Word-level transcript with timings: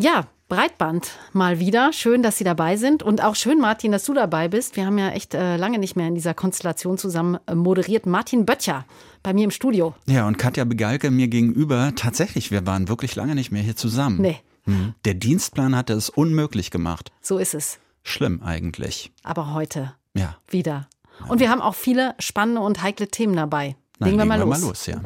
Ja, 0.00 0.24
Breitband 0.48 1.10
mal 1.34 1.58
wieder. 1.60 1.92
Schön, 1.92 2.22
dass 2.22 2.38
Sie 2.38 2.44
dabei 2.44 2.76
sind. 2.76 3.02
Und 3.02 3.22
auch 3.22 3.34
schön, 3.36 3.60
Martin, 3.60 3.92
dass 3.92 4.04
du 4.04 4.14
dabei 4.14 4.48
bist. 4.48 4.74
Wir 4.76 4.86
haben 4.86 4.96
ja 4.98 5.10
echt 5.10 5.34
äh, 5.34 5.56
lange 5.56 5.78
nicht 5.78 5.94
mehr 5.94 6.08
in 6.08 6.14
dieser 6.14 6.32
Konstellation 6.34 6.96
zusammen 6.98 7.38
äh, 7.46 7.54
moderiert. 7.54 8.06
Martin 8.06 8.46
Böttcher 8.46 8.84
bei 9.22 9.32
mir 9.34 9.44
im 9.44 9.50
Studio. 9.50 9.94
Ja, 10.06 10.26
und 10.26 10.38
Katja 10.38 10.64
Begalke 10.64 11.10
mir 11.10 11.28
gegenüber. 11.28 11.92
Tatsächlich, 11.94 12.50
wir 12.50 12.66
waren 12.66 12.88
wirklich 12.88 13.14
lange 13.14 13.34
nicht 13.34 13.52
mehr 13.52 13.62
hier 13.62 13.76
zusammen. 13.76 14.20
Nee. 14.22 14.38
Mhm. 14.64 14.94
Der 15.04 15.14
Dienstplan 15.14 15.76
hatte 15.76 15.92
es 15.92 16.08
unmöglich 16.08 16.70
gemacht. 16.70 17.12
So 17.20 17.36
ist 17.38 17.54
es. 17.54 17.78
Schlimm 18.02 18.42
eigentlich. 18.42 19.12
Aber 19.22 19.52
heute 19.52 19.92
Ja. 20.14 20.36
wieder. 20.48 20.88
Und 21.28 21.40
wir 21.40 21.50
haben 21.50 21.60
auch 21.60 21.74
viele 21.74 22.14
spannende 22.18 22.62
und 22.62 22.82
heikle 22.82 23.08
Themen 23.08 23.36
dabei. 23.36 23.76
Na, 23.98 24.06
Legen 24.06 24.18
wir 24.18 24.24
mal 24.24 24.38
legen 24.38 24.48
los. 24.50 24.60
mal 24.60 24.66
los, 24.66 24.86
ja. 24.86 25.00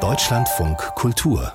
Deutschlandfunk 0.00 0.76
Kultur 0.96 1.52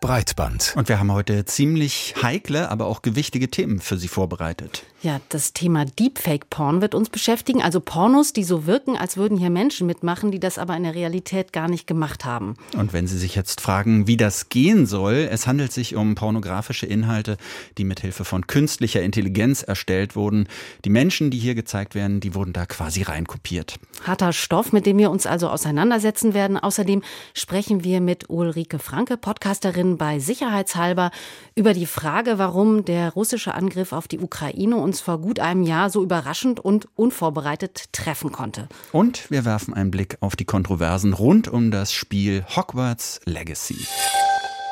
Breitband. 0.00 0.74
Und 0.76 0.88
wir 0.88 0.98
haben 0.98 1.12
heute 1.12 1.44
ziemlich 1.44 2.14
heikle, 2.22 2.70
aber 2.70 2.86
auch 2.86 3.02
gewichtige 3.02 3.50
Themen 3.50 3.80
für 3.80 3.96
Sie 3.96 4.08
vorbereitet. 4.08 4.84
Ja, 5.04 5.20
das 5.28 5.52
Thema 5.52 5.84
Deepfake-Porn 5.84 6.80
wird 6.80 6.94
uns 6.94 7.10
beschäftigen. 7.10 7.60
Also 7.60 7.78
Pornos, 7.78 8.32
die 8.32 8.42
so 8.42 8.64
wirken, 8.64 8.96
als 8.96 9.18
würden 9.18 9.36
hier 9.36 9.50
Menschen 9.50 9.86
mitmachen, 9.86 10.30
die 10.30 10.40
das 10.40 10.56
aber 10.56 10.74
in 10.78 10.82
der 10.82 10.94
Realität 10.94 11.52
gar 11.52 11.68
nicht 11.68 11.86
gemacht 11.86 12.24
haben. 12.24 12.56
Und 12.74 12.94
wenn 12.94 13.06
Sie 13.06 13.18
sich 13.18 13.34
jetzt 13.34 13.60
fragen, 13.60 14.06
wie 14.06 14.16
das 14.16 14.48
gehen 14.48 14.86
soll, 14.86 15.28
es 15.30 15.46
handelt 15.46 15.72
sich 15.72 15.94
um 15.94 16.14
pornografische 16.14 16.86
Inhalte, 16.86 17.36
die 17.76 17.84
mithilfe 17.84 18.24
von 18.24 18.46
künstlicher 18.46 19.02
Intelligenz 19.02 19.62
erstellt 19.62 20.16
wurden. 20.16 20.48
Die 20.86 20.90
Menschen, 20.90 21.30
die 21.30 21.38
hier 21.38 21.54
gezeigt 21.54 21.94
werden, 21.94 22.20
die 22.20 22.34
wurden 22.34 22.54
da 22.54 22.64
quasi 22.64 23.02
reinkopiert. 23.02 23.78
Harter 24.04 24.32
Stoff, 24.32 24.72
mit 24.72 24.86
dem 24.86 24.96
wir 24.96 25.10
uns 25.10 25.26
also 25.26 25.50
auseinandersetzen 25.50 26.32
werden. 26.32 26.56
Außerdem 26.56 27.02
sprechen 27.34 27.84
wir 27.84 28.00
mit 28.00 28.30
Ulrike 28.30 28.78
Franke, 28.78 29.18
Podcasterin 29.18 29.98
bei 29.98 30.18
Sicherheitshalber, 30.18 31.10
über 31.56 31.74
die 31.74 31.84
Frage, 31.84 32.38
warum 32.38 32.86
der 32.86 33.12
russische 33.12 33.52
Angriff 33.52 33.92
auf 33.92 34.08
die 34.08 34.18
Ukraine 34.18 34.76
uns 34.94 35.00
vor 35.00 35.18
gut 35.18 35.40
einem 35.40 35.64
Jahr 35.64 35.90
so 35.90 36.04
überraschend 36.04 36.60
und 36.60 36.86
unvorbereitet 36.94 37.92
treffen 37.92 38.30
konnte. 38.30 38.68
Und 38.92 39.28
wir 39.28 39.44
werfen 39.44 39.74
einen 39.74 39.90
Blick 39.90 40.18
auf 40.20 40.36
die 40.36 40.44
Kontroversen 40.44 41.14
rund 41.14 41.48
um 41.48 41.72
das 41.72 41.92
Spiel 41.92 42.44
Hogwarts 42.54 43.20
Legacy. 43.24 43.88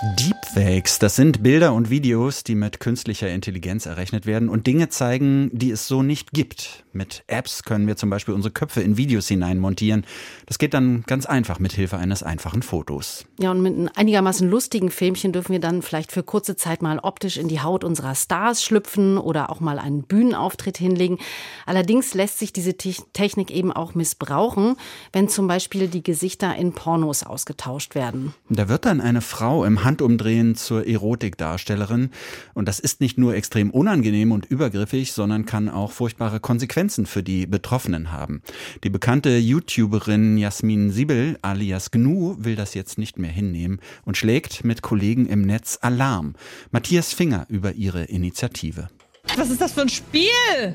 Deepfakes, 0.05 0.99
das 0.99 1.15
sind 1.15 1.45
Bilder 1.45 1.73
und 1.73 1.89
Videos, 1.89 2.43
die 2.43 2.57
mit 2.57 2.81
künstlicher 2.81 3.29
Intelligenz 3.29 3.87
errechnet 3.87 4.27
werden 4.27 4.49
und 4.49 4.67
Dinge 4.67 4.89
zeigen, 4.89 5.49
die 5.53 5.71
es 5.71 5.87
so 5.87 6.03
nicht 6.03 6.33
gibt. 6.33 6.83
Mit 6.93 7.23
Apps 7.29 7.63
können 7.63 7.87
wir 7.87 7.97
zum 7.97 8.11
Beispiel 8.11 8.35
unsere 8.35 8.53
Köpfe 8.53 8.83
in 8.83 8.97
Videos 8.97 9.29
hineinmontieren. 9.29 10.05
Das 10.47 10.59
geht 10.59 10.75
dann 10.75 11.05
ganz 11.07 11.25
einfach 11.25 11.61
mit 11.61 11.73
Hilfe 11.73 11.99
eines 11.99 12.25
einfachen 12.25 12.63
Fotos. 12.63 13.27
Ja, 13.39 13.53
und 13.53 13.63
mit 13.63 13.75
einem 13.75 13.89
einigermaßen 13.95 14.51
lustigen 14.51 14.91
Filmchen 14.91 15.33
dürfen 15.33 15.53
wir 15.53 15.61
dann 15.61 15.83
vielleicht 15.83 16.11
für 16.11 16.25
kurze 16.25 16.57
Zeit 16.57 16.83
mal 16.83 16.99
optisch 16.99 17.37
in 17.37 17.47
die 17.47 17.61
Haut 17.61 17.85
unserer 17.85 18.17
Stars 18.17 18.65
schlüpfen 18.65 19.19
oder 19.19 19.51
auch 19.51 19.61
mal 19.61 19.79
einen 19.79 20.03
Bühnenauftritt 20.03 20.79
hinlegen. 20.79 21.19
Allerdings 21.65 22.13
lässt 22.13 22.41
sich 22.41 22.53
diese 22.53 22.77
Te- 22.77 23.05
Technik 23.13 23.53
eben 23.53 23.73
auch 23.73 23.95
missbrauchen, 23.95 24.75
wenn 25.13 25.29
zum 25.29 25.47
Beispiel 25.47 25.87
die 25.87 26.03
Gesichter 26.03 26.57
in 26.57 26.73
Pornos 26.73 27.23
ausgetauscht 27.23 27.95
werden. 27.95 28.35
Da 28.49 28.69
wird 28.69 28.85
dann 28.85 29.01
eine 29.01 29.21
Frau 29.21 29.65
im 29.65 29.85
Handumdrehen 29.93 30.55
zur 30.55 30.87
Erotikdarstellerin. 30.87 32.11
Und 32.55 32.67
das 32.67 32.81
ist 32.81 33.03
nicht 33.03 33.19
nur 33.19 33.35
extrem 33.35 33.71
unangenehm 33.71 34.33
und 34.33 34.47
übergriffig, 34.47 35.13
sondern 35.13 35.45
kann 35.45 35.69
auch 35.69 35.93
furchtbare 35.93 36.41
Konsequenzen 36.41 37.05
für 37.05 37.23
die 37.23 37.47
Betroffenen 37.47 38.11
haben. 38.11 38.41
Die 38.85 38.91
bekannte 38.91 39.37
YouTuberin 39.37 40.39
Jasmin 40.39 40.91
Siebel 40.91 41.39
alias 41.43 41.91
Gnu 41.91 42.37
will 42.39 42.57
das 42.57 42.73
jetzt 42.73 42.97
nicht 42.97 43.19
mehr 43.19 43.31
hinnehmen 43.31 43.81
und 44.07 44.17
schlägt 44.17 44.65
mit 44.65 44.81
Kollegen 44.81 45.27
im 45.27 45.43
Netz 45.43 45.79
Alarm. 45.83 46.35
Matthias 46.71 47.13
Finger 47.13 47.45
über 47.51 47.75
ihre 47.75 48.05
Initiative. 48.05 48.89
Was 49.37 49.49
ist 49.49 49.61
das 49.63 49.73
für 49.73 49.83
ein 49.83 49.89
Spiel? 49.89 50.75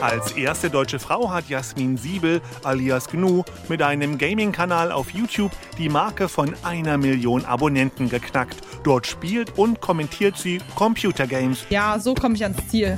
Als 0.00 0.32
erste 0.32 0.70
deutsche 0.70 1.00
Frau 1.00 1.30
hat 1.30 1.48
Jasmin 1.48 1.96
Siebel 1.96 2.40
alias 2.62 3.08
Gnu 3.08 3.42
mit 3.68 3.82
einem 3.82 4.16
Gaming-Kanal 4.16 4.92
auf 4.92 5.10
YouTube 5.10 5.50
die 5.76 5.88
Marke 5.88 6.28
von 6.28 6.54
einer 6.62 6.96
Million 6.96 7.44
Abonnenten 7.44 8.08
geknackt. 8.08 8.56
Dort 8.84 9.08
spielt 9.08 9.58
und 9.58 9.80
kommentiert 9.80 10.38
sie 10.38 10.60
Computergames. 10.76 11.66
Ja, 11.68 11.98
so 11.98 12.14
komme 12.14 12.36
ich 12.36 12.44
ans 12.44 12.58
Ziel. 12.68 12.96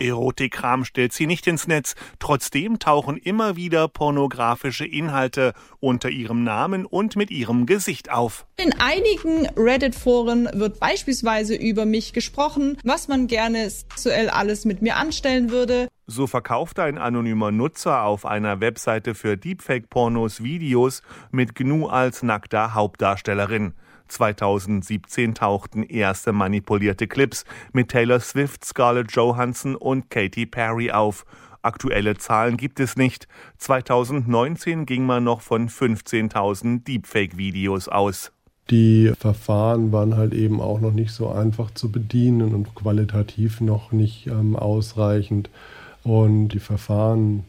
Erotikkram 0.00 0.84
stellt 0.84 1.12
sie 1.12 1.26
nicht 1.26 1.46
ins 1.46 1.66
Netz. 1.66 1.94
Trotzdem 2.18 2.78
tauchen 2.78 3.16
immer 3.16 3.56
wieder 3.56 3.88
pornografische 3.88 4.84
Inhalte 4.84 5.54
unter 5.80 6.10
ihrem 6.10 6.44
Namen 6.44 6.86
und 6.86 7.16
mit 7.16 7.30
ihrem 7.30 7.66
Gesicht 7.66 8.10
auf. 8.10 8.46
In 8.56 8.72
einigen 8.78 9.46
Reddit-Foren 9.56 10.48
wird 10.52 10.80
beispielsweise 10.80 11.54
über 11.54 11.86
mich 11.86 12.12
gesprochen, 12.12 12.78
was 12.84 13.08
man 13.08 13.26
gerne 13.26 13.68
sexuell 13.70 14.28
alles 14.28 14.64
mit 14.64 14.82
mir 14.82 14.96
anstellen 14.96 15.50
würde. 15.50 15.88
So 16.06 16.26
verkauft 16.26 16.78
ein 16.78 16.98
anonymer 16.98 17.50
Nutzer 17.50 18.02
auf 18.02 18.26
einer 18.26 18.60
Webseite 18.60 19.14
für 19.14 19.36
Deepfake-Pornos 19.36 20.42
Videos 20.42 21.02
mit 21.32 21.54
Gnu 21.54 21.88
als 21.88 22.22
nackter 22.22 22.74
Hauptdarstellerin. 22.74 23.74
2017 24.08 25.34
tauchten 25.34 25.82
erste 25.82 26.32
manipulierte 26.32 27.06
Clips 27.06 27.44
mit 27.72 27.88
Taylor 27.88 28.20
Swift, 28.20 28.64
Scarlett 28.64 29.12
Johansson 29.12 29.76
und 29.76 30.10
Katy 30.10 30.46
Perry 30.46 30.90
auf. 30.90 31.24
Aktuelle 31.62 32.16
Zahlen 32.16 32.56
gibt 32.56 32.78
es 32.80 32.96
nicht. 32.96 33.26
2019 33.58 34.86
ging 34.86 35.04
man 35.04 35.24
noch 35.24 35.40
von 35.40 35.68
15.000 35.68 36.84
Deepfake-Videos 36.84 37.88
aus. 37.88 38.32
Die 38.70 39.12
Verfahren 39.18 39.92
waren 39.92 40.16
halt 40.16 40.34
eben 40.34 40.60
auch 40.60 40.80
noch 40.80 40.92
nicht 40.92 41.12
so 41.12 41.28
einfach 41.28 41.70
zu 41.72 41.90
bedienen 41.90 42.54
und 42.54 42.74
qualitativ 42.74 43.60
noch 43.60 43.92
nicht 43.92 44.26
ähm, 44.26 44.56
ausreichend. 44.56 45.50
Und 46.02 46.48
die 46.48 46.60
Verfahren 46.60 47.44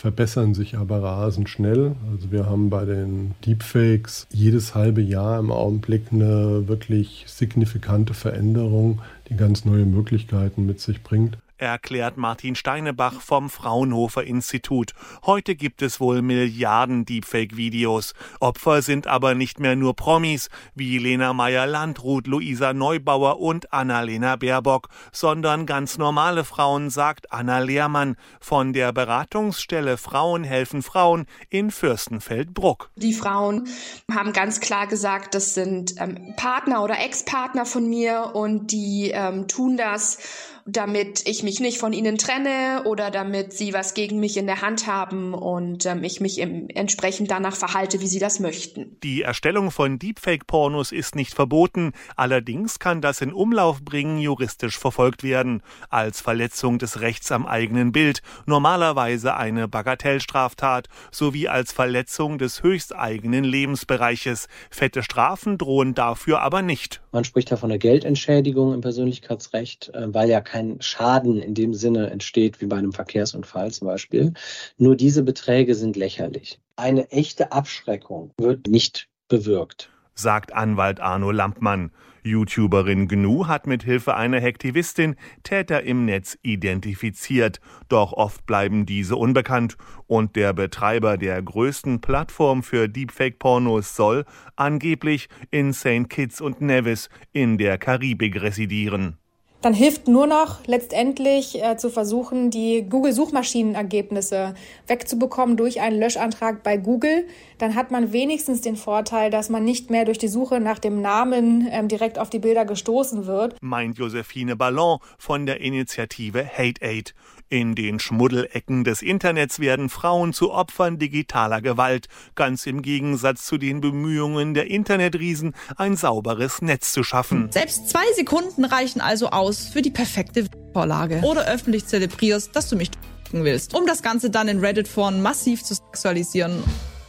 verbessern 0.00 0.54
sich 0.54 0.78
aber 0.78 1.02
rasend 1.02 1.50
schnell. 1.50 1.94
Also 2.10 2.32
wir 2.32 2.46
haben 2.46 2.70
bei 2.70 2.86
den 2.86 3.34
Deepfakes 3.44 4.26
jedes 4.32 4.74
halbe 4.74 5.02
Jahr 5.02 5.38
im 5.38 5.52
Augenblick 5.52 6.06
eine 6.10 6.66
wirklich 6.68 7.24
signifikante 7.26 8.14
Veränderung, 8.14 9.02
die 9.28 9.36
ganz 9.36 9.66
neue 9.66 9.84
Möglichkeiten 9.84 10.64
mit 10.64 10.80
sich 10.80 11.02
bringt 11.02 11.36
erklärt 11.60 12.16
Martin 12.16 12.54
Steinebach 12.54 13.20
vom 13.20 13.50
Fraunhofer 13.50 14.24
Institut. 14.24 14.92
Heute 15.24 15.54
gibt 15.54 15.82
es 15.82 16.00
wohl 16.00 16.22
Milliarden 16.22 17.04
Deepfake-Videos. 17.04 18.14
Opfer 18.40 18.82
sind 18.82 19.06
aber 19.06 19.34
nicht 19.34 19.60
mehr 19.60 19.76
nur 19.76 19.94
Promis 19.94 20.48
wie 20.74 20.98
Lena 20.98 21.32
Meyer-Landrut, 21.32 22.26
Luisa 22.26 22.72
Neubauer 22.72 23.40
und 23.40 23.72
Annalena 23.72 24.36
Baerbock, 24.36 24.88
sondern 25.12 25.66
ganz 25.66 25.98
normale 25.98 26.44
Frauen, 26.44 26.90
sagt 26.90 27.32
Anna 27.32 27.58
Lehrmann 27.58 28.16
von 28.40 28.72
der 28.72 28.92
Beratungsstelle 28.92 29.96
Frauen 29.96 30.44
helfen 30.44 30.82
Frauen 30.82 31.26
in 31.50 31.70
Fürstenfeldbruck. 31.70 32.90
Die 32.96 33.14
Frauen 33.14 33.68
haben 34.12 34.32
ganz 34.32 34.60
klar 34.60 34.86
gesagt, 34.86 35.34
das 35.34 35.54
sind 35.54 35.94
ähm, 35.98 36.34
Partner 36.36 36.82
oder 36.82 36.98
Ex-Partner 36.98 37.66
von 37.66 37.88
mir 37.88 38.30
und 38.34 38.72
die 38.72 39.10
ähm, 39.12 39.46
tun 39.46 39.76
das 39.76 40.18
damit 40.66 41.26
ich 41.26 41.42
mich 41.42 41.60
nicht 41.60 41.78
von 41.78 41.92
ihnen 41.92 42.18
trenne 42.18 42.82
oder 42.84 43.10
damit 43.10 43.52
sie 43.52 43.72
was 43.72 43.94
gegen 43.94 44.20
mich 44.20 44.36
in 44.36 44.46
der 44.46 44.62
Hand 44.62 44.86
haben 44.86 45.34
und 45.34 45.86
ähm, 45.86 46.04
ich 46.04 46.20
mich 46.20 46.38
im, 46.38 46.68
entsprechend 46.68 47.30
danach 47.30 47.56
verhalte, 47.56 48.00
wie 48.00 48.06
sie 48.06 48.18
das 48.18 48.40
möchten. 48.40 48.96
Die 49.02 49.22
Erstellung 49.22 49.70
von 49.70 49.98
Deepfake-Pornos 49.98 50.92
ist 50.92 51.16
nicht 51.16 51.34
verboten, 51.34 51.92
allerdings 52.16 52.78
kann 52.78 53.00
das 53.00 53.20
in 53.20 53.32
Umlauf 53.32 53.82
bringen 53.82 54.18
juristisch 54.18 54.78
verfolgt 54.78 55.22
werden, 55.22 55.62
als 55.88 56.20
Verletzung 56.20 56.78
des 56.78 57.00
Rechts 57.00 57.32
am 57.32 57.46
eigenen 57.46 57.92
Bild, 57.92 58.22
normalerweise 58.46 59.36
eine 59.36 59.68
Bagatellstraftat, 59.68 60.88
sowie 61.10 61.48
als 61.48 61.72
Verletzung 61.72 62.38
des 62.38 62.62
höchsteigenen 62.62 63.44
Lebensbereiches. 63.44 64.48
Fette 64.70 65.02
Strafen 65.02 65.58
drohen 65.58 65.94
dafür 65.94 66.40
aber 66.40 66.62
nicht. 66.62 67.00
Man 67.12 67.24
spricht 67.24 67.50
ja 67.50 67.56
von 67.56 67.70
der 67.70 67.78
Geldentschädigung 67.78 68.74
im 68.74 68.80
Persönlichkeitsrecht, 68.80 69.90
äh, 69.94 70.12
weil 70.14 70.28
ja 70.28 70.40
kein 70.40 70.80
Schaden 70.80 71.40
in 71.42 71.54
dem 71.54 71.74
Sinne 71.74 72.10
entsteht 72.10 72.60
wie 72.60 72.66
bei 72.66 72.76
einem 72.76 72.92
Verkehrsunfall 72.92 73.70
zum 73.72 73.88
Beispiel. 73.88 74.32
Nur 74.78 74.96
diese 74.96 75.22
Beträge 75.22 75.74
sind 75.74 75.96
lächerlich. 75.96 76.60
Eine 76.76 77.10
echte 77.10 77.52
Abschreckung 77.52 78.32
wird 78.38 78.66
nicht 78.66 79.08
bewirkt 79.28 79.90
sagt 80.20 80.52
Anwalt 80.52 81.00
Arno 81.00 81.30
Lampmann. 81.30 81.90
YouTuberin 82.22 83.08
Gnu 83.08 83.46
hat 83.46 83.66
mit 83.66 83.82
Hilfe 83.82 84.16
einer 84.16 84.40
Hektivistin 84.40 85.16
Täter 85.42 85.82
im 85.82 86.04
Netz 86.04 86.38
identifiziert, 86.42 87.60
doch 87.88 88.12
oft 88.12 88.46
bleiben 88.46 88.86
diese 88.86 89.16
unbekannt 89.16 89.76
und 90.06 90.36
der 90.36 90.52
Betreiber 90.52 91.16
der 91.16 91.40
größten 91.42 92.00
Plattform 92.00 92.62
für 92.62 92.88
Deepfake-Pornos 92.88 93.96
soll 93.96 94.24
angeblich 94.56 95.28
in 95.50 95.72
St. 95.72 96.08
Kitts 96.08 96.40
und 96.40 96.60
Nevis 96.60 97.08
in 97.32 97.58
der 97.58 97.78
Karibik 97.78 98.40
residieren. 98.40 99.16
Dann 99.62 99.74
hilft 99.74 100.08
nur 100.08 100.26
noch 100.26 100.66
letztendlich 100.66 101.62
äh, 101.62 101.76
zu 101.76 101.90
versuchen, 101.90 102.50
die 102.50 102.86
Google-Suchmaschinenergebnisse 102.88 104.54
wegzubekommen 104.86 105.58
durch 105.58 105.82
einen 105.82 106.00
Löschantrag 106.00 106.62
bei 106.62 106.78
Google. 106.78 107.26
Dann 107.58 107.74
hat 107.74 107.90
man 107.90 108.12
wenigstens 108.12 108.62
den 108.62 108.76
Vorteil, 108.76 109.30
dass 109.30 109.50
man 109.50 109.62
nicht 109.62 109.90
mehr 109.90 110.06
durch 110.06 110.16
die 110.16 110.28
Suche 110.28 110.60
nach 110.60 110.78
dem 110.78 111.02
Namen 111.02 111.68
ähm, 111.70 111.88
direkt 111.88 112.18
auf 112.18 112.30
die 112.30 112.38
Bilder 112.38 112.64
gestoßen 112.64 113.26
wird. 113.26 113.56
Meint 113.60 113.98
Josephine 113.98 114.56
Ballon 114.56 114.98
von 115.18 115.44
der 115.44 115.60
Initiative 115.60 116.42
Hate 116.46 116.80
Aid. 116.80 117.14
In 117.52 117.74
den 117.74 117.98
Schmuddelecken 117.98 118.84
des 118.84 119.02
Internets 119.02 119.58
werden 119.58 119.88
Frauen 119.88 120.32
zu 120.32 120.52
Opfern 120.52 120.98
digitaler 120.98 121.60
Gewalt, 121.60 122.06
ganz 122.36 122.64
im 122.64 122.80
Gegensatz 122.80 123.44
zu 123.44 123.58
den 123.58 123.80
Bemühungen 123.80 124.54
der 124.54 124.70
Internetriesen, 124.70 125.54
ein 125.76 125.96
sauberes 125.96 126.62
Netz 126.62 126.92
zu 126.92 127.02
schaffen. 127.02 127.50
Selbst 127.50 127.90
zwei 127.90 128.04
Sekunden 128.14 128.64
reichen 128.64 129.00
also 129.00 129.30
aus 129.30 129.49
für 129.58 129.82
die 129.82 129.90
perfekte 129.90 130.46
Vorlage. 130.72 131.20
Oder 131.22 131.46
öffentlich 131.46 131.86
zelebrierst, 131.86 132.54
dass 132.54 132.68
du 132.68 132.76
mich 132.76 132.90
willst, 133.32 133.74
um 133.74 133.86
das 133.86 134.02
Ganze 134.02 134.30
dann 134.30 134.48
in 134.48 134.60
Reddit-Foren 134.60 135.22
massiv 135.22 135.62
zu 135.62 135.74
sexualisieren. 135.74 136.62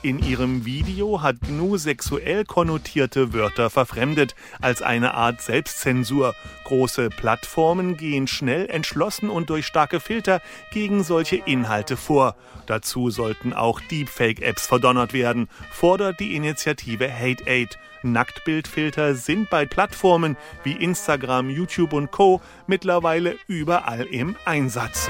In 0.03 0.17
ihrem 0.17 0.65
Video 0.65 1.21
hat 1.21 1.41
GNU 1.41 1.77
sexuell 1.77 2.43
konnotierte 2.43 3.33
Wörter 3.33 3.69
verfremdet, 3.69 4.33
als 4.59 4.81
eine 4.81 5.13
Art 5.13 5.43
Selbstzensur. 5.43 6.33
Große 6.63 7.09
Plattformen 7.09 7.97
gehen 7.97 8.25
schnell, 8.25 8.67
entschlossen 8.67 9.29
und 9.29 9.51
durch 9.51 9.67
starke 9.67 9.99
Filter 9.99 10.41
gegen 10.71 11.03
solche 11.03 11.35
Inhalte 11.35 11.97
vor. 11.97 12.35
Dazu 12.65 13.11
sollten 13.11 13.53
auch 13.53 13.79
Deepfake-Apps 13.79 14.65
verdonnert 14.65 15.13
werden, 15.13 15.47
fordert 15.71 16.19
die 16.19 16.35
Initiative 16.35 17.13
Hate 17.13 17.45
Aid. 17.45 17.77
Nacktbildfilter 18.03 19.15
sind 19.15 19.50
bei 19.50 19.65
Plattformen 19.65 20.38
wie 20.63 20.74
Instagram, 20.74 21.50
YouTube 21.50 21.94
und 21.94 22.12
Co. 22.12 22.42
mittlerweile 22.68 23.36
überall 23.48 24.01
im 24.03 24.36
Einsatz. 24.45 25.09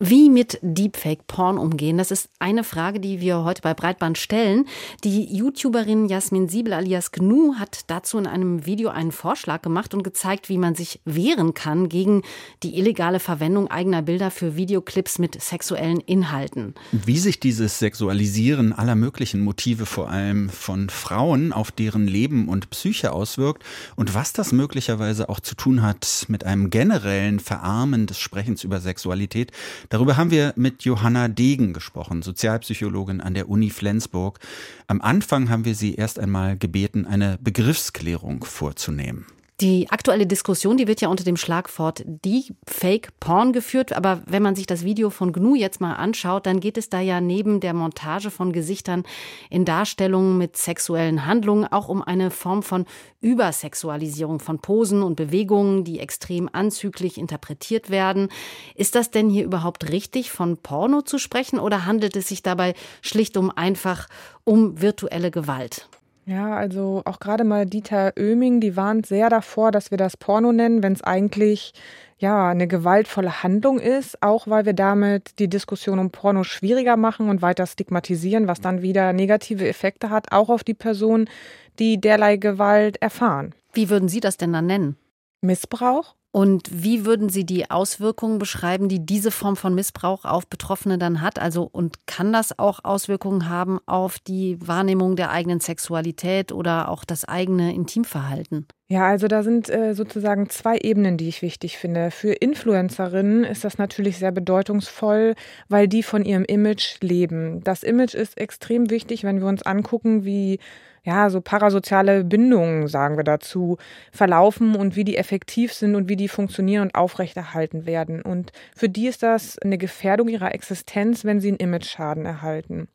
Wie 0.00 0.30
mit 0.30 0.60
Deepfake-Porn 0.62 1.58
umgehen, 1.58 1.98
das 1.98 2.12
ist 2.12 2.28
eine 2.38 2.62
Frage, 2.62 3.00
die 3.00 3.20
wir 3.20 3.42
heute 3.42 3.62
bei 3.62 3.74
Breitband 3.74 4.16
stellen. 4.16 4.66
Die 5.02 5.24
YouTuberin 5.24 6.06
Jasmin 6.06 6.48
Siebel 6.48 6.72
alias 6.72 7.10
Gnu 7.10 7.54
hat 7.58 7.80
dazu 7.88 8.16
in 8.18 8.28
einem 8.28 8.64
Video 8.64 8.90
einen 8.90 9.10
Vorschlag 9.10 9.60
gemacht 9.60 9.94
und 9.94 10.04
gezeigt, 10.04 10.48
wie 10.48 10.58
man 10.58 10.76
sich 10.76 11.00
wehren 11.04 11.52
kann 11.52 11.88
gegen 11.88 12.22
die 12.62 12.78
illegale 12.78 13.18
Verwendung 13.18 13.72
eigener 13.72 14.02
Bilder 14.02 14.30
für 14.30 14.54
Videoclips 14.54 15.18
mit 15.18 15.40
sexuellen 15.42 15.98
Inhalten. 15.98 16.74
Wie 16.92 17.18
sich 17.18 17.40
dieses 17.40 17.80
Sexualisieren 17.80 18.72
aller 18.72 18.94
möglichen 18.94 19.40
Motive, 19.40 19.84
vor 19.84 20.10
allem 20.10 20.48
von 20.48 20.90
Frauen, 20.90 21.52
auf 21.52 21.72
deren 21.72 22.06
Leben 22.06 22.48
und 22.48 22.70
Psyche 22.70 23.12
auswirkt 23.12 23.64
und 23.96 24.14
was 24.14 24.32
das 24.32 24.52
möglicherweise 24.52 25.28
auch 25.28 25.40
zu 25.40 25.56
tun 25.56 25.82
hat 25.82 26.26
mit 26.28 26.44
einem 26.44 26.70
generellen 26.70 27.40
Verarmen 27.40 28.06
des 28.06 28.20
Sprechens 28.20 28.62
über 28.62 28.78
Sexualität, 28.78 29.50
Darüber 29.88 30.16
haben 30.16 30.30
wir 30.30 30.52
mit 30.56 30.84
Johanna 30.84 31.28
Degen 31.28 31.72
gesprochen, 31.72 32.22
Sozialpsychologin 32.22 33.20
an 33.20 33.34
der 33.34 33.48
Uni 33.48 33.70
Flensburg. 33.70 34.38
Am 34.86 35.00
Anfang 35.00 35.48
haben 35.48 35.64
wir 35.64 35.74
sie 35.74 35.94
erst 35.94 36.18
einmal 36.18 36.58
gebeten, 36.58 37.06
eine 37.06 37.38
Begriffsklärung 37.40 38.44
vorzunehmen. 38.44 39.24
Die 39.60 39.90
aktuelle 39.90 40.28
Diskussion, 40.28 40.76
die 40.76 40.86
wird 40.86 41.00
ja 41.00 41.08
unter 41.08 41.24
dem 41.24 41.36
Schlagwort 41.36 42.04
Deepfake 42.06 43.08
Porn 43.18 43.52
geführt. 43.52 43.92
Aber 43.92 44.22
wenn 44.24 44.40
man 44.40 44.54
sich 44.54 44.68
das 44.68 44.84
Video 44.84 45.10
von 45.10 45.32
GNU 45.32 45.56
jetzt 45.56 45.80
mal 45.80 45.94
anschaut, 45.94 46.46
dann 46.46 46.60
geht 46.60 46.78
es 46.78 46.90
da 46.90 47.00
ja 47.00 47.20
neben 47.20 47.58
der 47.58 47.74
Montage 47.74 48.30
von 48.30 48.52
Gesichtern 48.52 49.02
in 49.50 49.64
Darstellungen 49.64 50.38
mit 50.38 50.56
sexuellen 50.56 51.26
Handlungen 51.26 51.66
auch 51.66 51.88
um 51.88 52.02
eine 52.02 52.30
Form 52.30 52.62
von 52.62 52.84
Übersexualisierung 53.20 54.38
von 54.38 54.60
Posen 54.60 55.02
und 55.02 55.16
Bewegungen, 55.16 55.82
die 55.82 55.98
extrem 55.98 56.48
anzüglich 56.52 57.18
interpretiert 57.18 57.90
werden. 57.90 58.28
Ist 58.76 58.94
das 58.94 59.10
denn 59.10 59.28
hier 59.28 59.44
überhaupt 59.44 59.90
richtig, 59.90 60.30
von 60.30 60.58
Porno 60.58 61.02
zu 61.02 61.18
sprechen 61.18 61.58
oder 61.58 61.84
handelt 61.84 62.14
es 62.14 62.28
sich 62.28 62.44
dabei 62.44 62.74
schlicht 63.02 63.36
um 63.36 63.50
einfach 63.50 64.06
um 64.44 64.80
virtuelle 64.80 65.32
Gewalt? 65.32 65.88
Ja, 66.28 66.54
also 66.56 67.00
auch 67.06 67.20
gerade 67.20 67.42
mal 67.42 67.64
Dieter 67.64 68.12
Oeming, 68.18 68.60
die 68.60 68.76
warnt 68.76 69.06
sehr 69.06 69.30
davor, 69.30 69.72
dass 69.72 69.90
wir 69.90 69.96
das 69.96 70.18
Porno 70.18 70.52
nennen, 70.52 70.82
wenn 70.82 70.92
es 70.92 71.02
eigentlich 71.02 71.72
ja 72.18 72.50
eine 72.50 72.68
gewaltvolle 72.68 73.42
Handlung 73.42 73.78
ist, 73.78 74.22
auch 74.22 74.46
weil 74.46 74.66
wir 74.66 74.74
damit 74.74 75.38
die 75.38 75.48
Diskussion 75.48 75.98
um 75.98 76.10
Porno 76.10 76.44
schwieriger 76.44 76.98
machen 76.98 77.30
und 77.30 77.40
weiter 77.40 77.66
stigmatisieren, 77.66 78.46
was 78.46 78.60
dann 78.60 78.82
wieder 78.82 79.14
negative 79.14 79.66
Effekte 79.66 80.10
hat, 80.10 80.30
auch 80.30 80.50
auf 80.50 80.64
die 80.64 80.74
Personen, 80.74 81.30
die 81.78 81.98
derlei 81.98 82.36
Gewalt 82.36 83.00
erfahren. 83.00 83.54
Wie 83.72 83.88
würden 83.88 84.10
Sie 84.10 84.20
das 84.20 84.36
denn 84.36 84.52
dann 84.52 84.66
nennen? 84.66 84.98
Missbrauch? 85.40 86.14
Und 86.30 86.68
wie 86.70 87.06
würden 87.06 87.30
Sie 87.30 87.44
die 87.44 87.70
Auswirkungen 87.70 88.38
beschreiben, 88.38 88.88
die 88.88 89.04
diese 89.04 89.30
Form 89.30 89.56
von 89.56 89.74
Missbrauch 89.74 90.26
auf 90.26 90.46
Betroffene 90.46 90.98
dann 90.98 91.22
hat? 91.22 91.38
Also, 91.38 91.68
und 91.70 92.06
kann 92.06 92.32
das 92.32 92.58
auch 92.58 92.84
Auswirkungen 92.84 93.48
haben 93.48 93.78
auf 93.86 94.18
die 94.18 94.58
Wahrnehmung 94.60 95.16
der 95.16 95.30
eigenen 95.30 95.60
Sexualität 95.60 96.52
oder 96.52 96.90
auch 96.90 97.04
das 97.04 97.24
eigene 97.24 97.74
Intimverhalten? 97.74 98.66
Ja, 98.90 99.08
also 99.08 99.26
da 99.26 99.42
sind 99.42 99.70
äh, 99.70 99.94
sozusagen 99.94 100.48
zwei 100.50 100.78
Ebenen, 100.78 101.16
die 101.16 101.28
ich 101.28 101.42
wichtig 101.42 101.78
finde. 101.78 102.10
Für 102.10 102.32
Influencerinnen 102.32 103.44
ist 103.44 103.64
das 103.64 103.78
natürlich 103.78 104.18
sehr 104.18 104.32
bedeutungsvoll, 104.32 105.34
weil 105.68 105.88
die 105.88 106.02
von 106.02 106.24
ihrem 106.24 106.44
Image 106.44 107.00
leben. 107.02 107.62
Das 107.64 107.82
Image 107.82 108.14
ist 108.14 108.38
extrem 108.38 108.90
wichtig, 108.90 109.24
wenn 109.24 109.40
wir 109.40 109.46
uns 109.46 109.62
angucken, 109.62 110.24
wie 110.24 110.58
ja, 111.04 111.30
so 111.30 111.40
parasoziale 111.40 112.24
Bindungen, 112.24 112.88
sagen 112.88 113.16
wir 113.16 113.24
dazu, 113.24 113.78
verlaufen 114.12 114.74
und 114.74 114.96
wie 114.96 115.04
die 115.04 115.16
effektiv 115.16 115.72
sind 115.72 115.94
und 115.94 116.08
wie 116.08 116.16
die 116.16 116.28
funktionieren 116.28 116.82
und 116.82 116.94
aufrechterhalten 116.94 117.86
werden. 117.86 118.22
Und 118.22 118.52
für 118.74 118.88
die 118.88 119.06
ist 119.06 119.22
das 119.22 119.58
eine 119.58 119.78
Gefährdung 119.78 120.28
ihrer 120.28 120.54
Existenz, 120.54 121.24
wenn 121.24 121.40
sie 121.40 121.48
einen 121.48 121.58
Image-Schaden 121.58 122.26
erhalten. 122.26 122.88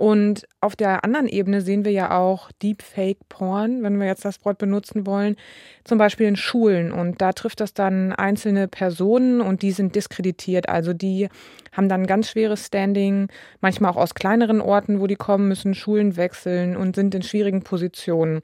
Und 0.00 0.48
auf 0.62 0.76
der 0.76 1.04
anderen 1.04 1.28
Ebene 1.28 1.60
sehen 1.60 1.84
wir 1.84 1.92
ja 1.92 2.16
auch 2.16 2.50
Deepfake 2.62 3.18
Porn, 3.28 3.82
wenn 3.82 4.00
wir 4.00 4.06
jetzt 4.06 4.24
das 4.24 4.42
Wort 4.46 4.56
benutzen 4.56 5.04
wollen, 5.06 5.36
zum 5.84 5.98
Beispiel 5.98 6.26
in 6.26 6.36
Schulen. 6.36 6.90
Und 6.90 7.20
da 7.20 7.34
trifft 7.34 7.60
das 7.60 7.74
dann 7.74 8.14
einzelne 8.14 8.66
Personen 8.66 9.42
und 9.42 9.60
die 9.60 9.72
sind 9.72 9.94
diskreditiert. 9.94 10.70
Also 10.70 10.94
die 10.94 11.28
haben 11.72 11.90
dann 11.90 12.06
ganz 12.06 12.30
schweres 12.30 12.64
Standing, 12.64 13.28
manchmal 13.60 13.90
auch 13.90 13.98
aus 13.98 14.14
kleineren 14.14 14.62
Orten, 14.62 15.00
wo 15.00 15.06
die 15.06 15.16
kommen, 15.16 15.48
müssen 15.48 15.74
Schulen 15.74 16.16
wechseln 16.16 16.78
und 16.78 16.96
sind 16.96 17.14
in 17.14 17.20
schwierigen 17.20 17.62
Positionen. 17.62 18.40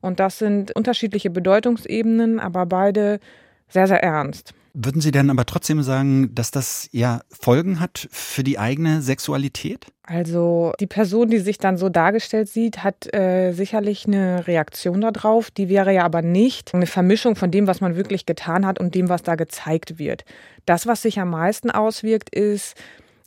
Und 0.00 0.20
das 0.20 0.38
sind 0.38 0.76
unterschiedliche 0.76 1.30
Bedeutungsebenen, 1.30 2.38
aber 2.38 2.66
beide 2.66 3.18
sehr, 3.66 3.88
sehr 3.88 4.00
ernst. 4.00 4.54
Würden 4.72 5.00
Sie 5.00 5.10
denn 5.10 5.30
aber 5.30 5.46
trotzdem 5.46 5.82
sagen, 5.82 6.34
dass 6.34 6.50
das 6.50 6.88
ja 6.92 7.20
Folgen 7.28 7.80
hat 7.80 8.08
für 8.10 8.44
die 8.44 8.58
eigene 8.58 9.02
Sexualität? 9.02 9.86
Also 10.04 10.72
die 10.80 10.86
Person, 10.86 11.28
die 11.28 11.38
sich 11.38 11.58
dann 11.58 11.76
so 11.76 11.88
dargestellt 11.88 12.48
sieht, 12.48 12.82
hat 12.82 13.12
äh, 13.14 13.52
sicherlich 13.52 14.06
eine 14.06 14.46
Reaktion 14.46 15.00
darauf. 15.00 15.50
Die 15.50 15.68
wäre 15.68 15.94
ja 15.94 16.04
aber 16.04 16.22
nicht 16.22 16.74
eine 16.74 16.86
Vermischung 16.86 17.36
von 17.36 17.50
dem, 17.50 17.66
was 17.66 17.80
man 17.80 17.96
wirklich 17.96 18.26
getan 18.26 18.66
hat 18.66 18.80
und 18.80 18.94
dem, 18.94 19.08
was 19.08 19.22
da 19.22 19.34
gezeigt 19.34 19.98
wird. 19.98 20.24
Das, 20.66 20.86
was 20.86 21.02
sich 21.02 21.20
am 21.20 21.30
meisten 21.30 21.70
auswirkt, 21.70 22.34
ist 22.34 22.74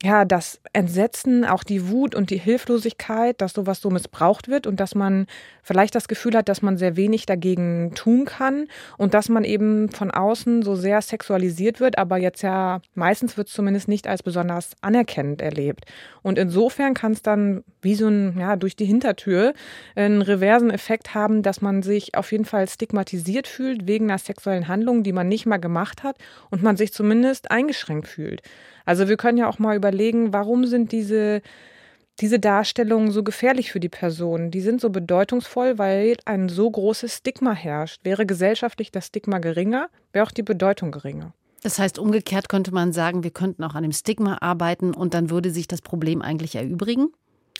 ja, 0.04 0.26
das 0.26 0.60
Entsetzen, 0.74 1.46
auch 1.46 1.64
die 1.64 1.88
Wut 1.88 2.14
und 2.14 2.28
die 2.28 2.36
Hilflosigkeit, 2.36 3.40
dass 3.40 3.54
sowas 3.54 3.80
so 3.80 3.88
missbraucht 3.88 4.48
wird 4.48 4.66
und 4.66 4.78
dass 4.78 4.94
man 4.94 5.26
vielleicht 5.62 5.94
das 5.94 6.08
Gefühl 6.08 6.36
hat, 6.36 6.50
dass 6.50 6.60
man 6.60 6.76
sehr 6.76 6.96
wenig 6.96 7.24
dagegen 7.24 7.94
tun 7.94 8.26
kann 8.26 8.68
und 8.98 9.14
dass 9.14 9.30
man 9.30 9.44
eben 9.44 9.88
von 9.88 10.10
außen 10.10 10.62
so 10.62 10.76
sehr 10.76 11.00
sexualisiert 11.00 11.80
wird, 11.80 11.96
aber 11.96 12.18
jetzt 12.18 12.42
ja 12.42 12.82
meistens 12.94 13.38
wird 13.38 13.48
es 13.48 13.54
zumindest 13.54 13.88
nicht 13.88 14.06
als 14.06 14.22
besonders 14.22 14.72
anerkennend 14.82 15.40
erlebt. 15.40 15.86
Und 16.20 16.38
insofern 16.38 16.92
kann 16.92 17.12
es 17.12 17.22
dann 17.22 17.64
wie 17.80 17.94
so 17.94 18.06
ein, 18.06 18.38
ja, 18.38 18.56
durch 18.56 18.76
die 18.76 18.84
Hintertür 18.84 19.54
einen 19.96 20.20
reversen 20.20 20.70
Effekt 20.70 21.14
haben, 21.14 21.42
dass 21.42 21.62
man 21.62 21.82
sich 21.82 22.14
auf 22.14 22.30
jeden 22.30 22.44
Fall 22.44 22.68
stigmatisiert 22.68 23.48
fühlt 23.48 23.86
wegen 23.86 24.10
einer 24.10 24.18
sexuellen 24.18 24.68
Handlung, 24.68 25.02
die 25.02 25.12
man 25.12 25.28
nicht 25.28 25.46
mal 25.46 25.56
gemacht 25.56 26.02
hat 26.02 26.18
und 26.50 26.62
man 26.62 26.76
sich 26.76 26.92
zumindest 26.92 27.50
eingeschränkt 27.50 28.06
fühlt. 28.06 28.42
Also 28.84 29.08
wir 29.08 29.16
können 29.16 29.38
ja 29.38 29.48
auch 29.48 29.58
mal 29.58 29.76
überlegen, 29.76 30.32
warum 30.32 30.66
sind 30.66 30.92
diese, 30.92 31.42
diese 32.20 32.38
Darstellungen 32.38 33.10
so 33.10 33.22
gefährlich 33.22 33.72
für 33.72 33.80
die 33.80 33.88
Person? 33.88 34.50
Die 34.50 34.60
sind 34.60 34.80
so 34.80 34.90
bedeutungsvoll, 34.90 35.78
weil 35.78 36.16
ein 36.24 36.48
so 36.48 36.70
großes 36.70 37.16
Stigma 37.18 37.52
herrscht. 37.52 38.00
Wäre 38.04 38.26
gesellschaftlich 38.26 38.92
das 38.92 39.06
Stigma 39.06 39.38
geringer, 39.38 39.88
wäre 40.12 40.26
auch 40.26 40.32
die 40.32 40.42
Bedeutung 40.42 40.92
geringer. 40.92 41.32
Das 41.62 41.78
heißt, 41.78 41.98
umgekehrt 41.98 42.50
könnte 42.50 42.74
man 42.74 42.92
sagen, 42.92 43.24
wir 43.24 43.30
könnten 43.30 43.64
auch 43.64 43.74
an 43.74 43.84
dem 43.84 43.92
Stigma 43.92 44.36
arbeiten 44.42 44.92
und 44.92 45.14
dann 45.14 45.30
würde 45.30 45.50
sich 45.50 45.66
das 45.66 45.80
Problem 45.80 46.20
eigentlich 46.20 46.56
erübrigen? 46.56 47.08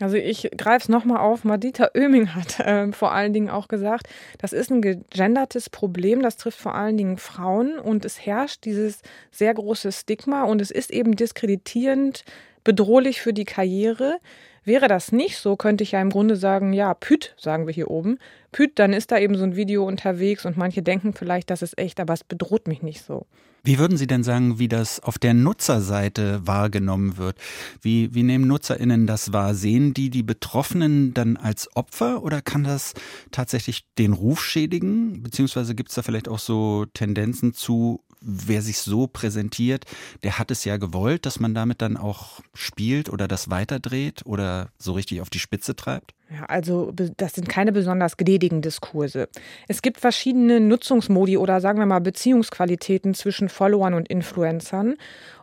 Also 0.00 0.16
ich 0.16 0.50
greife 0.56 0.84
es 0.84 0.88
nochmal 0.88 1.18
auf. 1.18 1.44
Madita 1.44 1.90
Oeming 1.96 2.34
hat 2.34 2.58
äh, 2.60 2.90
vor 2.92 3.12
allen 3.12 3.32
Dingen 3.32 3.48
auch 3.48 3.68
gesagt, 3.68 4.08
das 4.38 4.52
ist 4.52 4.70
ein 4.70 4.82
gegendertes 4.82 5.70
Problem, 5.70 6.20
das 6.22 6.36
trifft 6.36 6.58
vor 6.58 6.74
allen 6.74 6.96
Dingen 6.96 7.16
Frauen 7.16 7.78
und 7.78 8.04
es 8.04 8.26
herrscht 8.26 8.64
dieses 8.64 9.02
sehr 9.30 9.54
große 9.54 9.92
Stigma 9.92 10.44
und 10.44 10.60
es 10.60 10.70
ist 10.72 10.90
eben 10.90 11.14
diskreditierend, 11.14 12.24
bedrohlich 12.64 13.20
für 13.20 13.32
die 13.32 13.44
Karriere, 13.44 14.18
Wäre 14.64 14.88
das 14.88 15.12
nicht 15.12 15.36
so, 15.36 15.56
könnte 15.56 15.84
ich 15.84 15.92
ja 15.92 16.00
im 16.00 16.08
Grunde 16.08 16.36
sagen, 16.36 16.72
ja, 16.72 16.94
Püt, 16.94 17.34
sagen 17.36 17.66
wir 17.66 17.74
hier 17.74 17.90
oben. 17.90 18.18
Püt, 18.50 18.78
dann 18.78 18.94
ist 18.94 19.12
da 19.12 19.18
eben 19.18 19.36
so 19.36 19.44
ein 19.44 19.56
Video 19.56 19.86
unterwegs 19.86 20.46
und 20.46 20.56
manche 20.56 20.82
denken 20.82 21.12
vielleicht, 21.12 21.50
das 21.50 21.60
ist 21.60 21.78
echt, 21.78 22.00
aber 22.00 22.14
es 22.14 22.24
bedroht 22.24 22.66
mich 22.66 22.82
nicht 22.82 23.02
so. 23.02 23.26
Wie 23.66 23.78
würden 23.78 23.96
Sie 23.96 24.06
denn 24.06 24.22
sagen, 24.22 24.58
wie 24.58 24.68
das 24.68 25.00
auf 25.00 25.18
der 25.18 25.32
Nutzerseite 25.32 26.46
wahrgenommen 26.46 27.16
wird? 27.16 27.38
Wie, 27.80 28.14
wie 28.14 28.22
nehmen 28.22 28.46
NutzerInnen 28.46 29.06
das 29.06 29.32
wahr? 29.32 29.54
Sehen 29.54 29.94
die 29.94 30.10
die 30.10 30.22
Betroffenen 30.22 31.14
dann 31.14 31.38
als 31.38 31.74
Opfer 31.74 32.22
oder 32.22 32.42
kann 32.42 32.64
das 32.64 32.92
tatsächlich 33.30 33.86
den 33.98 34.12
Ruf 34.12 34.44
schädigen? 34.44 35.22
Beziehungsweise 35.22 35.74
gibt 35.74 35.88
es 35.88 35.94
da 35.94 36.02
vielleicht 36.02 36.28
auch 36.28 36.38
so 36.38 36.84
Tendenzen 36.92 37.54
zu, 37.54 38.02
wer 38.24 38.62
sich 38.62 38.78
so 38.78 39.06
präsentiert, 39.06 39.84
der 40.22 40.38
hat 40.38 40.50
es 40.50 40.64
ja 40.64 40.76
gewollt, 40.76 41.26
dass 41.26 41.40
man 41.40 41.54
damit 41.54 41.82
dann 41.82 41.96
auch 41.96 42.40
spielt 42.54 43.10
oder 43.10 43.28
das 43.28 43.50
weiterdreht 43.50 44.22
oder 44.24 44.70
so 44.78 44.92
richtig 44.92 45.20
auf 45.20 45.30
die 45.30 45.38
Spitze 45.38 45.76
treibt? 45.76 46.12
Ja, 46.30 46.46
also 46.46 46.90
das 46.92 47.34
sind 47.34 47.48
keine 47.48 47.70
besonders 47.70 48.16
gnädigen 48.16 48.62
Diskurse. 48.62 49.28
Es 49.68 49.82
gibt 49.82 50.00
verschiedene 50.00 50.58
Nutzungsmodi 50.58 51.36
oder 51.36 51.60
sagen 51.60 51.78
wir 51.78 51.86
mal 51.86 52.00
Beziehungsqualitäten 52.00 53.14
zwischen 53.14 53.48
Followern 53.48 53.94
und 53.94 54.08
Influencern. 54.08 54.94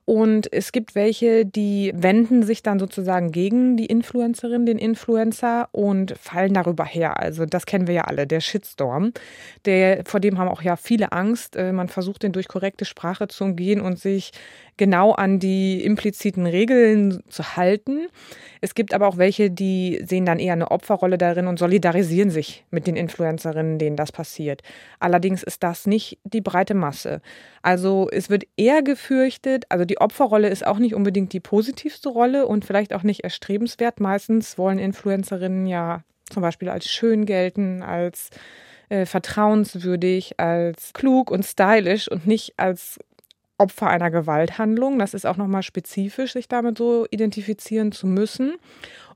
Und 0.05 0.51
es 0.51 0.71
gibt 0.71 0.95
welche, 0.95 1.45
die 1.45 1.91
wenden 1.95 2.43
sich 2.43 2.63
dann 2.63 2.79
sozusagen 2.79 3.31
gegen 3.31 3.77
die 3.77 3.85
Influencerin, 3.85 4.65
den 4.65 4.77
Influencer 4.77 5.69
und 5.71 6.17
fallen 6.17 6.53
darüber 6.53 6.85
her. 6.85 7.19
Also 7.19 7.45
das 7.45 7.65
kennen 7.65 7.87
wir 7.87 7.93
ja 7.93 8.01
alle, 8.05 8.25
der 8.25 8.41
Shitstorm. 8.41 9.13
Der, 9.65 10.03
vor 10.05 10.19
dem 10.19 10.37
haben 10.37 10.49
auch 10.49 10.63
ja 10.63 10.75
viele 10.75 11.11
Angst. 11.11 11.55
Äh, 11.55 11.71
man 11.71 11.87
versucht 11.87 12.23
den 12.23 12.31
durch 12.31 12.47
korrekte 12.47 12.85
Sprache 12.85 13.27
zu 13.27 13.43
umgehen 13.43 13.79
und 13.79 13.99
sich 13.99 14.31
genau 14.81 15.11
an 15.11 15.37
die 15.37 15.85
impliziten 15.85 16.47
Regeln 16.47 17.21
zu 17.29 17.55
halten. 17.55 18.07
Es 18.61 18.73
gibt 18.73 18.95
aber 18.95 19.07
auch 19.07 19.17
welche, 19.17 19.51
die 19.51 20.01
sehen 20.03 20.25
dann 20.25 20.39
eher 20.39 20.53
eine 20.53 20.71
Opferrolle 20.71 21.19
darin 21.19 21.45
und 21.45 21.59
solidarisieren 21.59 22.31
sich 22.31 22.65
mit 22.71 22.87
den 22.87 22.95
Influencerinnen, 22.95 23.77
denen 23.77 23.95
das 23.95 24.11
passiert. 24.11 24.63
Allerdings 24.99 25.43
ist 25.43 25.61
das 25.61 25.85
nicht 25.85 26.17
die 26.23 26.41
breite 26.41 26.73
Masse. 26.73 27.21
Also 27.61 28.09
es 28.11 28.31
wird 28.31 28.45
eher 28.57 28.81
gefürchtet, 28.81 29.65
also 29.69 29.85
die 29.85 30.01
Opferrolle 30.01 30.49
ist 30.49 30.65
auch 30.65 30.79
nicht 30.79 30.95
unbedingt 30.95 31.31
die 31.33 31.39
positivste 31.39 32.09
Rolle 32.09 32.47
und 32.47 32.65
vielleicht 32.65 32.95
auch 32.95 33.03
nicht 33.03 33.23
erstrebenswert. 33.23 33.99
Meistens 33.99 34.57
wollen 34.57 34.79
Influencerinnen 34.79 35.67
ja 35.67 36.01
zum 36.31 36.41
Beispiel 36.41 36.69
als 36.69 36.89
schön 36.89 37.27
gelten, 37.27 37.83
als 37.83 38.31
äh, 38.89 39.05
vertrauenswürdig, 39.05 40.39
als 40.39 40.91
klug 40.93 41.29
und 41.29 41.45
stylisch 41.45 42.09
und 42.09 42.25
nicht 42.25 42.55
als 42.57 42.99
Opfer 43.61 43.87
einer 43.87 44.09
Gewalthandlung. 44.09 44.97
Das 44.97 45.13
ist 45.13 45.25
auch 45.25 45.37
nochmal 45.37 45.61
spezifisch, 45.61 46.33
sich 46.33 46.47
damit 46.47 46.79
so 46.79 47.05
identifizieren 47.11 47.91
zu 47.91 48.07
müssen. 48.07 48.53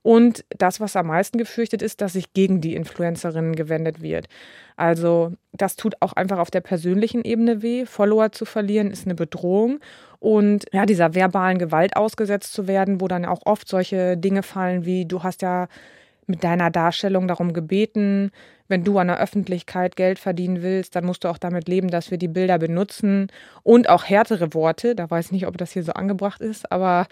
Und 0.03 0.45
das, 0.49 0.79
was 0.79 0.95
am 0.95 1.07
meisten 1.07 1.39
gefürchtet 1.39 1.81
ist, 1.81 1.99
dass 1.99 2.13
sich 2.13 2.31
gegen 2.33 2.61
die 2.61 2.75
Influencerinnen 2.75 3.55
gewendet 3.55 4.03
wird. 4.03 4.27
Also 4.75 5.33
das 5.51 5.75
tut 5.75 5.95
auch 5.99 6.13
einfach 6.13 6.37
auf 6.37 6.51
der 6.51 6.61
persönlichen 6.61 7.23
Ebene 7.23 7.63
weh. 7.63 7.87
Follower 7.87 8.31
zu 8.31 8.45
verlieren 8.45 8.91
ist 8.91 9.07
eine 9.07 9.15
Bedrohung. 9.15 9.79
Und 10.19 10.65
ja, 10.71 10.85
dieser 10.85 11.15
verbalen 11.15 11.57
Gewalt 11.57 11.95
ausgesetzt 11.95 12.53
zu 12.53 12.67
werden, 12.67 13.01
wo 13.01 13.07
dann 13.07 13.25
auch 13.25 13.41
oft 13.45 13.67
solche 13.67 14.15
Dinge 14.15 14.43
fallen 14.43 14.85
wie, 14.85 15.07
du 15.07 15.23
hast 15.23 15.41
ja 15.41 15.67
mit 16.27 16.43
deiner 16.43 16.71
Darstellung 16.71 17.27
darum 17.27 17.53
gebeten, 17.53 18.31
wenn 18.67 18.83
du 18.83 18.97
an 18.97 19.07
der 19.07 19.19
Öffentlichkeit 19.19 19.95
Geld 19.95 20.17
verdienen 20.17 20.63
willst, 20.63 20.95
dann 20.95 21.05
musst 21.05 21.23
du 21.23 21.27
auch 21.27 21.37
damit 21.37 21.67
leben, 21.67 21.89
dass 21.89 22.09
wir 22.09 22.17
die 22.17 22.27
Bilder 22.27 22.57
benutzen 22.57 23.27
und 23.61 23.89
auch 23.89 24.05
härtere 24.05 24.53
Worte. 24.53 24.95
Da 24.95 25.09
weiß 25.09 25.27
ich 25.27 25.31
nicht, 25.31 25.47
ob 25.47 25.57
das 25.57 25.71
hier 25.71 25.83
so 25.83 25.93
angebracht 25.93 26.41
ist, 26.41 26.71
aber 26.71 27.05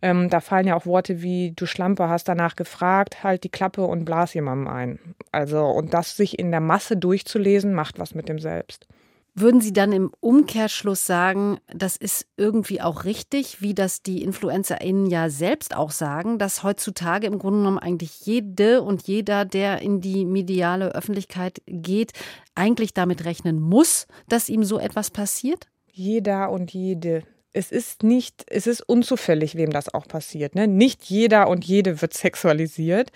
ähm, 0.00 0.30
da 0.30 0.40
fallen 0.40 0.68
ja 0.68 0.76
auch 0.76 0.86
Worte 0.86 1.22
wie 1.22 1.52
du 1.56 1.66
Schlampe 1.66 2.08
hast 2.08 2.28
danach 2.28 2.54
gefragt, 2.54 3.24
halt 3.24 3.42
die 3.42 3.48
Klappe 3.48 3.82
und 3.82 4.04
blas 4.04 4.34
jemandem 4.34 4.68
ein. 4.68 4.98
Also 5.32 5.64
und 5.64 5.92
das 5.92 6.16
sich 6.16 6.38
in 6.38 6.50
der 6.50 6.60
Masse 6.60 6.96
durchzulesen, 6.96 7.74
macht 7.74 7.98
was 7.98 8.14
mit 8.14 8.28
dem 8.28 8.38
Selbst. 8.38 8.86
Würden 9.34 9.62
Sie 9.62 9.72
dann 9.72 9.92
im 9.92 10.10
Umkehrschluss 10.20 11.06
sagen, 11.06 11.58
das 11.66 11.96
ist 11.96 12.26
irgendwie 12.36 12.82
auch 12.82 13.04
richtig, 13.04 13.62
wie 13.62 13.72
das 13.72 14.02
die 14.02 14.22
InfluencerInnen 14.22 15.06
ja 15.06 15.30
selbst 15.30 15.74
auch 15.74 15.90
sagen, 15.90 16.38
dass 16.38 16.62
heutzutage 16.62 17.28
im 17.28 17.38
Grunde 17.38 17.60
genommen 17.60 17.78
eigentlich 17.78 18.26
jede 18.26 18.82
und 18.82 19.08
jeder, 19.08 19.46
der 19.46 19.80
in 19.80 20.02
die 20.02 20.26
mediale 20.26 20.94
Öffentlichkeit 20.94 21.62
geht, 21.66 22.12
eigentlich 22.54 22.92
damit 22.92 23.24
rechnen 23.24 23.58
muss, 23.58 24.06
dass 24.28 24.50
ihm 24.50 24.64
so 24.64 24.78
etwas 24.78 25.10
passiert? 25.10 25.68
Jeder 25.90 26.50
und 26.50 26.74
jede 26.74 27.22
es 27.52 27.70
ist 27.70 28.02
nicht, 28.02 28.44
es 28.48 28.66
ist 28.66 28.80
unzufällig, 28.80 29.56
wem 29.56 29.70
das 29.70 29.92
auch 29.92 30.06
passiert. 30.06 30.54
Ne? 30.54 30.66
Nicht 30.66 31.04
jeder 31.04 31.48
und 31.48 31.64
jede 31.64 32.00
wird 32.00 32.14
sexualisiert, 32.14 33.12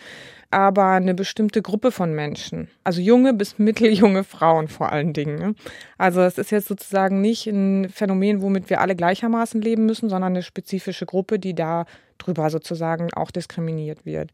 aber 0.50 0.90
eine 0.90 1.14
bestimmte 1.14 1.62
Gruppe 1.62 1.90
von 1.90 2.14
Menschen. 2.14 2.68
Also 2.84 3.00
junge 3.00 3.34
bis 3.34 3.58
mitteljunge 3.58 4.24
Frauen 4.24 4.68
vor 4.68 4.92
allen 4.92 5.12
Dingen. 5.12 5.38
Ne? 5.38 5.54
Also 5.98 6.20
es 6.20 6.38
ist 6.38 6.50
jetzt 6.50 6.68
sozusagen 6.68 7.20
nicht 7.20 7.46
ein 7.46 7.88
Phänomen, 7.88 8.42
womit 8.42 8.70
wir 8.70 8.80
alle 8.80 8.96
gleichermaßen 8.96 9.60
leben 9.60 9.86
müssen, 9.86 10.08
sondern 10.08 10.32
eine 10.32 10.42
spezifische 10.42 11.06
Gruppe, 11.06 11.38
die 11.38 11.54
da 11.54 11.86
drüber 12.18 12.50
sozusagen 12.50 13.12
auch 13.14 13.30
diskriminiert 13.30 14.04
wird. 14.04 14.30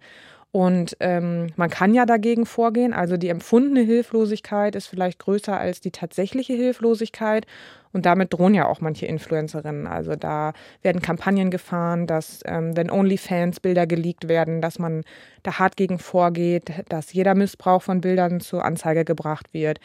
Und 0.53 0.99
ähm, 1.01 1.49
man 1.57 1.71
kann 1.71 1.95
ja 1.95 2.05
dagegen 2.05 2.45
vorgehen. 2.45 2.93
Also 2.93 3.17
die 3.17 3.31
empfundene 3.31 3.81
Hilflosigkeit 3.81 4.77
ist 4.77 4.87
vielleicht 4.87 5.19
größer 5.19 5.59
als 5.59 5.81
die 5.81 5.91
tatsächliche 5.91 6.53
Hilflosigkeit. 6.53 7.47
Und 7.95 8.07
damit 8.07 8.33
drohen 8.33 8.55
ja 8.55 8.67
auch 8.67 8.81
manche 8.81 9.07
Influencerinnen. 9.07 9.87
Also 9.87 10.15
da 10.15 10.53
werden 10.83 11.01
Kampagnen 11.01 11.51
gefahren, 11.51 12.07
dass 12.07 12.41
ähm, 12.45 12.77
wenn 12.77 12.91
OnlyFans 12.91 13.61
Bilder 13.61 13.87
geleakt 13.87 14.29
werden, 14.29 14.61
dass 14.61 14.79
man 14.79 15.05
da 15.43 15.59
hart 15.59 15.77
gegen 15.77 15.99
vorgeht, 15.99 16.71
dass 16.89 17.13
jeder 17.15 17.35
Missbrauch 17.35 17.83
von 17.83 18.03
Bildern 18.03 18.41
zur 18.41 18.65
Anzeige 18.65 19.07
gebracht 19.07 19.55
wird. 19.55 19.81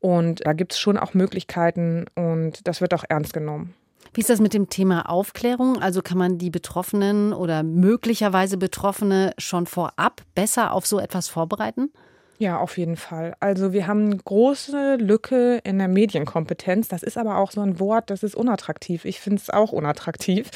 Und 0.00 0.46
da 0.46 0.54
gibt 0.54 0.72
es 0.72 0.78
schon 0.78 0.96
auch 0.96 1.14
Möglichkeiten 1.14 2.06
und 2.14 2.66
das 2.66 2.80
wird 2.80 2.94
auch 2.94 3.04
ernst 3.08 3.32
genommen. 3.32 3.74
Wie 4.16 4.22
ist 4.22 4.30
das 4.30 4.40
mit 4.40 4.54
dem 4.54 4.70
Thema 4.70 5.10
Aufklärung? 5.10 5.82
Also 5.82 6.00
kann 6.00 6.16
man 6.16 6.38
die 6.38 6.48
Betroffenen 6.48 7.34
oder 7.34 7.62
möglicherweise 7.62 8.56
Betroffene 8.56 9.34
schon 9.36 9.66
vorab 9.66 10.22
besser 10.34 10.72
auf 10.72 10.86
so 10.86 10.98
etwas 10.98 11.28
vorbereiten? 11.28 11.92
Ja, 12.38 12.58
auf 12.58 12.76
jeden 12.76 12.96
Fall. 12.96 13.34
Also 13.40 13.72
wir 13.72 13.86
haben 13.86 14.06
eine 14.06 14.16
große 14.18 14.96
Lücke 14.96 15.58
in 15.64 15.78
der 15.78 15.88
Medienkompetenz. 15.88 16.88
Das 16.88 17.02
ist 17.02 17.16
aber 17.16 17.38
auch 17.38 17.50
so 17.50 17.62
ein 17.62 17.80
Wort, 17.80 18.10
das 18.10 18.22
ist 18.22 18.34
unattraktiv. 18.34 19.06
Ich 19.06 19.20
finde 19.20 19.40
es 19.40 19.48
auch 19.48 19.72
unattraktiv. 19.72 20.50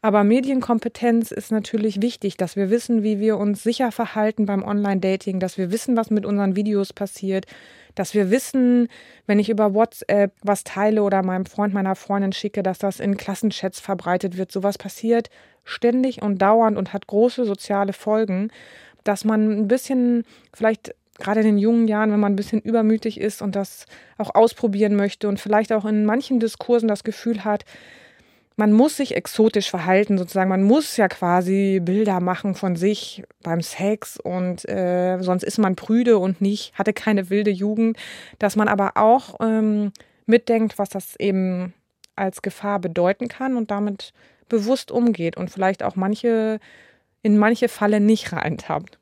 Aber 0.00 0.22
Medienkompetenz 0.22 1.32
ist 1.32 1.50
natürlich 1.50 2.00
wichtig, 2.00 2.36
dass 2.36 2.54
wir 2.54 2.70
wissen, 2.70 3.02
wie 3.02 3.18
wir 3.18 3.36
uns 3.36 3.64
sicher 3.64 3.90
verhalten 3.90 4.46
beim 4.46 4.62
Online-Dating, 4.62 5.40
dass 5.40 5.58
wir 5.58 5.72
wissen, 5.72 5.96
was 5.96 6.08
mit 6.10 6.24
unseren 6.24 6.54
Videos 6.54 6.92
passiert, 6.92 7.46
dass 7.96 8.14
wir 8.14 8.30
wissen, 8.30 8.88
wenn 9.26 9.40
ich 9.40 9.48
über 9.48 9.74
WhatsApp 9.74 10.32
was 10.42 10.62
teile 10.62 11.02
oder 11.02 11.24
meinem 11.24 11.46
Freund, 11.46 11.74
meiner 11.74 11.96
Freundin 11.96 12.32
schicke, 12.32 12.62
dass 12.62 12.78
das 12.78 13.00
in 13.00 13.16
Klassenchats 13.16 13.80
verbreitet 13.80 14.36
wird. 14.36 14.52
Sowas 14.52 14.78
passiert 14.78 15.30
ständig 15.64 16.22
und 16.22 16.40
dauernd 16.40 16.76
und 16.78 16.92
hat 16.92 17.08
große 17.08 17.44
soziale 17.44 17.92
Folgen, 17.92 18.52
dass 19.02 19.24
man 19.24 19.50
ein 19.50 19.68
bisschen 19.68 20.24
vielleicht 20.52 20.94
gerade 21.18 21.40
in 21.40 21.46
den 21.46 21.58
jungen 21.58 21.88
Jahren, 21.88 22.10
wenn 22.10 22.20
man 22.20 22.32
ein 22.32 22.36
bisschen 22.36 22.60
übermütig 22.60 23.20
ist 23.20 23.42
und 23.42 23.56
das 23.56 23.86
auch 24.18 24.34
ausprobieren 24.34 24.96
möchte 24.96 25.28
und 25.28 25.40
vielleicht 25.40 25.72
auch 25.72 25.84
in 25.84 26.04
manchen 26.04 26.40
Diskursen 26.40 26.88
das 26.88 27.04
Gefühl 27.04 27.44
hat, 27.44 27.64
man 28.56 28.72
muss 28.72 28.96
sich 28.96 29.16
exotisch 29.16 29.68
verhalten, 29.68 30.16
sozusagen. 30.16 30.48
Man 30.48 30.62
muss 30.62 30.96
ja 30.96 31.08
quasi 31.08 31.80
Bilder 31.82 32.20
machen 32.20 32.54
von 32.54 32.76
sich 32.76 33.24
beim 33.42 33.62
Sex 33.62 34.18
und 34.18 34.68
äh, 34.68 35.18
sonst 35.20 35.42
ist 35.42 35.58
man 35.58 35.74
prüde 35.74 36.18
und 36.18 36.40
nicht, 36.40 36.72
hatte 36.78 36.92
keine 36.92 37.30
wilde 37.30 37.50
Jugend. 37.50 37.96
Dass 38.38 38.54
man 38.54 38.68
aber 38.68 38.92
auch 38.94 39.36
ähm, 39.40 39.92
mitdenkt, 40.26 40.78
was 40.78 40.88
das 40.88 41.16
eben 41.16 41.74
als 42.14 42.42
Gefahr 42.42 42.78
bedeuten 42.78 43.26
kann 43.26 43.56
und 43.56 43.72
damit 43.72 44.12
bewusst 44.48 44.92
umgeht 44.92 45.36
und 45.36 45.50
vielleicht 45.50 45.82
auch 45.82 45.96
manche 45.96 46.60
in 47.22 47.38
manche 47.38 47.68
Falle 47.68 48.00
nicht 48.00 48.32
reintappt. 48.32 48.98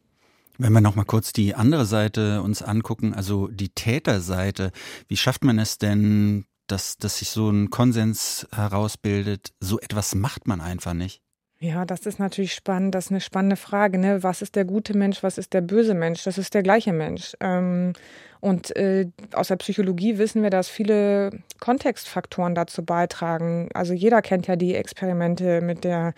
Wenn 0.63 0.75
wir 0.75 0.81
noch 0.81 0.95
mal 0.95 1.05
kurz 1.05 1.33
die 1.33 1.57
andere 1.57 1.87
Seite 1.87 2.41
uns 2.41 2.63
angucken, 2.63 3.15
also 3.15 3.49
die 3.49 3.71
Täterseite, 3.71 4.71
wie 5.09 5.17
schafft 5.17 5.43
man 5.43 5.59
es 5.59 5.79
denn, 5.79 6.45
dass, 6.69 6.99
dass 6.99 7.19
sich 7.19 7.31
so 7.31 7.51
ein 7.51 7.69
Konsens 7.71 8.47
herausbildet. 8.55 9.53
So 9.59 9.81
etwas 9.81 10.15
macht 10.15 10.47
man 10.47 10.61
einfach 10.61 10.95
nicht. 10.95 11.21
Ja, 11.59 11.85
das 11.85 12.07
ist 12.07 12.21
natürlich 12.21 12.55
spannend. 12.55 12.95
Das 12.95 13.07
ist 13.07 13.11
eine 13.11 13.21
spannende 13.21 13.57
Frage. 13.57 13.99
Ne? 13.99 14.23
Was 14.23 14.41
ist 14.41 14.55
der 14.55 14.65
gute 14.65 14.97
Mensch? 14.97 15.25
Was 15.25 15.37
ist 15.37 15.53
der 15.53 15.63
böse 15.63 15.95
Mensch? 15.95 16.23
Das 16.23 16.39
ist 16.39 16.55
der 16.55 16.63
gleiche 16.63 16.93
Mensch. 16.93 17.37
Ähm, 17.41 17.93
und 18.39 18.75
äh, 18.77 19.09
aus 19.33 19.49
der 19.49 19.57
Psychologie 19.57 20.19
wissen 20.19 20.45
wir, 20.45 20.51
dass 20.51 20.69
viele 20.69 21.31
Kontextfaktoren 21.59 22.55
dazu 22.55 22.85
beitragen. 22.85 23.69
Also 23.75 23.95
jeder 23.95 24.23
kennt 24.23 24.47
ja 24.47 24.55
die 24.55 24.77
Experimente 24.77 25.61
mit 25.61 25.83
der 25.83 26.15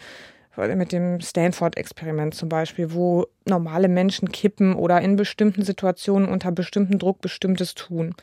mit 0.56 0.92
dem 0.92 1.20
Stanford-Experiment 1.20 2.34
zum 2.34 2.48
Beispiel, 2.48 2.92
wo 2.92 3.26
normale 3.44 3.88
Menschen 3.88 4.30
kippen 4.30 4.74
oder 4.74 5.00
in 5.00 5.16
bestimmten 5.16 5.62
Situationen 5.62 6.28
unter 6.28 6.52
bestimmten 6.52 6.98
Druck 6.98 7.20
bestimmtes 7.20 7.74
tun. 7.74 8.14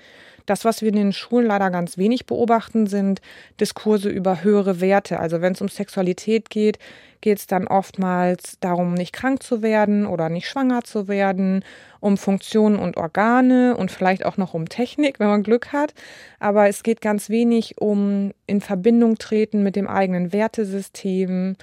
Das, 0.46 0.66
was 0.66 0.82
wir 0.82 0.90
in 0.90 0.96
den 0.96 1.14
Schulen 1.14 1.48
leider 1.48 1.70
ganz 1.70 1.98
wenig 1.98 2.26
beobachten, 2.26 2.88
sind 2.88 3.22
Diskurse 3.60 4.10
über 4.10 4.44
höhere 4.44 4.82
Werte. 4.82 5.20
Also 5.20 5.42
wenn 5.42 5.54
es 5.54 5.62
um 5.62 5.68
Sexualität 5.68 6.50
geht, 6.50 6.80
geht 7.22 7.38
es 7.38 7.48
dann 7.48 7.68
oftmals 7.68 8.58
darum, 8.60 8.96
nicht 8.96 9.14
krank 9.14 9.44
zu 9.44 9.62
werden 9.62 10.08
oder 10.08 10.30
nicht 10.30 10.48
schwanger 10.48 10.84
zu 10.84 11.08
werden, 11.08 11.64
um 12.00 12.18
Funktionen 12.18 12.80
und 12.80 12.98
Organe 12.98 13.78
und 13.78 13.92
vielleicht 13.92 14.26
auch 14.26 14.38
noch 14.38 14.54
um 14.56 14.68
Technik, 14.68 15.20
wenn 15.20 15.28
man 15.28 15.44
Glück 15.44 15.72
hat. 15.72 15.94
Aber 16.40 16.68
es 16.68 16.82
geht 16.82 17.02
ganz 17.02 17.30
wenig 17.30 17.80
um 17.80 18.32
in 18.48 18.62
Verbindung 18.62 19.18
treten 19.20 19.62
mit 19.62 19.76
dem 19.76 19.88
eigenen 19.88 20.34
Wertesystem, 20.34 21.56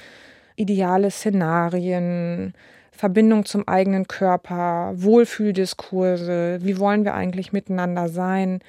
ideale 0.58 1.10
Szenarien, 1.10 2.52
Verbindung 2.90 3.44
zum 3.44 3.66
eigenen 3.68 4.08
Körper, 4.08 4.92
Wohlfühldiskurse, 4.96 6.58
wie 6.62 6.78
wollen 6.78 7.04
wir 7.04 7.14
eigentlich 7.14 7.52
miteinander 7.52 8.08
sein, 8.08 8.60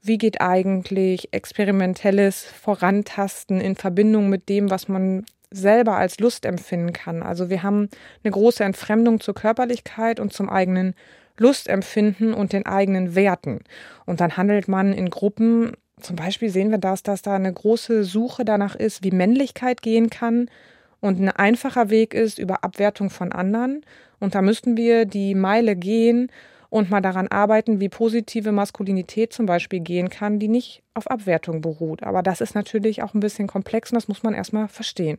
wie 0.00 0.18
geht 0.18 0.40
eigentlich 0.40 1.28
experimentelles 1.32 2.44
Vorantasten 2.44 3.60
in 3.60 3.76
Verbindung 3.76 4.30
mit 4.30 4.48
dem, 4.48 4.70
was 4.70 4.88
man 4.88 5.26
selber 5.50 5.96
als 5.96 6.18
Lust 6.20 6.46
empfinden 6.46 6.92
kann. 6.92 7.22
Also 7.22 7.50
wir 7.50 7.62
haben 7.62 7.88
eine 8.24 8.30
große 8.30 8.64
Entfremdung 8.64 9.20
zur 9.20 9.34
Körperlichkeit 9.34 10.20
und 10.20 10.32
zum 10.32 10.48
eigenen 10.48 10.94
Lustempfinden 11.36 12.32
und 12.32 12.52
den 12.52 12.64
eigenen 12.64 13.14
Werten. 13.14 13.60
Und 14.06 14.20
dann 14.20 14.36
handelt 14.36 14.68
man 14.68 14.92
in 14.92 15.10
Gruppen, 15.10 15.72
zum 16.00 16.16
Beispiel 16.16 16.48
sehen 16.48 16.70
wir 16.70 16.78
das, 16.78 17.02
dass 17.02 17.20
da 17.20 17.34
eine 17.34 17.52
große 17.52 18.04
Suche 18.04 18.44
danach 18.44 18.74
ist, 18.74 19.04
wie 19.04 19.10
Männlichkeit 19.10 19.82
gehen 19.82 20.08
kann 20.08 20.48
und 21.06 21.20
ein 21.20 21.30
einfacher 21.30 21.90
Weg 21.90 22.14
ist 22.14 22.38
über 22.38 22.64
Abwertung 22.64 23.10
von 23.10 23.32
anderen. 23.32 23.82
Und 24.18 24.34
da 24.34 24.42
müssten 24.42 24.76
wir 24.76 25.04
die 25.04 25.34
Meile 25.34 25.76
gehen 25.76 26.30
und 26.68 26.90
mal 26.90 27.00
daran 27.00 27.28
arbeiten, 27.28 27.80
wie 27.80 27.88
positive 27.88 28.52
Maskulinität 28.52 29.32
zum 29.32 29.46
Beispiel 29.46 29.80
gehen 29.80 30.10
kann, 30.10 30.38
die 30.38 30.48
nicht 30.48 30.82
auf 30.94 31.10
Abwertung 31.10 31.60
beruht. 31.60 32.02
Aber 32.02 32.22
das 32.22 32.40
ist 32.40 32.54
natürlich 32.54 33.02
auch 33.02 33.14
ein 33.14 33.20
bisschen 33.20 33.46
komplex 33.46 33.90
und 33.90 33.96
das 33.96 34.08
muss 34.08 34.22
man 34.22 34.34
erstmal 34.34 34.68
verstehen. 34.68 35.18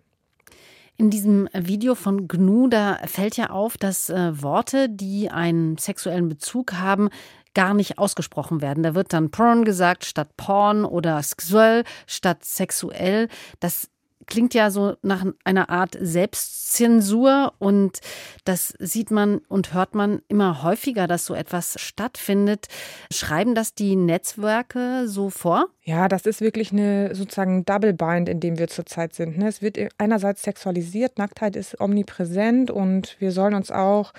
In 1.00 1.12
diesem 1.12 1.48
Video 1.54 1.94
von 1.94 2.28
GNU, 2.28 2.70
da 2.70 2.98
fällt 3.06 3.38
ja 3.38 3.52
auf, 3.52 3.78
dass 3.78 4.10
äh, 4.10 4.42
Worte, 4.42 4.90
die 4.90 5.30
einen 5.30 5.78
sexuellen 5.78 6.28
Bezug 6.28 6.74
haben, 6.74 7.10
gar 7.54 7.76
nicht 7.76 8.00
ausgesprochen 8.00 8.62
werden. 8.62 8.84
Da 8.84 8.96
wird 8.96 9.14
dann 9.14 9.30
Porn 9.30 9.64
gesagt 9.64 10.06
statt 10.06 10.30
Porn 10.38 10.86
oder 10.86 11.22
sexuell 11.22 11.84
statt 12.08 12.44
sexuell. 12.44 13.30
Das 13.60 13.90
klingt 14.28 14.54
ja 14.54 14.70
so 14.70 14.96
nach 15.02 15.26
einer 15.44 15.70
Art 15.70 15.98
Selbstzensur 16.00 17.54
und 17.60 18.00
das 18.46 18.74
sieht 18.80 19.10
man 19.10 19.40
und 19.48 19.74
hört 19.74 19.96
man 19.96 20.22
immer 20.28 20.64
häufiger, 20.64 21.08
dass 21.08 21.26
so 21.26 21.34
etwas 21.34 21.80
stattfindet. 21.80 22.68
Schreiben 23.12 23.56
das 23.56 23.74
die 23.74 23.96
Netzwerke 23.96 25.08
so 25.08 25.30
vor? 25.30 25.68
Ja, 25.84 26.08
das 26.08 26.26
ist 26.26 26.42
wirklich 26.42 26.72
eine 26.72 27.16
sozusagen 27.16 27.66
Double 27.66 27.94
Bind, 27.94 28.30
in 28.30 28.40
dem 28.40 28.60
wir 28.60 28.68
zurzeit 28.68 29.16
sind. 29.16 29.38
Ne? 29.38 29.48
Es 29.48 29.62
wird 29.62 29.80
einerseits 29.98 30.44
sexualisiert, 30.44 31.18
Nacktheit 31.18 31.56
ist 31.56 31.80
omnipräsent 31.80 32.70
und 32.70 33.16
wir 33.20 33.32
sollen 33.32 33.54
uns 33.54 33.72
auch 33.72 34.14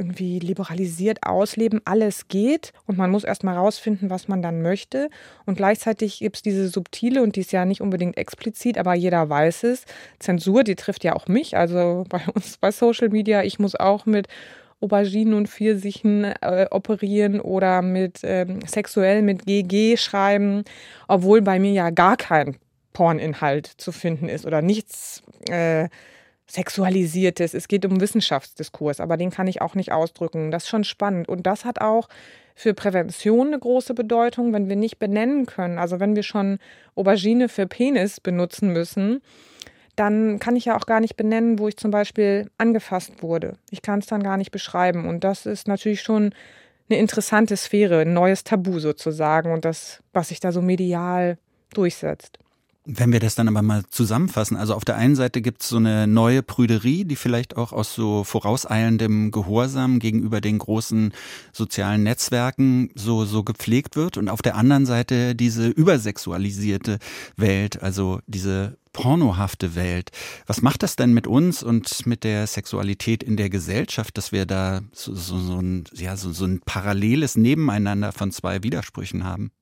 irgendwie 0.00 0.38
liberalisiert 0.38 1.18
ausleben, 1.22 1.82
alles 1.84 2.26
geht 2.28 2.72
und 2.86 2.96
man 2.96 3.10
muss 3.10 3.24
erst 3.24 3.44
mal 3.44 3.56
rausfinden, 3.56 4.08
was 4.08 4.28
man 4.28 4.40
dann 4.40 4.62
möchte. 4.62 5.10
Und 5.44 5.56
gleichzeitig 5.56 6.20
gibt 6.20 6.36
es 6.36 6.42
diese 6.42 6.68
subtile 6.68 7.22
und 7.22 7.36
die 7.36 7.40
ist 7.40 7.52
ja 7.52 7.66
nicht 7.66 7.82
unbedingt 7.82 8.16
explizit, 8.16 8.78
aber 8.78 8.94
jeder 8.94 9.28
weiß 9.28 9.64
es. 9.64 9.84
Zensur, 10.18 10.64
die 10.64 10.74
trifft 10.74 11.04
ja 11.04 11.14
auch 11.14 11.28
mich. 11.28 11.56
Also 11.56 12.04
bei 12.08 12.22
uns 12.34 12.56
bei 12.56 12.72
Social 12.72 13.10
Media, 13.10 13.42
ich 13.42 13.58
muss 13.58 13.76
auch 13.76 14.06
mit 14.06 14.26
Auberginen 14.80 15.34
und 15.34 15.48
Pfirsichen 15.48 16.24
äh, 16.24 16.66
operieren 16.70 17.38
oder 17.38 17.82
mit 17.82 18.20
ähm, 18.22 18.60
sexuell 18.66 19.20
mit 19.20 19.44
GG 19.44 19.98
schreiben, 19.98 20.64
obwohl 21.06 21.42
bei 21.42 21.58
mir 21.58 21.72
ja 21.72 21.90
gar 21.90 22.16
kein 22.16 22.56
Porninhalt 22.94 23.66
zu 23.66 23.92
finden 23.92 24.30
ist 24.30 24.46
oder 24.46 24.62
nichts 24.62 25.22
äh, 25.50 25.88
Sexualisiertes, 26.50 27.54
es 27.54 27.68
geht 27.68 27.84
um 27.86 28.00
Wissenschaftsdiskurs, 28.00 28.98
aber 28.98 29.16
den 29.16 29.30
kann 29.30 29.46
ich 29.46 29.62
auch 29.62 29.76
nicht 29.76 29.92
ausdrücken. 29.92 30.50
Das 30.50 30.64
ist 30.64 30.68
schon 30.68 30.82
spannend. 30.82 31.28
Und 31.28 31.46
das 31.46 31.64
hat 31.64 31.80
auch 31.80 32.08
für 32.56 32.74
Prävention 32.74 33.48
eine 33.48 33.58
große 33.58 33.94
Bedeutung, 33.94 34.52
wenn 34.52 34.68
wir 34.68 34.74
nicht 34.74 34.98
benennen 34.98 35.46
können. 35.46 35.78
Also 35.78 36.00
wenn 36.00 36.16
wir 36.16 36.24
schon 36.24 36.58
Aubergine 36.96 37.48
für 37.48 37.66
Penis 37.66 38.20
benutzen 38.20 38.72
müssen, 38.72 39.22
dann 39.94 40.40
kann 40.40 40.56
ich 40.56 40.64
ja 40.64 40.76
auch 40.76 40.86
gar 40.86 40.98
nicht 40.98 41.16
benennen, 41.16 41.60
wo 41.60 41.68
ich 41.68 41.76
zum 41.76 41.92
Beispiel 41.92 42.50
angefasst 42.58 43.22
wurde. 43.22 43.56
Ich 43.70 43.82
kann 43.82 44.00
es 44.00 44.06
dann 44.06 44.22
gar 44.22 44.36
nicht 44.36 44.50
beschreiben. 44.50 45.06
Und 45.06 45.22
das 45.22 45.46
ist 45.46 45.68
natürlich 45.68 46.02
schon 46.02 46.34
eine 46.88 46.98
interessante 46.98 47.56
Sphäre, 47.56 48.00
ein 48.00 48.12
neues 48.12 48.42
Tabu 48.42 48.80
sozusagen 48.80 49.52
und 49.52 49.64
das, 49.64 50.02
was 50.12 50.28
sich 50.28 50.40
da 50.40 50.50
so 50.50 50.62
medial 50.62 51.38
durchsetzt. 51.72 52.38
Wenn 52.92 53.12
wir 53.12 53.20
das 53.20 53.36
dann 53.36 53.46
aber 53.46 53.62
mal 53.62 53.84
zusammenfassen, 53.88 54.56
also 54.56 54.74
auf 54.74 54.84
der 54.84 54.96
einen 54.96 55.14
Seite 55.14 55.42
gibt 55.42 55.62
es 55.62 55.68
so 55.68 55.76
eine 55.76 56.08
neue 56.08 56.42
Prüderie, 56.42 57.04
die 57.04 57.14
vielleicht 57.14 57.56
auch 57.56 57.72
aus 57.72 57.94
so 57.94 58.24
vorauseilendem 58.24 59.30
Gehorsam 59.30 60.00
gegenüber 60.00 60.40
den 60.40 60.58
großen 60.58 61.12
sozialen 61.52 62.02
Netzwerken 62.02 62.90
so, 62.96 63.24
so 63.24 63.44
gepflegt 63.44 63.94
wird 63.94 64.16
und 64.16 64.28
auf 64.28 64.42
der 64.42 64.56
anderen 64.56 64.86
Seite 64.86 65.36
diese 65.36 65.68
übersexualisierte 65.68 66.98
Welt, 67.36 67.80
also 67.80 68.18
diese 68.26 68.76
pornohafte 68.92 69.76
Welt. 69.76 70.10
Was 70.46 70.60
macht 70.60 70.82
das 70.82 70.96
denn 70.96 71.14
mit 71.14 71.28
uns 71.28 71.62
und 71.62 72.06
mit 72.06 72.24
der 72.24 72.48
Sexualität 72.48 73.22
in 73.22 73.36
der 73.36 73.50
Gesellschaft, 73.50 74.18
dass 74.18 74.32
wir 74.32 74.46
da 74.46 74.80
so, 74.92 75.14
so, 75.14 75.38
so, 75.38 75.60
ein, 75.60 75.84
ja, 75.94 76.16
so, 76.16 76.32
so 76.32 76.44
ein 76.44 76.60
paralleles 76.60 77.36
Nebeneinander 77.36 78.10
von 78.10 78.32
zwei 78.32 78.64
Widersprüchen 78.64 79.22
haben? 79.22 79.52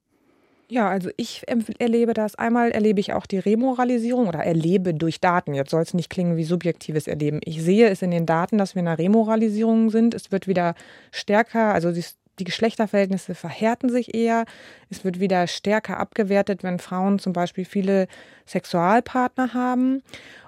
Ja, 0.71 0.91
also 0.91 1.09
ich 1.17 1.45
erlebe 1.79 2.13
das. 2.13 2.35
Einmal 2.35 2.73
erlebe 2.73 3.01
ich 3.01 3.15
auch 3.15 3.25
die 3.25 3.39
Remoralisierung 3.39 4.29
oder 4.29 4.41
erlebe 4.41 4.93
durch 4.93 5.19
Daten. 5.19 5.55
Jetzt 5.55 5.71
soll 5.71 5.81
es 5.83 5.95
nicht 5.95 6.11
klingen 6.11 6.37
wie 6.37 6.45
subjektives 6.45 7.07
Erleben. 7.07 7.41
Ich 7.45 7.63
sehe 7.63 7.89
es 7.89 8.03
in 8.03 8.11
den 8.11 8.27
Daten, 8.27 8.59
dass 8.59 8.75
wir 8.75 8.81
in 8.81 8.89
einer 8.89 8.99
Remoralisierung 8.99 9.89
sind. 9.89 10.13
Es 10.13 10.31
wird 10.31 10.47
wieder 10.47 10.75
stärker, 11.11 11.73
also 11.73 11.91
die, 11.91 12.05
die 12.39 12.45
Geschlechterverhältnisse 12.45 13.35
verhärten 13.35 13.89
sich 13.89 14.15
eher. 14.15 14.45
Es 14.91 15.05
wird 15.05 15.21
wieder 15.21 15.47
stärker 15.47 15.99
abgewertet, 15.99 16.63
wenn 16.63 16.79
Frauen 16.79 17.19
zum 17.19 17.33
Beispiel 17.33 17.65
viele 17.65 18.07
Sexualpartner 18.45 19.55
haben. 19.55 20.03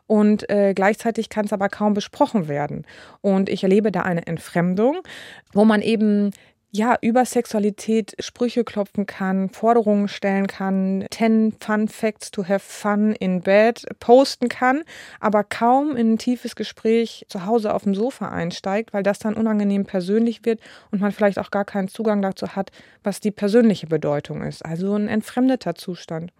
Und 0.06 0.50
äh, 0.50 0.74
gleichzeitig 0.74 1.30
kann 1.30 1.46
es 1.46 1.52
aber 1.52 1.68
kaum 1.68 1.94
besprochen 1.94 2.48
werden. 2.48 2.85
Und 3.22 3.48
ich 3.48 3.62
erlebe 3.62 3.90
da 3.90 4.02
eine 4.02 4.26
Entfremdung, 4.26 4.98
wo 5.52 5.64
man 5.64 5.80
eben 5.83 6.33
ja, 6.72 6.96
über 7.00 7.24
Sexualität 7.24 8.14
Sprüche 8.20 8.62
klopfen 8.62 9.06
kann, 9.06 9.48
Forderungen 9.50 10.06
stellen 10.06 10.46
kann, 10.46 11.04
10 11.11 11.54
Fun 11.59 11.88
Facts 11.88 12.30
to 12.30 12.46
have 12.46 12.61
fun 12.61 13.12
in 13.12 13.40
bed 13.40 13.85
posten 13.98 14.48
kann, 14.48 14.83
aber 15.18 15.42
kaum 15.42 15.96
in 15.96 16.12
ein 16.12 16.18
tiefes 16.18 16.54
Gespräch 16.54 17.26
zu 17.28 17.44
Hause 17.44 17.74
auf 17.74 17.83
dem 17.83 17.94
Sofa 17.94 18.28
einsteigt, 18.28 18.92
weil 18.92 19.02
das 19.02 19.18
dann 19.18 19.35
unangenehm 19.35 19.85
persönlich 19.85 20.44
wird 20.44 20.61
und 20.92 21.00
man 21.00 21.11
vielleicht 21.12 21.38
auch 21.40 21.50
gar 21.50 21.64
keinen 21.64 21.88
Zugang 21.88 22.22
dazu 22.22 22.54
hat, 22.54 22.70
was 23.02 23.18
die 23.18 23.33
persönliche 23.33 23.88
Bedeutung 23.88 24.42
ist. 24.42 24.64
Also 24.64 24.94
ein 24.94 25.09
entfremdeter 25.09 25.74
Zustand. 25.74 26.33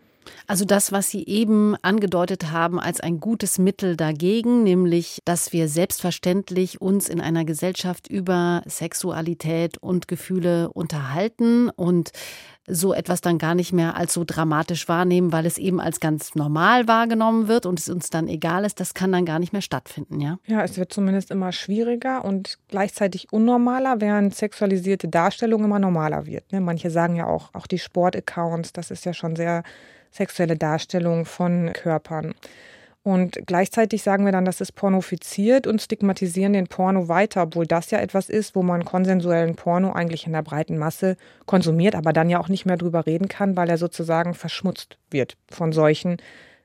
Also 0.47 0.65
das, 0.65 0.93
was 0.93 1.11
Sie 1.11 1.25
eben 1.27 1.77
angedeutet 1.83 2.51
haben 2.51 2.81
als 2.81 3.01
ein 3.01 3.21
gutes 3.21 3.59
Mittel 3.59 3.97
dagegen, 3.97 4.63
nämlich, 4.63 5.21
dass 5.25 5.53
wir 5.53 5.69
selbstverständlich 5.69 6.81
uns 6.81 7.09
in 7.09 7.21
einer 7.21 7.45
Gesellschaft 7.45 8.09
über 8.09 8.63
Sexualität 8.67 9.79
und 9.79 10.09
Gefühle 10.09 10.71
unterhalten 10.73 11.71
und 11.71 12.11
so 12.67 12.95
etwas 12.95 13.21
dann 13.21 13.39
gar 13.39 13.55
nicht 13.55 13.73
mehr 13.73 13.97
als 13.97 14.15
so 14.15 14.25
dramatisch 14.25 14.89
wahrnehmen, 14.89 15.33
weil 15.33 15.47
es 15.47 15.59
eben 15.59 15.81
als 15.81 15.99
ganz 15.99 16.35
normal 16.35 16.87
wahrgenommen 16.87 17.49
wird 17.49 17.67
und 17.67 17.81
es 17.81 17.89
uns 17.89 18.11
dann 18.11 18.29
egal 18.29 18.65
ist, 18.65 18.81
das 18.81 18.95
kann 18.95 19.11
dann 19.13 19.25
gar 19.25 19.39
nicht 19.39 19.53
mehr 19.53 19.63
stattfinden, 19.63 20.21
ja? 20.21 20.39
Ja, 20.47 20.63
es 20.63 20.77
wird 20.77 20.93
zumindest 20.93 21.31
immer 21.31 21.53
schwieriger 21.53 22.25
und 22.25 22.59
gleichzeitig 22.69 23.33
unnormaler, 23.33 24.01
während 24.01 24.35
sexualisierte 24.35 25.09
Darstellung 25.09 25.65
immer 25.65 25.79
normaler 25.79 26.27
wird. 26.27 26.53
Ne? 26.53 26.61
Manche 26.61 26.91
sagen 26.91 27.17
ja 27.17 27.27
auch, 27.27 27.53
auch 27.55 27.67
die 27.67 27.79
Sportaccounts, 27.79 28.73
das 28.73 28.91
ist 28.91 29.05
ja 29.05 29.15
schon 29.15 29.37
sehr 29.37 29.65
sexuelle 30.11 30.57
Darstellung 30.57 31.25
von 31.25 31.73
Körpern. 31.73 32.35
Und 33.03 33.39
gleichzeitig 33.47 34.03
sagen 34.03 34.27
wir 34.27 34.33
dann, 34.33 34.45
das 34.45 34.61
ist 34.61 34.73
pornofiziert 34.73 35.67
und 35.67 35.81
stigmatisieren 35.81 36.53
den 36.53 36.67
Porno 36.67 37.09
weiter, 37.09 37.45
obwohl 37.45 37.67
das 37.67 37.91
ja 37.91 37.99
etwas 37.99 38.29
ist, 38.29 38.55
wo 38.55 38.63
man 38.63 38.85
konsensuellen 38.85 39.57
Porno 39.57 39.93
eigentlich 39.93 40.27
in 40.27 40.35
der 40.35 40.43
breiten 40.43 40.77
Masse 40.77 41.17
konsumiert, 41.47 41.95
aber 41.95 42.13
dann 42.13 42.29
ja 42.29 42.39
auch 42.39 42.49
nicht 42.49 42.67
mehr 42.67 42.77
drüber 42.77 43.07
reden 43.07 43.29
kann, 43.29 43.57
weil 43.57 43.71
er 43.71 43.79
sozusagen 43.79 44.35
verschmutzt 44.35 44.99
wird 45.11 45.39
von 45.51 45.73
solchen 45.73 46.19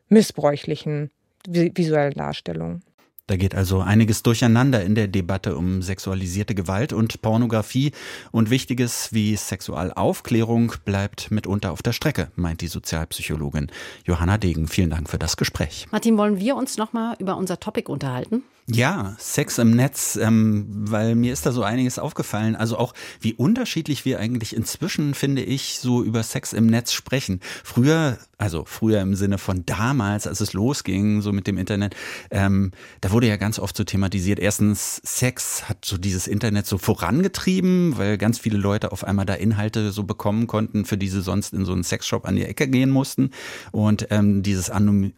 missbräuchlichen 0.10 1.10
visuellen 1.48 2.16
Darstellungen. 2.16 2.84
Da 3.28 3.38
geht 3.38 3.56
also 3.56 3.82
einiges 3.82 4.22
durcheinander 4.22 4.84
in 4.84 4.94
der 4.94 5.08
Debatte 5.08 5.58
um 5.58 5.82
sexualisierte 5.82 6.54
Gewalt 6.54 6.94
und 6.94 7.24
Pornografie 7.24 7.92
und 8.32 8.52
Wichtiges 8.52 9.14
wie 9.14 9.36
Sexualaufklärung 9.36 10.74
bleibt 10.86 11.32
mitunter 11.32 11.72
auf 11.72 11.82
der 11.82 11.94
Strecke, 11.94 12.30
meint 12.36 12.62
die 12.62 12.68
Sozialpsychologin 12.68 13.72
Johanna 14.06 14.38
Degen. 14.38 14.68
Vielen 14.68 14.92
Dank 14.92 15.10
für 15.10 15.18
das 15.18 15.38
Gespräch. 15.38 15.88
Martin, 15.92 16.18
wollen 16.20 16.40
wir 16.40 16.56
uns 16.56 16.78
noch 16.78 16.94
mal 16.94 17.16
über 17.18 17.36
unser 17.36 17.60
Topic 17.60 17.92
unterhalten? 17.92 18.44
Ja, 18.68 19.16
Sex 19.20 19.60
im 19.60 19.76
Netz, 19.76 20.16
ähm, 20.16 20.66
weil 20.68 21.14
mir 21.14 21.32
ist 21.32 21.46
da 21.46 21.52
so 21.52 21.62
einiges 21.62 22.00
aufgefallen. 22.00 22.56
Also 22.56 22.80
auch, 22.80 22.96
wie 23.22 23.36
unterschiedlich 23.36 24.06
wir 24.06 24.20
eigentlich 24.20 24.56
inzwischen, 24.56 25.14
finde 25.14 25.44
ich, 25.44 25.78
so 25.80 26.02
über 26.02 26.24
Sex 26.24 26.52
im 26.52 26.66
Netz 26.66 26.92
sprechen. 26.92 27.42
Früher, 27.64 28.18
also 28.40 28.66
früher 28.66 29.02
im 29.02 29.14
Sinne 29.14 29.38
von 29.38 29.68
damals, 29.68 30.26
als 30.26 30.42
es 30.42 30.54
losging, 30.54 31.22
so 31.22 31.32
mit 31.32 31.46
dem 31.46 31.60
Internet, 31.60 31.96
ähm, 32.32 32.72
da 33.02 33.12
wurde 33.12 33.28
ja 33.28 33.38
ganz 33.38 33.60
oft 33.60 33.78
so 33.78 33.84
thematisiert. 33.84 34.40
Erstens, 34.40 35.00
Sex 35.04 35.70
hat 35.70 35.86
so 35.86 36.00
dieses 36.00 36.26
Internet 36.26 36.66
so 36.66 36.80
vorangetrieben, 36.80 38.00
weil 38.00 38.18
ganz 38.18 38.40
viele 38.40 38.58
Leute 38.58 38.92
auf 38.92 39.04
einmal 39.04 39.28
da 39.28 39.36
Inhalte 39.36 39.92
so 39.92 40.06
bekommen 40.06 40.48
konnten, 40.48 40.86
für 40.86 40.98
die 40.98 41.10
sie 41.10 41.22
sonst 41.22 41.54
in 41.54 41.66
so 41.66 41.74
einen 41.74 41.84
Sexshop 41.84 42.26
an 42.26 42.36
die 42.36 42.46
Ecke 42.46 42.68
gehen 42.68 42.90
mussten. 42.90 43.30
Und 43.72 44.08
ähm, 44.10 44.42
dieses 44.42 44.72
Anony 44.72 45.14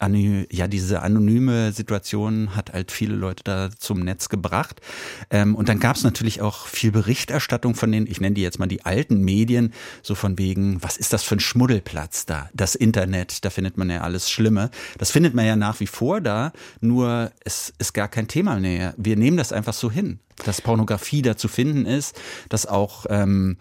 ja, 0.52 0.68
diese 0.68 1.02
anonyme 1.02 1.72
Situation 1.72 2.54
hat 2.54 2.74
halt 2.74 2.92
viele 2.92 3.16
Leute 3.16 3.37
Leute 3.38 3.44
da 3.44 3.70
zum 3.78 4.00
Netz 4.00 4.30
gebracht. 4.30 4.82
Ähm, 5.30 5.56
und 5.56 5.70
dann 5.70 5.80
gab 5.80 5.96
es 5.96 6.04
natürlich 6.04 6.42
auch 6.42 6.68
viel 6.68 6.92
Berichterstattung 6.92 7.76
von 7.76 7.92
den, 7.92 8.08
ich 8.08 8.20
nenne 8.20 8.36
die 8.36 8.42
jetzt 8.42 8.60
mal 8.60 8.68
die 8.68 8.86
alten 8.86 9.22
Medien, 9.22 9.74
so 10.02 10.16
von 10.16 10.38
wegen, 10.38 10.82
was 10.84 10.98
ist 10.98 11.14
das 11.14 11.24
für 11.24 11.36
ein 11.36 11.40
Schmuddelplatz 11.40 12.26
da? 12.26 12.50
Das 12.54 12.76
Internet, 12.76 13.46
da 13.46 13.50
findet 13.50 13.78
man 13.78 13.90
ja 13.90 14.02
alles 14.02 14.30
Schlimme. 14.30 14.70
Das 14.98 15.12
findet 15.12 15.34
man 15.34 15.46
ja 15.46 15.56
nach 15.56 15.80
wie 15.80 15.88
vor 15.88 16.22
da, 16.22 16.52
nur 16.82 17.32
es 17.44 17.74
ist 17.78 17.94
gar 17.94 18.08
kein 18.08 18.28
Thema 18.28 18.60
mehr. 18.60 18.94
Wir 18.98 19.16
nehmen 19.16 19.38
das 19.38 19.52
einfach 19.52 19.74
so 19.74 19.92
hin 19.92 20.20
dass 20.46 20.62
Pornografie 20.62 21.24
da 21.24 21.36
zu 21.36 21.48
finden 21.48 21.88
ist, 21.88 22.16
dass 22.50 22.68
auch 22.68 23.08
ähm, 23.10 23.58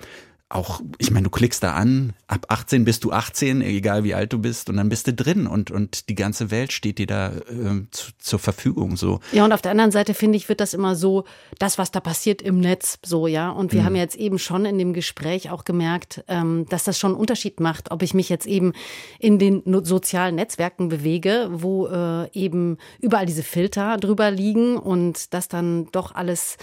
auch, 0.49 0.81
ich 0.99 1.11
meine, 1.11 1.25
du 1.25 1.31
klickst 1.31 1.63
da 1.65 1.73
an, 1.73 2.13
ab 2.29 2.47
18 2.49 2.85
bist 2.85 3.03
du 3.03 3.11
18, 3.11 3.63
egal 3.63 4.05
wie 4.05 4.15
alt 4.15 4.33
du 4.33 4.39
bist, 4.39 4.71
und 4.71 4.77
dann 4.77 4.89
bist 4.89 5.09
du 5.09 5.13
drin 5.13 5.49
und, 5.49 5.73
und 5.73 6.09
die 6.09 6.15
ganze 6.15 6.53
Welt 6.53 6.73
steht 6.73 6.99
dir 6.99 7.09
da 7.09 7.33
äh, 7.33 7.83
zu, 7.91 8.13
zur 8.19 8.39
Verfügung. 8.39 8.97
So. 8.97 9.19
Ja, 9.33 9.45
und 9.45 9.53
auf 9.53 9.61
der 9.61 9.73
anderen 9.73 9.91
Seite 9.91 10.15
finde 10.15 10.37
ich, 10.37 10.49
wird 10.49 10.61
das 10.61 10.73
immer 10.73 10.95
so, 10.95 11.25
das, 11.59 11.79
was 11.79 11.91
da 11.91 11.99
passiert 11.99 12.43
im 12.43 12.61
Netz, 12.61 12.99
so, 13.05 13.27
ja. 13.27 13.51
Und 13.51 13.73
wir 13.73 13.81
mhm. 13.81 13.87
haben 13.87 13.97
jetzt 13.97 14.15
eben 14.15 14.39
schon 14.39 14.67
in 14.67 14.79
dem 14.79 14.93
Gespräch 14.93 15.51
auch 15.51 15.65
gemerkt, 15.65 16.23
ähm, 16.29 16.67
dass 16.69 16.85
das 16.85 16.97
schon 16.97 17.13
einen 17.13 17.21
Unterschied 17.21 17.59
macht, 17.59 17.91
ob 17.91 18.03
ich 18.03 18.15
mich 18.15 18.29
jetzt 18.29 18.47
eben 18.47 18.73
in 19.19 19.41
den 19.41 19.63
sozialen 19.85 20.37
Netzwerken 20.37 20.89
bewege, 20.89 21.49
wo 21.51 21.89
äh, 21.89 22.31
eben 22.33 22.79
überall 23.01 23.27
diese 23.27 23.43
Filter 23.43 23.97
drüber 23.97 24.31
liegen 24.31 24.77
und 24.77 25.35
das 25.35 25.49
dann 25.49 25.89
doch 25.91 26.15
alles 26.15 26.57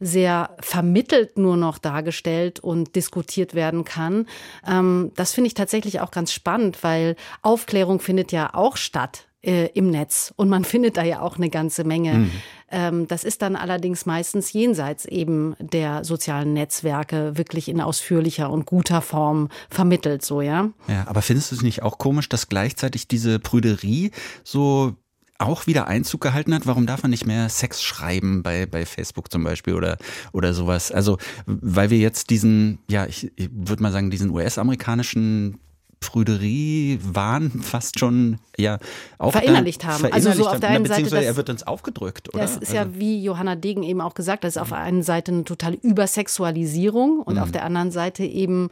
sehr 0.00 0.56
vermittelt 0.60 1.38
nur 1.38 1.56
noch 1.56 1.78
dargestellt 1.78 2.60
und 2.60 2.96
diskutiert 2.96 3.54
werden 3.54 3.84
kann. 3.84 4.26
Ähm, 4.66 5.12
das 5.16 5.32
finde 5.32 5.48
ich 5.48 5.54
tatsächlich 5.54 6.00
auch 6.00 6.10
ganz 6.10 6.32
spannend, 6.32 6.82
weil 6.82 7.16
Aufklärung 7.42 8.00
findet 8.00 8.32
ja 8.32 8.54
auch 8.54 8.76
statt 8.76 9.28
äh, 9.42 9.66
im 9.74 9.90
Netz 9.90 10.32
und 10.36 10.48
man 10.48 10.64
findet 10.64 10.96
da 10.96 11.02
ja 11.02 11.20
auch 11.20 11.36
eine 11.36 11.50
ganze 11.50 11.84
Menge. 11.84 12.14
Mhm. 12.14 12.30
Ähm, 12.70 13.08
das 13.08 13.24
ist 13.24 13.42
dann 13.42 13.56
allerdings 13.56 14.04
meistens 14.06 14.52
jenseits 14.52 15.04
eben 15.04 15.54
der 15.58 16.04
sozialen 16.04 16.52
Netzwerke 16.52 17.36
wirklich 17.36 17.68
in 17.68 17.80
ausführlicher 17.80 18.50
und 18.50 18.66
guter 18.66 19.00
Form 19.00 19.48
vermittelt, 19.70 20.24
so 20.24 20.42
ja. 20.42 20.70
Ja, 20.86 21.06
aber 21.06 21.22
findest 21.22 21.50
du 21.50 21.56
es 21.56 21.62
nicht 21.62 21.82
auch 21.82 21.98
komisch, 21.98 22.28
dass 22.28 22.48
gleichzeitig 22.48 23.08
diese 23.08 23.38
Prüderie 23.38 24.10
so 24.44 24.94
auch 25.38 25.66
wieder 25.66 25.86
Einzug 25.86 26.20
gehalten 26.20 26.54
hat. 26.54 26.66
Warum 26.66 26.86
darf 26.86 27.02
man 27.02 27.10
nicht 27.10 27.26
mehr 27.26 27.48
Sex 27.48 27.82
schreiben 27.82 28.42
bei, 28.42 28.66
bei 28.66 28.84
Facebook 28.84 29.30
zum 29.30 29.44
Beispiel 29.44 29.74
oder, 29.74 29.96
oder 30.32 30.52
sowas? 30.52 30.92
Also, 30.92 31.18
weil 31.46 31.90
wir 31.90 31.98
jetzt 31.98 32.30
diesen, 32.30 32.80
ja, 32.90 33.06
ich, 33.06 33.32
ich 33.36 33.48
würde 33.52 33.82
mal 33.82 33.92
sagen, 33.92 34.10
diesen 34.10 34.30
US-amerikanischen 34.30 35.58
Prüderie 36.00 36.98
Wahn 37.02 37.50
fast 37.50 37.98
schon 37.98 38.38
ja 38.56 38.78
auch 39.18 39.32
verinnerlicht 39.32 39.84
haben. 39.84 40.00
Verinnerlicht 40.00 40.28
also 40.28 40.44
so 40.44 40.48
auf 40.48 40.60
der 40.60 40.70
einen 40.70 40.86
Seite, 40.86 41.10
das, 41.10 41.24
er 41.24 41.36
wird 41.36 41.50
uns 41.50 41.66
aufgedrückt, 41.66 42.28
oder? 42.32 42.42
Das 42.42 42.56
ist 42.56 42.72
ja 42.72 42.82
also 42.82 42.98
wie 42.98 43.22
Johanna 43.22 43.56
Degen 43.56 43.82
eben 43.82 44.00
auch 44.00 44.14
gesagt, 44.14 44.44
das 44.44 44.56
ist 44.56 44.62
auf 44.62 44.68
der 44.68 44.78
einen 44.78 45.02
Seite 45.02 45.32
eine 45.32 45.44
totale 45.44 45.76
Übersexualisierung 45.76 47.20
und 47.20 47.34
mhm. 47.34 47.42
auf 47.42 47.50
der 47.50 47.64
anderen 47.64 47.90
Seite 47.90 48.24
eben 48.24 48.70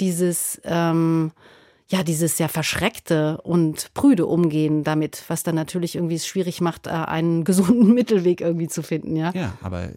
dieses 0.00 0.60
ähm, 0.64 1.30
ja, 1.88 2.02
dieses 2.02 2.36
sehr 2.36 2.48
verschreckte 2.48 3.40
und 3.42 3.94
prüde 3.94 4.26
Umgehen 4.26 4.82
damit, 4.82 5.22
was 5.28 5.42
dann 5.42 5.54
natürlich 5.54 5.94
irgendwie 5.94 6.16
es 6.16 6.26
schwierig 6.26 6.60
macht, 6.60 6.86
äh, 6.86 6.90
einen 6.90 7.44
gesunden 7.44 7.94
Mittelweg 7.94 8.40
irgendwie 8.40 8.68
zu 8.68 8.82
finden, 8.82 9.16
ja. 9.16 9.32
Ja, 9.34 9.56
aber 9.62 9.90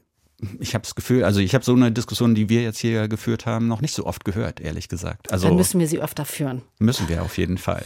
ich 0.59 0.73
habe 0.73 0.83
das 0.83 0.95
Gefühl, 0.95 1.23
also 1.23 1.39
ich 1.39 1.53
habe 1.53 1.65
so 1.65 1.73
eine 1.73 1.91
Diskussion, 1.91 2.33
die 2.35 2.47
wir 2.47 2.61
jetzt 2.61 2.79
hier 2.79 3.07
geführt 3.07 3.45
haben, 3.45 3.67
noch 3.67 3.81
nicht 3.81 3.93
so 3.93 4.05
oft 4.05 4.23
gehört, 4.23 4.61
ehrlich 4.61 4.87
gesagt. 4.87 5.31
Also 5.33 5.47
dann 5.47 5.57
müssen 5.57 5.79
wir 5.79 5.87
sie 5.87 6.01
öfter 6.01 6.25
führen. 6.25 6.61
Müssen 6.79 7.09
wir 7.09 7.23
auf 7.23 7.37
jeden 7.37 7.57
Fall. 7.57 7.83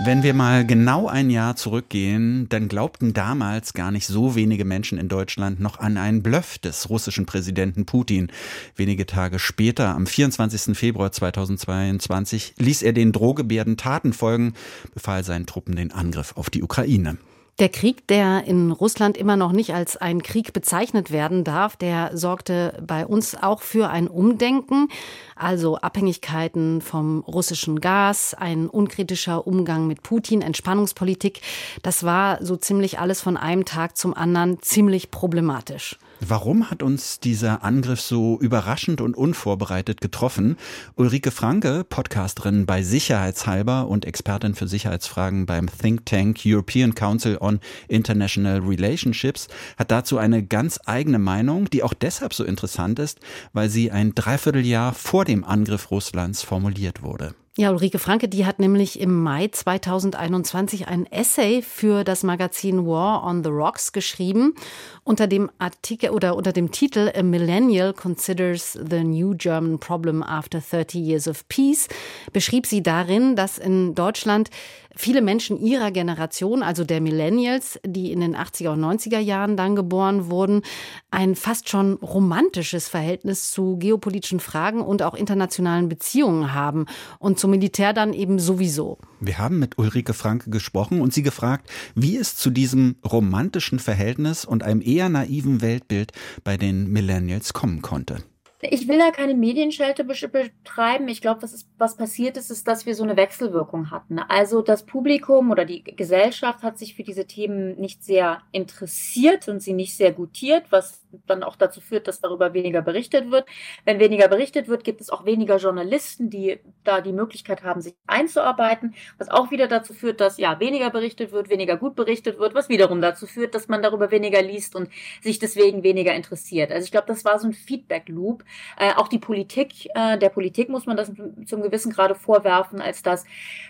Wenn 0.00 0.24
wir 0.24 0.34
mal 0.34 0.66
genau 0.66 1.06
ein 1.06 1.30
Jahr 1.30 1.54
zurückgehen, 1.54 2.48
dann 2.48 2.66
glaubten 2.66 3.12
damals 3.12 3.74
gar 3.74 3.92
nicht 3.92 4.08
so 4.08 4.34
wenige 4.34 4.64
Menschen 4.64 4.98
in 4.98 5.08
Deutschland 5.08 5.60
noch 5.60 5.78
an 5.78 5.98
einen 5.98 6.20
Bluff 6.20 6.58
des 6.58 6.90
russischen 6.90 7.26
Präsidenten 7.26 7.86
Putin. 7.86 8.32
Wenige 8.74 9.06
Tage 9.06 9.38
später, 9.38 9.94
am 9.94 10.08
24. 10.08 10.76
Februar 10.76 11.12
2022, 11.12 12.54
ließ 12.58 12.82
er 12.82 12.92
den 12.92 13.12
Drohgebärden 13.12 13.76
Taten 13.76 14.12
folgen, 14.12 14.54
befahl 14.94 15.22
seinen 15.22 15.46
Truppen 15.46 15.76
den 15.76 15.92
Angriff 15.92 16.32
auf 16.36 16.50
die 16.50 16.64
Ukraine. 16.64 17.16
Der 17.60 17.68
Krieg, 17.68 18.08
der 18.08 18.44
in 18.48 18.72
Russland 18.72 19.16
immer 19.16 19.36
noch 19.36 19.52
nicht 19.52 19.74
als 19.74 19.96
ein 19.96 20.24
Krieg 20.24 20.52
bezeichnet 20.52 21.12
werden 21.12 21.44
darf, 21.44 21.76
der 21.76 22.10
sorgte 22.16 22.82
bei 22.84 23.06
uns 23.06 23.40
auch 23.40 23.62
für 23.62 23.90
ein 23.90 24.08
Umdenken, 24.08 24.88
also 25.36 25.76
Abhängigkeiten 25.76 26.80
vom 26.80 27.20
russischen 27.20 27.80
Gas, 27.80 28.34
ein 28.34 28.68
unkritischer 28.68 29.46
Umgang 29.46 29.86
mit 29.86 30.02
Putin, 30.02 30.42
Entspannungspolitik. 30.42 31.42
Das 31.82 32.02
war 32.02 32.44
so 32.44 32.56
ziemlich 32.56 32.98
alles 32.98 33.20
von 33.20 33.36
einem 33.36 33.64
Tag 33.64 33.96
zum 33.96 34.14
anderen 34.14 34.60
ziemlich 34.60 35.12
problematisch. 35.12 36.00
Warum 36.20 36.70
hat 36.70 36.82
uns 36.82 37.20
dieser 37.20 37.64
Angriff 37.64 38.00
so 38.00 38.38
überraschend 38.40 39.00
und 39.00 39.16
unvorbereitet 39.16 40.00
getroffen? 40.00 40.56
Ulrike 40.94 41.30
Franke, 41.30 41.84
Podcasterin 41.84 42.66
bei 42.66 42.82
Sicherheitshalber 42.82 43.88
und 43.88 44.04
Expertin 44.04 44.54
für 44.54 44.68
Sicherheitsfragen 44.68 45.44
beim 45.44 45.68
Think 45.68 46.06
Tank 46.06 46.40
European 46.44 46.94
Council 46.94 47.36
on 47.40 47.60
International 47.88 48.60
Relationships, 48.60 49.48
hat 49.76 49.90
dazu 49.90 50.16
eine 50.16 50.44
ganz 50.44 50.80
eigene 50.86 51.18
Meinung, 51.18 51.68
die 51.68 51.82
auch 51.82 51.94
deshalb 51.94 52.32
so 52.32 52.44
interessant 52.44 52.98
ist, 52.98 53.20
weil 53.52 53.68
sie 53.68 53.90
ein 53.90 54.14
Dreivierteljahr 54.14 54.94
vor 54.94 55.24
dem 55.24 55.44
Angriff 55.44 55.90
Russlands 55.90 56.42
formuliert 56.42 57.02
wurde. 57.02 57.34
Ja, 57.56 57.70
Ulrike 57.70 58.00
Franke, 58.00 58.28
die 58.28 58.46
hat 58.46 58.58
nämlich 58.58 58.98
im 58.98 59.22
Mai 59.22 59.46
2021 59.46 60.88
ein 60.88 61.06
Essay 61.06 61.62
für 61.62 62.02
das 62.02 62.24
Magazin 62.24 62.84
War 62.84 63.22
on 63.22 63.44
the 63.44 63.50
Rocks 63.50 63.92
geschrieben 63.92 64.56
unter 65.04 65.28
dem 65.28 65.48
Artikel 65.60 66.10
oder 66.10 66.34
unter 66.34 66.50
dem 66.50 66.72
Titel 66.72 67.12
A 67.14 67.22
Millennial 67.22 67.92
Considers 67.92 68.72
the 68.72 69.04
New 69.04 69.36
German 69.36 69.78
Problem 69.78 70.24
After 70.24 70.60
30 70.60 70.96
Years 70.96 71.28
of 71.28 71.46
Peace 71.46 71.86
beschrieb 72.32 72.66
sie 72.66 72.82
darin, 72.82 73.36
dass 73.36 73.58
in 73.58 73.94
Deutschland 73.94 74.50
viele 74.96 75.22
Menschen 75.22 75.60
ihrer 75.60 75.90
Generation, 75.90 76.62
also 76.62 76.84
der 76.84 77.00
Millennials, 77.00 77.78
die 77.84 78.12
in 78.12 78.20
den 78.20 78.36
80er 78.36 78.70
und 78.70 78.80
90er 78.80 79.18
Jahren 79.18 79.56
dann 79.56 79.76
geboren 79.76 80.30
wurden, 80.30 80.62
ein 81.10 81.34
fast 81.34 81.68
schon 81.68 81.94
romantisches 81.94 82.88
Verhältnis 82.88 83.50
zu 83.50 83.76
geopolitischen 83.78 84.40
Fragen 84.40 84.80
und 84.80 85.02
auch 85.02 85.14
internationalen 85.14 85.88
Beziehungen 85.88 86.52
haben 86.52 86.86
und 87.18 87.38
zum 87.38 87.50
Militär 87.50 87.92
dann 87.92 88.12
eben 88.12 88.38
sowieso. 88.38 88.98
Wir 89.20 89.38
haben 89.38 89.58
mit 89.58 89.78
Ulrike 89.78 90.12
Franke 90.12 90.50
gesprochen 90.50 91.00
und 91.00 91.12
sie 91.12 91.22
gefragt, 91.22 91.70
wie 91.94 92.16
es 92.16 92.36
zu 92.36 92.50
diesem 92.50 92.96
romantischen 93.04 93.78
Verhältnis 93.78 94.44
und 94.44 94.62
einem 94.62 94.82
eher 94.82 95.08
naiven 95.08 95.62
Weltbild 95.62 96.12
bei 96.42 96.56
den 96.56 96.90
Millennials 96.90 97.52
kommen 97.52 97.82
konnte. 97.82 98.22
Ich 98.70 98.88
will 98.88 98.98
da 98.98 99.10
keine 99.10 99.34
Medienschelte 99.34 100.04
betreiben. 100.04 101.08
Ich 101.08 101.20
glaube, 101.20 101.42
was, 101.42 101.66
was 101.78 101.96
passiert 101.96 102.36
ist, 102.36 102.50
ist, 102.50 102.66
dass 102.66 102.86
wir 102.86 102.94
so 102.94 103.02
eine 103.02 103.16
Wechselwirkung 103.16 103.90
hatten. 103.90 104.18
Also 104.18 104.62
das 104.62 104.86
Publikum 104.86 105.50
oder 105.50 105.64
die 105.64 105.84
Gesellschaft 105.84 106.62
hat 106.62 106.78
sich 106.78 106.94
für 106.94 107.02
diese 107.02 107.26
Themen 107.26 107.78
nicht 107.78 108.04
sehr 108.04 108.40
interessiert 108.52 109.48
und 109.48 109.60
sie 109.60 109.72
nicht 109.72 109.96
sehr 109.96 110.12
gutiert, 110.12 110.64
was 110.70 111.03
dann 111.26 111.42
auch 111.42 111.56
dazu 111.56 111.80
führt, 111.80 112.08
dass 112.08 112.20
darüber 112.20 112.54
weniger 112.54 112.82
berichtet 112.82 113.30
wird. 113.30 113.46
Wenn 113.84 113.98
weniger 114.00 114.28
berichtet 114.28 114.68
wird, 114.68 114.84
gibt 114.84 115.00
es 115.00 115.10
auch 115.10 115.24
weniger 115.24 115.56
Journalisten, 115.56 116.30
die 116.30 116.60
da 116.84 117.00
die 117.00 117.12
Möglichkeit 117.12 117.62
haben, 117.62 117.80
sich 117.80 117.94
einzuarbeiten, 118.06 118.94
was 119.18 119.28
auch 119.28 119.50
wieder 119.50 119.68
dazu 119.68 119.94
führt, 119.94 120.20
dass 120.20 120.38
ja 120.38 120.60
weniger 120.60 120.90
berichtet 120.90 121.32
wird, 121.32 121.48
weniger 121.48 121.76
gut 121.76 121.94
berichtet 121.94 122.38
wird, 122.38 122.54
was 122.54 122.68
wiederum 122.68 123.00
dazu 123.00 123.26
führt, 123.26 123.54
dass 123.54 123.68
man 123.68 123.82
darüber 123.82 124.10
weniger 124.10 124.42
liest 124.42 124.74
und 124.74 124.88
sich 125.22 125.38
deswegen 125.38 125.82
weniger 125.82 126.14
interessiert. 126.14 126.72
Also 126.72 126.84
ich 126.84 126.90
glaube, 126.90 127.06
das 127.06 127.24
war 127.24 127.38
so 127.38 127.46
ein 127.48 127.54
Feedback-Loop. 127.54 128.44
Äh, 128.78 128.92
auch 128.94 129.08
die 129.08 129.18
Politik, 129.18 129.88
äh, 129.94 130.18
der 130.18 130.28
Politik 130.28 130.68
muss 130.68 130.86
man 130.86 130.96
das 130.96 131.12
zum 131.46 131.62
gewissen 131.62 131.92
Grade 131.92 132.14
vorwerfen, 132.14 132.80
als 132.80 133.02
dass 133.02 133.24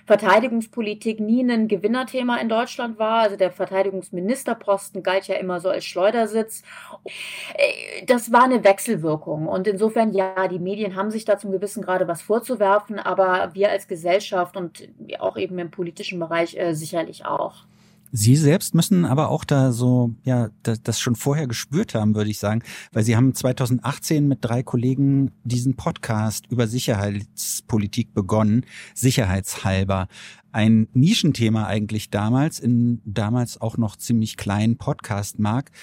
Verteidigungspolitik 0.06 1.20
nie 1.20 1.42
ein 1.42 1.68
Gewinnerthema 1.68 2.36
in 2.38 2.48
Deutschland 2.48 2.98
war. 2.98 3.22
Also 3.22 3.36
der 3.36 3.50
Verteidigungsministerposten 3.50 5.02
galt 5.02 5.26
ja 5.26 5.36
immer 5.36 5.60
so 5.60 5.68
als 5.68 5.84
Schleudersitz. 5.84 6.62
Äh, 7.54 8.04
das 8.06 8.32
war 8.32 8.44
eine 8.44 8.64
Wechselwirkung. 8.64 9.46
Und 9.46 9.66
insofern, 9.66 10.12
ja, 10.12 10.48
die 10.48 10.58
Medien 10.58 10.96
haben 10.96 11.10
sich 11.10 11.24
da 11.24 11.38
zum 11.38 11.52
gewissen 11.52 11.82
Grade 11.82 12.08
was 12.08 12.22
vorzuwerfen, 12.22 12.98
aber 12.98 13.50
wir 13.54 13.70
als 13.70 13.88
Gesellschaft 13.88 14.56
und 14.56 14.88
auch 15.18 15.36
eben 15.36 15.58
im 15.58 15.70
politischen 15.70 16.18
Bereich 16.18 16.56
äh, 16.56 16.74
sicherlich 16.74 17.24
auch. 17.24 17.64
Sie 18.16 18.36
selbst 18.36 18.76
müssen 18.76 19.06
aber 19.06 19.28
auch 19.28 19.42
da 19.42 19.72
so, 19.72 20.14
ja, 20.22 20.50
das, 20.62 21.00
schon 21.00 21.16
vorher 21.16 21.48
gespürt 21.48 21.96
haben, 21.96 22.14
würde 22.14 22.30
ich 22.30 22.38
sagen, 22.38 22.62
weil 22.92 23.02
Sie 23.02 23.16
haben 23.16 23.34
2018 23.34 24.28
mit 24.28 24.38
drei 24.40 24.62
Kollegen 24.62 25.32
diesen 25.42 25.74
Podcast 25.74 26.46
über 26.48 26.68
Sicherheitspolitik 26.68 28.14
begonnen, 28.14 28.66
sicherheitshalber. 28.94 30.06
Ein 30.52 30.86
Nischenthema 30.92 31.66
eigentlich 31.66 32.08
damals, 32.10 32.60
in 32.60 33.02
damals 33.04 33.60
auch 33.60 33.78
noch 33.78 33.96
ziemlich 33.96 34.36
kleinen 34.36 34.78
Podcast-Markt. 34.78 35.74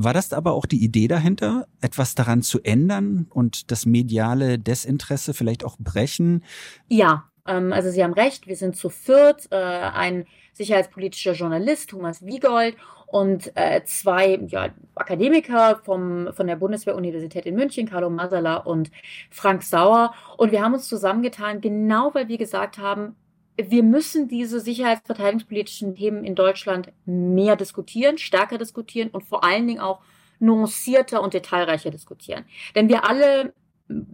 War 0.00 0.14
das 0.14 0.32
aber 0.32 0.52
auch 0.52 0.64
die 0.64 0.82
Idee 0.82 1.08
dahinter, 1.08 1.66
etwas 1.80 2.14
daran 2.14 2.42
zu 2.42 2.60
ändern 2.62 3.26
und 3.30 3.72
das 3.72 3.84
mediale 3.84 4.56
Desinteresse 4.58 5.34
vielleicht 5.34 5.64
auch 5.64 5.76
brechen? 5.78 6.44
Ja, 6.86 7.24
ähm, 7.46 7.72
also 7.72 7.90
Sie 7.90 8.04
haben 8.04 8.12
recht, 8.14 8.46
wir 8.46 8.54
sind 8.54 8.76
zu 8.76 8.90
viert, 8.90 9.48
äh, 9.50 9.56
ein 9.56 10.26
sicherheitspolitischer 10.52 11.32
Journalist, 11.32 11.90
Thomas 11.90 12.24
Wiegold, 12.24 12.76
und 13.08 13.50
äh, 13.56 13.82
zwei 13.84 14.38
ja, 14.48 14.68
Akademiker 14.94 15.80
vom, 15.82 16.28
von 16.32 16.46
der 16.46 16.56
Bundeswehr-Universität 16.56 17.46
in 17.46 17.56
München, 17.56 17.88
Carlo 17.88 18.10
Masala 18.10 18.58
und 18.58 18.90
Frank 19.30 19.62
Sauer. 19.62 20.14
Und 20.36 20.52
wir 20.52 20.62
haben 20.62 20.74
uns 20.74 20.88
zusammengetan, 20.88 21.60
genau 21.60 22.14
weil 22.14 22.28
wir 22.28 22.38
gesagt 22.38 22.78
haben, 22.78 23.16
wir 23.58 23.82
müssen 23.82 24.28
diese 24.28 24.60
sicherheitsverteidigungspolitischen 24.60 25.96
Themen 25.96 26.24
in 26.24 26.34
Deutschland 26.34 26.92
mehr 27.04 27.56
diskutieren, 27.56 28.16
stärker 28.16 28.56
diskutieren 28.56 29.10
und 29.10 29.24
vor 29.24 29.42
allen 29.44 29.66
Dingen 29.66 29.80
auch 29.80 30.00
nuancierter 30.38 31.20
und 31.22 31.34
detailreicher 31.34 31.90
diskutieren. 31.90 32.44
Denn 32.76 32.88
wir 32.88 33.08
alle 33.08 33.52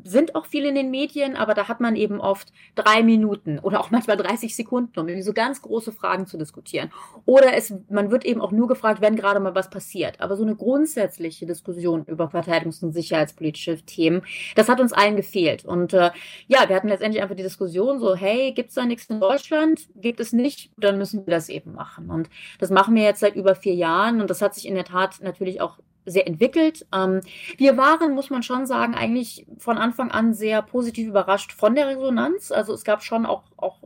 sind 0.04 0.34
auch 0.34 0.46
viel 0.46 0.64
in 0.64 0.74
den 0.74 0.90
Medien, 0.90 1.36
aber 1.36 1.54
da 1.54 1.68
hat 1.68 1.80
man 1.80 1.96
eben 1.96 2.20
oft 2.20 2.52
drei 2.74 3.02
Minuten 3.02 3.58
oder 3.58 3.80
auch 3.80 3.90
manchmal 3.90 4.16
30 4.16 4.54
Sekunden, 4.54 4.98
um 4.98 5.22
so 5.22 5.32
ganz 5.32 5.62
große 5.62 5.92
Fragen 5.92 6.26
zu 6.26 6.38
diskutieren. 6.38 6.90
Oder 7.24 7.54
es, 7.54 7.74
man 7.88 8.10
wird 8.10 8.24
eben 8.24 8.40
auch 8.40 8.52
nur 8.52 8.68
gefragt, 8.68 9.00
wenn 9.00 9.16
gerade 9.16 9.40
mal 9.40 9.54
was 9.54 9.70
passiert. 9.70 10.20
Aber 10.20 10.36
so 10.36 10.44
eine 10.44 10.54
grundsätzliche 10.54 11.46
Diskussion 11.46 12.04
über 12.06 12.26
verteidigungs- 12.26 12.84
und 12.84 12.92
sicherheitspolitische 12.92 13.82
Themen, 13.84 14.22
das 14.54 14.68
hat 14.68 14.80
uns 14.80 14.92
allen 14.92 15.16
gefehlt. 15.16 15.64
Und 15.64 15.92
äh, 15.92 16.10
ja, 16.46 16.68
wir 16.68 16.76
hatten 16.76 16.88
letztendlich 16.88 17.22
einfach 17.22 17.36
die 17.36 17.42
Diskussion 17.42 17.98
so, 17.98 18.14
hey, 18.14 18.52
gibt 18.52 18.68
es 18.68 18.74
da 18.76 18.84
nichts 18.84 19.06
in 19.06 19.20
Deutschland? 19.20 19.80
Gibt 19.96 20.20
es 20.20 20.32
nicht? 20.32 20.70
Dann 20.76 20.98
müssen 20.98 21.26
wir 21.26 21.32
das 21.32 21.48
eben 21.48 21.72
machen. 21.72 22.10
Und 22.10 22.30
das 22.58 22.70
machen 22.70 22.94
wir 22.94 23.02
jetzt 23.02 23.20
seit 23.20 23.34
über 23.34 23.54
vier 23.54 23.74
Jahren 23.74 24.20
und 24.20 24.30
das 24.30 24.40
hat 24.40 24.54
sich 24.54 24.66
in 24.66 24.74
der 24.74 24.84
Tat 24.84 25.20
natürlich 25.20 25.60
auch 25.60 25.78
sehr 26.06 26.26
entwickelt. 26.26 26.86
Ähm, 26.94 27.20
wir 27.56 27.76
waren, 27.76 28.14
muss 28.14 28.30
man 28.30 28.42
schon 28.42 28.66
sagen, 28.66 28.94
eigentlich 28.94 29.46
von 29.58 29.78
Anfang 29.78 30.10
an 30.10 30.34
sehr 30.34 30.62
positiv 30.62 31.08
überrascht 31.08 31.52
von 31.52 31.74
der 31.74 31.88
Resonanz. 31.88 32.52
Also 32.52 32.72
es 32.72 32.84
gab 32.84 33.02
schon 33.02 33.26
auch, 33.26 33.42
auch 33.56 33.78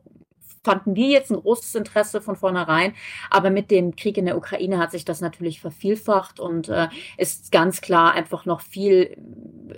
fanden 0.65 0.97
wir 0.97 1.09
jetzt 1.09 1.31
ein 1.31 1.41
großes 1.41 1.75
Interesse 1.75 2.21
von 2.21 2.37
vornherein. 2.37 2.95
Aber 3.31 3.51
mit 3.51 3.71
dem 3.71 3.97
Krieg 3.97 4.19
in 4.19 4.27
der 4.27 4.37
Ukraine 4.37 4.79
hat 4.79 4.91
sich 4.91 5.05
das 5.05 5.21
natürlich 5.21 5.61
vervielfacht 5.61 6.41
und 6.41 6.69
äh, 6.69 6.89
ist 7.17 7.53
ganz 7.53 7.81
klar 7.81 8.13
einfach 8.13 8.45
noch 8.45 8.61
viel 8.61 9.17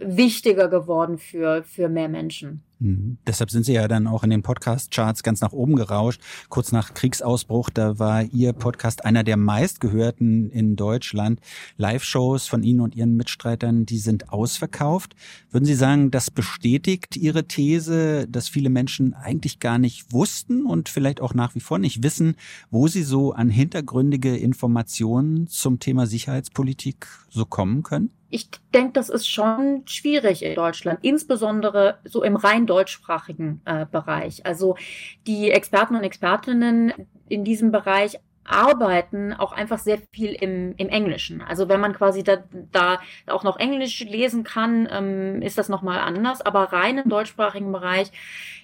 wichtiger 0.03 0.68
geworden 0.68 1.18
für, 1.18 1.62
für 1.62 1.88
mehr 1.88 2.09
Menschen. 2.09 2.64
Mhm. 2.80 3.18
Deshalb 3.26 3.50
sind 3.50 3.64
Sie 3.64 3.74
ja 3.74 3.86
dann 3.88 4.06
auch 4.06 4.24
in 4.24 4.30
den 4.30 4.42
Podcast-Charts 4.42 5.22
ganz 5.22 5.40
nach 5.40 5.52
oben 5.52 5.76
gerauscht. 5.76 6.20
Kurz 6.48 6.72
nach 6.72 6.94
Kriegsausbruch, 6.94 7.70
da 7.70 7.98
war 7.98 8.24
Ihr 8.24 8.54
Podcast 8.54 9.04
einer 9.04 9.22
der 9.22 9.36
meistgehörten 9.36 10.50
in 10.50 10.76
Deutschland. 10.76 11.40
Live-Shows 11.76 12.46
von 12.46 12.62
Ihnen 12.62 12.80
und 12.80 12.96
Ihren 12.96 13.16
Mitstreitern, 13.16 13.84
die 13.84 13.98
sind 13.98 14.32
ausverkauft. 14.32 15.14
Würden 15.50 15.66
Sie 15.66 15.74
sagen, 15.74 16.10
das 16.10 16.30
bestätigt 16.30 17.16
Ihre 17.16 17.44
These, 17.44 18.26
dass 18.28 18.48
viele 18.48 18.70
Menschen 18.70 19.12
eigentlich 19.12 19.60
gar 19.60 19.78
nicht 19.78 20.12
wussten 20.12 20.64
und 20.64 20.88
vielleicht 20.88 21.20
auch 21.20 21.34
nach 21.34 21.54
wie 21.54 21.60
vor 21.60 21.78
nicht 21.78 22.02
wissen, 22.02 22.34
wo 22.70 22.88
sie 22.88 23.02
so 23.02 23.32
an 23.32 23.50
hintergründige 23.50 24.36
Informationen 24.36 25.46
zum 25.48 25.80
Thema 25.80 26.06
Sicherheitspolitik 26.06 27.06
so 27.28 27.44
kommen 27.44 27.82
können? 27.82 28.10
Ich 28.30 28.48
denke, 28.72 28.92
das 28.92 29.08
ist 29.08 29.28
schon 29.28 29.82
schwierig 29.86 30.42
in 30.42 30.54
Deutschland, 30.54 31.00
insbesondere 31.02 31.98
so 32.04 32.22
im 32.22 32.36
rein 32.36 32.66
deutschsprachigen 32.66 33.60
äh, 33.64 33.86
Bereich. 33.86 34.46
Also 34.46 34.76
die 35.26 35.50
Experten 35.50 35.96
und 35.96 36.04
Expertinnen 36.04 36.92
in 37.28 37.44
diesem 37.44 37.72
Bereich 37.72 38.18
arbeiten 38.50 39.32
auch 39.32 39.52
einfach 39.52 39.78
sehr 39.78 39.98
viel 40.12 40.32
im, 40.32 40.74
im 40.76 40.88
Englischen. 40.88 41.40
Also 41.40 41.68
wenn 41.68 41.80
man 41.80 41.92
quasi 41.92 42.24
da, 42.24 42.38
da 42.72 43.00
auch 43.26 43.44
noch 43.44 43.58
Englisch 43.58 44.00
lesen 44.00 44.44
kann, 44.44 44.88
ähm, 44.90 45.42
ist 45.42 45.56
das 45.56 45.68
nochmal 45.68 46.00
anders. 46.00 46.40
Aber 46.40 46.72
rein 46.72 46.98
im 46.98 47.08
deutschsprachigen 47.08 47.70
Bereich, 47.70 48.10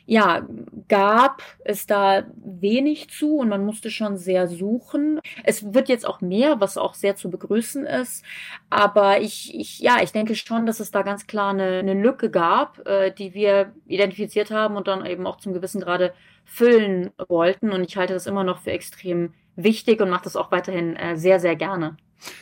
ja, 0.06 0.46
gab 0.88 1.42
es 1.64 1.86
da 1.86 2.24
wenig 2.36 3.10
zu 3.10 3.38
und 3.38 3.48
man 3.48 3.64
musste 3.64 3.90
schon 3.90 4.16
sehr 4.16 4.46
suchen. 4.46 5.20
Es 5.44 5.74
wird 5.74 5.88
jetzt 5.88 6.06
auch 6.06 6.20
mehr, 6.20 6.60
was 6.60 6.78
auch 6.78 6.94
sehr 6.94 7.16
zu 7.16 7.28
begrüßen 7.30 7.84
ist. 7.86 8.24
Aber 8.70 9.20
ich, 9.20 9.54
ich 9.54 9.80
ja, 9.80 9.98
ich 10.02 10.12
denke 10.12 10.34
schon, 10.36 10.66
dass 10.66 10.80
es 10.80 10.92
da 10.92 11.02
ganz 11.02 11.26
klar 11.26 11.50
eine, 11.50 11.78
eine 11.78 11.94
Lücke 11.94 12.30
gab, 12.30 12.86
äh, 12.86 13.10
die 13.10 13.34
wir 13.34 13.72
identifiziert 13.86 14.50
haben 14.50 14.76
und 14.76 14.86
dann 14.88 15.04
eben 15.06 15.26
auch 15.26 15.38
zum 15.38 15.52
gewissen 15.52 15.80
Grade 15.80 16.14
füllen 16.44 17.10
wollten. 17.28 17.72
Und 17.72 17.84
ich 17.84 17.96
halte 17.96 18.14
das 18.14 18.26
immer 18.26 18.44
noch 18.44 18.60
für 18.60 18.70
extrem 18.70 19.34
wichtig 19.56 20.00
und 20.00 20.10
mache 20.10 20.24
das 20.24 20.36
auch 20.36 20.50
weiterhin 20.52 20.96
äh, 20.96 21.16
sehr, 21.16 21.40
sehr 21.40 21.56
gerne. 21.56 21.96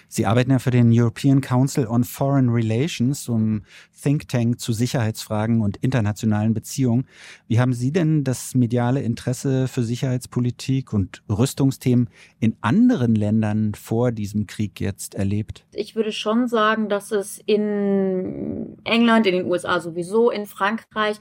Sie 0.08 0.26
arbeiten 0.26 0.50
ja 0.50 0.58
für 0.58 0.70
den 0.70 0.90
European 0.92 1.40
Council 1.40 1.86
on 1.86 2.04
Foreign 2.04 2.48
Relations, 2.48 3.24
so 3.24 3.36
ein 3.36 3.64
Think 4.00 4.28
Tank 4.28 4.60
zu 4.60 4.72
Sicherheitsfragen 4.72 5.60
und 5.60 5.78
internationalen 5.78 6.54
Beziehungen. 6.54 7.06
Wie 7.48 7.58
haben 7.58 7.72
Sie 7.72 7.90
denn 7.90 8.22
das 8.22 8.54
mediale 8.54 9.02
Interesse 9.02 9.66
für 9.66 9.82
Sicherheitspolitik 9.82 10.92
und 10.92 11.22
Rüstungsthemen 11.28 12.08
in 12.38 12.56
anderen 12.60 13.14
Ländern 13.14 13.74
vor 13.74 14.12
diesem 14.12 14.46
Krieg 14.46 14.80
jetzt 14.80 15.14
erlebt? 15.14 15.64
Ich 15.72 15.96
würde 15.96 16.12
schon 16.12 16.46
sagen, 16.46 16.88
dass 16.88 17.10
es 17.10 17.40
in 17.44 18.78
England, 18.84 19.26
in 19.26 19.34
den 19.34 19.46
USA 19.46 19.80
sowieso, 19.80 20.30
in 20.30 20.46
Frankreich 20.46 21.18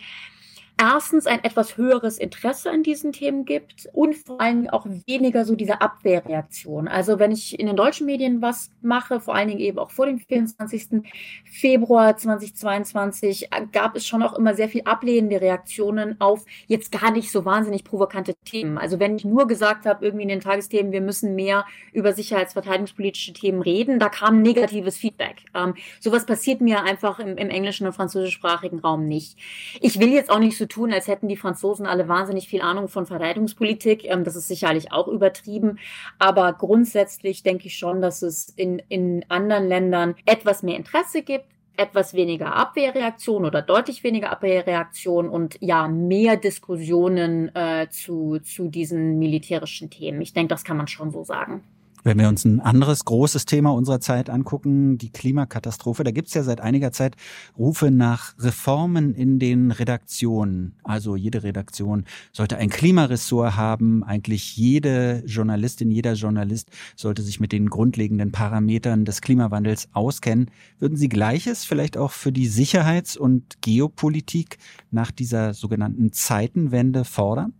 erstens 0.77 1.27
ein 1.27 1.43
etwas 1.43 1.77
höheres 1.77 2.17
Interesse 2.17 2.71
an 2.71 2.83
diesen 2.83 3.11
Themen 3.11 3.45
gibt 3.45 3.87
und 3.93 4.15
vor 4.15 4.41
allem 4.41 4.69
auch 4.69 4.85
weniger 5.07 5.45
so 5.45 5.55
diese 5.55 5.81
Abwehrreaktion. 5.81 6.87
Also 6.87 7.19
wenn 7.19 7.31
ich 7.31 7.59
in 7.59 7.67
den 7.67 7.75
deutschen 7.75 8.05
Medien 8.05 8.41
was 8.41 8.71
mache, 8.81 9.19
vor 9.19 9.35
allen 9.35 9.47
Dingen 9.47 9.59
eben 9.59 9.79
auch 9.79 9.91
vor 9.91 10.05
dem 10.05 10.19
24. 10.19 11.03
Februar 11.45 12.17
2022, 12.17 13.49
gab 13.71 13.95
es 13.95 14.05
schon 14.05 14.23
auch 14.23 14.33
immer 14.37 14.55
sehr 14.55 14.67
viel 14.67 14.81
ablehnende 14.83 15.39
Reaktionen 15.41 16.19
auf 16.19 16.43
jetzt 16.67 16.91
gar 16.91 17.11
nicht 17.11 17.31
so 17.31 17.45
wahnsinnig 17.45 17.83
provokante 17.83 18.35
Themen. 18.43 18.77
Also 18.77 18.99
wenn 18.99 19.15
ich 19.15 19.25
nur 19.25 19.47
gesagt 19.47 19.85
habe, 19.85 20.03
irgendwie 20.03 20.23
in 20.23 20.29
den 20.29 20.41
Tagesthemen, 20.41 20.91
wir 20.91 21.01
müssen 21.01 21.35
mehr 21.35 21.65
über 21.93 22.13
sicherheitsverteidigungspolitische 22.13 23.33
Themen 23.33 23.61
reden, 23.61 23.99
da 23.99 24.09
kam 24.09 24.41
negatives 24.41 24.97
Feedback. 24.97 25.45
Ähm, 25.53 25.75
sowas 25.99 26.25
passiert 26.25 26.61
mir 26.61 26.83
einfach 26.83 27.19
im, 27.19 27.37
im 27.37 27.49
englischen 27.49 27.87
und 27.87 27.93
französischsprachigen 27.93 28.79
Raum 28.79 29.07
nicht. 29.07 29.37
Ich 29.79 29.99
will 29.99 30.11
jetzt 30.11 30.29
auch 30.29 30.39
nicht 30.39 30.57
so 30.57 30.65
tun, 30.73 30.91
als 30.91 31.07
hätten 31.07 31.27
die 31.27 31.37
Franzosen 31.37 31.85
alle 31.85 32.07
wahnsinnig 32.07 32.47
viel 32.47 32.61
Ahnung 32.61 32.87
von 32.87 33.05
Verteidigungspolitik. 33.05 34.05
Ähm, 34.05 34.23
das 34.23 34.35
ist 34.35 34.47
sicherlich 34.47 34.91
auch 34.91 35.07
übertrieben. 35.07 35.79
Aber 36.19 36.53
grundsätzlich 36.53 37.43
denke 37.43 37.67
ich 37.67 37.77
schon, 37.77 38.01
dass 38.01 38.21
es 38.21 38.49
in, 38.49 38.81
in 38.89 39.25
anderen 39.29 39.67
Ländern 39.67 40.15
etwas 40.25 40.63
mehr 40.63 40.77
Interesse 40.77 41.21
gibt, 41.21 41.45
etwas 41.77 42.13
weniger 42.13 42.55
Abwehrreaktion 42.55 43.45
oder 43.45 43.61
deutlich 43.61 44.03
weniger 44.03 44.31
Abwehrreaktion 44.31 45.29
und 45.29 45.57
ja, 45.59 45.87
mehr 45.87 46.37
Diskussionen 46.37 47.53
äh, 47.55 47.87
zu, 47.89 48.39
zu 48.39 48.67
diesen 48.67 49.17
militärischen 49.17 49.89
Themen. 49.89 50.21
Ich 50.21 50.33
denke, 50.33 50.49
das 50.49 50.63
kann 50.63 50.77
man 50.77 50.87
schon 50.87 51.11
so 51.11 51.23
sagen. 51.23 51.63
Wenn 52.05 52.19
wir 52.19 52.27
uns 52.27 52.43
ein 52.43 52.59
anderes 52.59 53.05
großes 53.05 53.45
Thema 53.45 53.73
unserer 53.73 54.01
Zeit 54.01 54.29
angucken, 54.29 54.97
die 54.97 55.09
Klimakatastrophe, 55.09 56.03
da 56.03 56.11
gibt 56.11 56.27
es 56.27 56.33
ja 56.33 56.43
seit 56.43 56.59
einiger 56.59 56.91
Zeit 56.91 57.15
Rufe 57.57 57.91
nach 57.91 58.37
Reformen 58.39 59.15
in 59.15 59.39
den 59.39 59.71
Redaktionen. 59.71 60.75
Also 60.83 61.15
jede 61.15 61.43
Redaktion 61.43 62.03
sollte 62.33 62.57
ein 62.57 62.69
Klimaressort 62.69 63.55
haben. 63.55 64.03
Eigentlich 64.03 64.57
jede 64.57 65.23
Journalistin, 65.25 65.91
jeder 65.91 66.13
Journalist 66.13 66.71
sollte 66.97 67.21
sich 67.21 67.39
mit 67.39 67.53
den 67.53 67.69
grundlegenden 67.69 68.33
Parametern 68.33 69.05
des 69.05 69.21
Klimawandels 69.21 69.87
auskennen. 69.93 70.51
Würden 70.79 70.97
Sie 70.97 71.07
Gleiches 71.07 71.63
vielleicht 71.63 71.95
auch 71.95 72.11
für 72.11 72.33
die 72.33 72.47
Sicherheits- 72.47 73.15
und 73.15 73.61
Geopolitik 73.61 74.57
nach 74.91 75.11
dieser 75.11 75.53
sogenannten 75.53 76.11
Zeitenwende 76.11 77.05
fordern? 77.05 77.53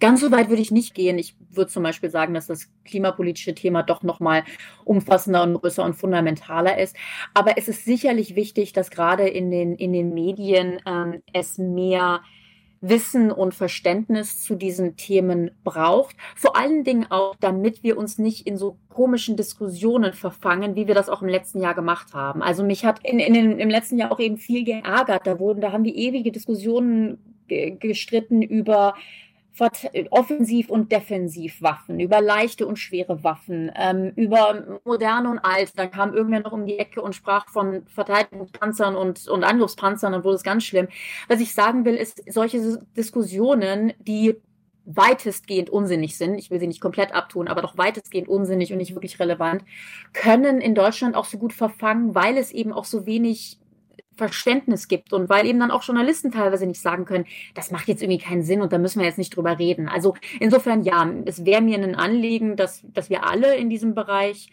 Ganz 0.00 0.20
so 0.20 0.30
weit 0.32 0.48
würde 0.48 0.62
ich 0.62 0.70
nicht 0.70 0.94
gehen. 0.94 1.18
Ich 1.18 1.36
würde 1.50 1.70
zum 1.70 1.82
Beispiel 1.82 2.10
sagen, 2.10 2.34
dass 2.34 2.46
das 2.46 2.68
klimapolitische 2.84 3.54
Thema 3.54 3.82
doch 3.82 4.02
nochmal 4.02 4.44
umfassender 4.84 5.42
und 5.42 5.60
größer 5.60 5.84
und 5.84 5.94
fundamentaler 5.94 6.78
ist. 6.78 6.96
Aber 7.34 7.58
es 7.58 7.68
ist 7.68 7.84
sicherlich 7.84 8.34
wichtig, 8.34 8.72
dass 8.72 8.90
gerade 8.90 9.28
in 9.28 9.50
den, 9.50 9.74
in 9.74 9.92
den 9.92 10.14
Medien 10.14 10.80
ähm, 10.86 11.22
es 11.32 11.58
mehr 11.58 12.22
Wissen 12.80 13.30
und 13.30 13.54
Verständnis 13.54 14.42
zu 14.42 14.54
diesen 14.54 14.96
Themen 14.96 15.50
braucht. 15.64 16.16
Vor 16.34 16.56
allen 16.56 16.82
Dingen 16.82 17.10
auch, 17.10 17.36
damit 17.38 17.82
wir 17.82 17.98
uns 17.98 18.18
nicht 18.18 18.46
in 18.46 18.56
so 18.56 18.78
komischen 18.88 19.36
Diskussionen 19.36 20.14
verfangen, 20.14 20.76
wie 20.76 20.86
wir 20.86 20.94
das 20.94 21.10
auch 21.10 21.20
im 21.20 21.28
letzten 21.28 21.60
Jahr 21.60 21.74
gemacht 21.74 22.14
haben. 22.14 22.42
Also 22.42 22.64
mich 22.64 22.86
hat 22.86 23.00
in, 23.04 23.18
in 23.18 23.34
den, 23.34 23.58
im 23.58 23.68
letzten 23.68 23.98
Jahr 23.98 24.12
auch 24.12 24.18
eben 24.18 24.38
viel 24.38 24.64
geärgert. 24.64 25.26
Da 25.26 25.38
wurden, 25.38 25.60
da 25.60 25.72
haben 25.72 25.84
wir 25.84 25.94
ewige 25.94 26.32
Diskussionen 26.32 27.18
gestritten 27.48 28.42
über 28.42 28.94
Offensiv- 30.10 30.70
und 30.70 30.90
Defensivwaffen, 30.92 32.00
über 32.00 32.20
leichte 32.20 32.66
und 32.66 32.78
schwere 32.78 33.22
Waffen, 33.22 33.70
ähm, 33.74 34.12
über 34.16 34.80
moderne 34.84 35.30
und 35.30 35.38
alte. 35.38 35.72
Da 35.76 35.86
kam 35.86 36.14
irgendwer 36.14 36.40
noch 36.40 36.52
um 36.52 36.66
die 36.66 36.78
Ecke 36.78 37.02
und 37.02 37.14
sprach 37.14 37.48
von 37.48 37.86
Verteidigungspanzern 37.86 38.96
und, 38.96 39.28
und 39.28 39.44
Angriffspanzern, 39.44 40.12
dann 40.12 40.24
wurde 40.24 40.36
es 40.36 40.42
ganz 40.42 40.64
schlimm. 40.64 40.88
Was 41.28 41.40
ich 41.40 41.54
sagen 41.54 41.84
will, 41.84 41.94
ist, 41.94 42.22
solche 42.32 42.82
Diskussionen, 42.96 43.92
die 43.98 44.36
weitestgehend 44.84 45.70
unsinnig 45.70 46.16
sind, 46.16 46.34
ich 46.34 46.50
will 46.50 46.58
sie 46.58 46.66
nicht 46.66 46.80
komplett 46.80 47.12
abtun, 47.12 47.48
aber 47.48 47.62
doch 47.62 47.76
weitestgehend 47.76 48.28
unsinnig 48.28 48.72
und 48.72 48.78
nicht 48.78 48.94
wirklich 48.94 49.20
relevant, 49.20 49.64
können 50.12 50.60
in 50.60 50.74
Deutschland 50.74 51.14
auch 51.14 51.26
so 51.26 51.38
gut 51.38 51.52
verfangen, 51.52 52.14
weil 52.14 52.36
es 52.36 52.50
eben 52.50 52.72
auch 52.72 52.84
so 52.84 53.06
wenig 53.06 53.58
Verständnis 54.20 54.86
gibt 54.86 55.14
und 55.14 55.30
weil 55.30 55.46
eben 55.46 55.58
dann 55.58 55.70
auch 55.70 55.82
Journalisten 55.82 56.30
teilweise 56.30 56.66
nicht 56.66 56.82
sagen 56.82 57.06
können, 57.06 57.24
das 57.54 57.70
macht 57.70 57.88
jetzt 57.88 58.02
irgendwie 58.02 58.20
keinen 58.20 58.42
Sinn 58.42 58.60
und 58.60 58.70
da 58.70 58.76
müssen 58.76 59.00
wir 59.00 59.06
jetzt 59.06 59.16
nicht 59.16 59.34
drüber 59.34 59.58
reden. 59.58 59.88
Also 59.88 60.14
insofern 60.40 60.82
ja, 60.82 61.10
es 61.24 61.46
wäre 61.46 61.62
mir 61.62 61.78
ein 61.78 61.94
Anliegen, 61.94 62.54
dass, 62.54 62.82
dass 62.92 63.08
wir 63.08 63.26
alle 63.26 63.56
in 63.56 63.70
diesem 63.70 63.94
Bereich 63.94 64.50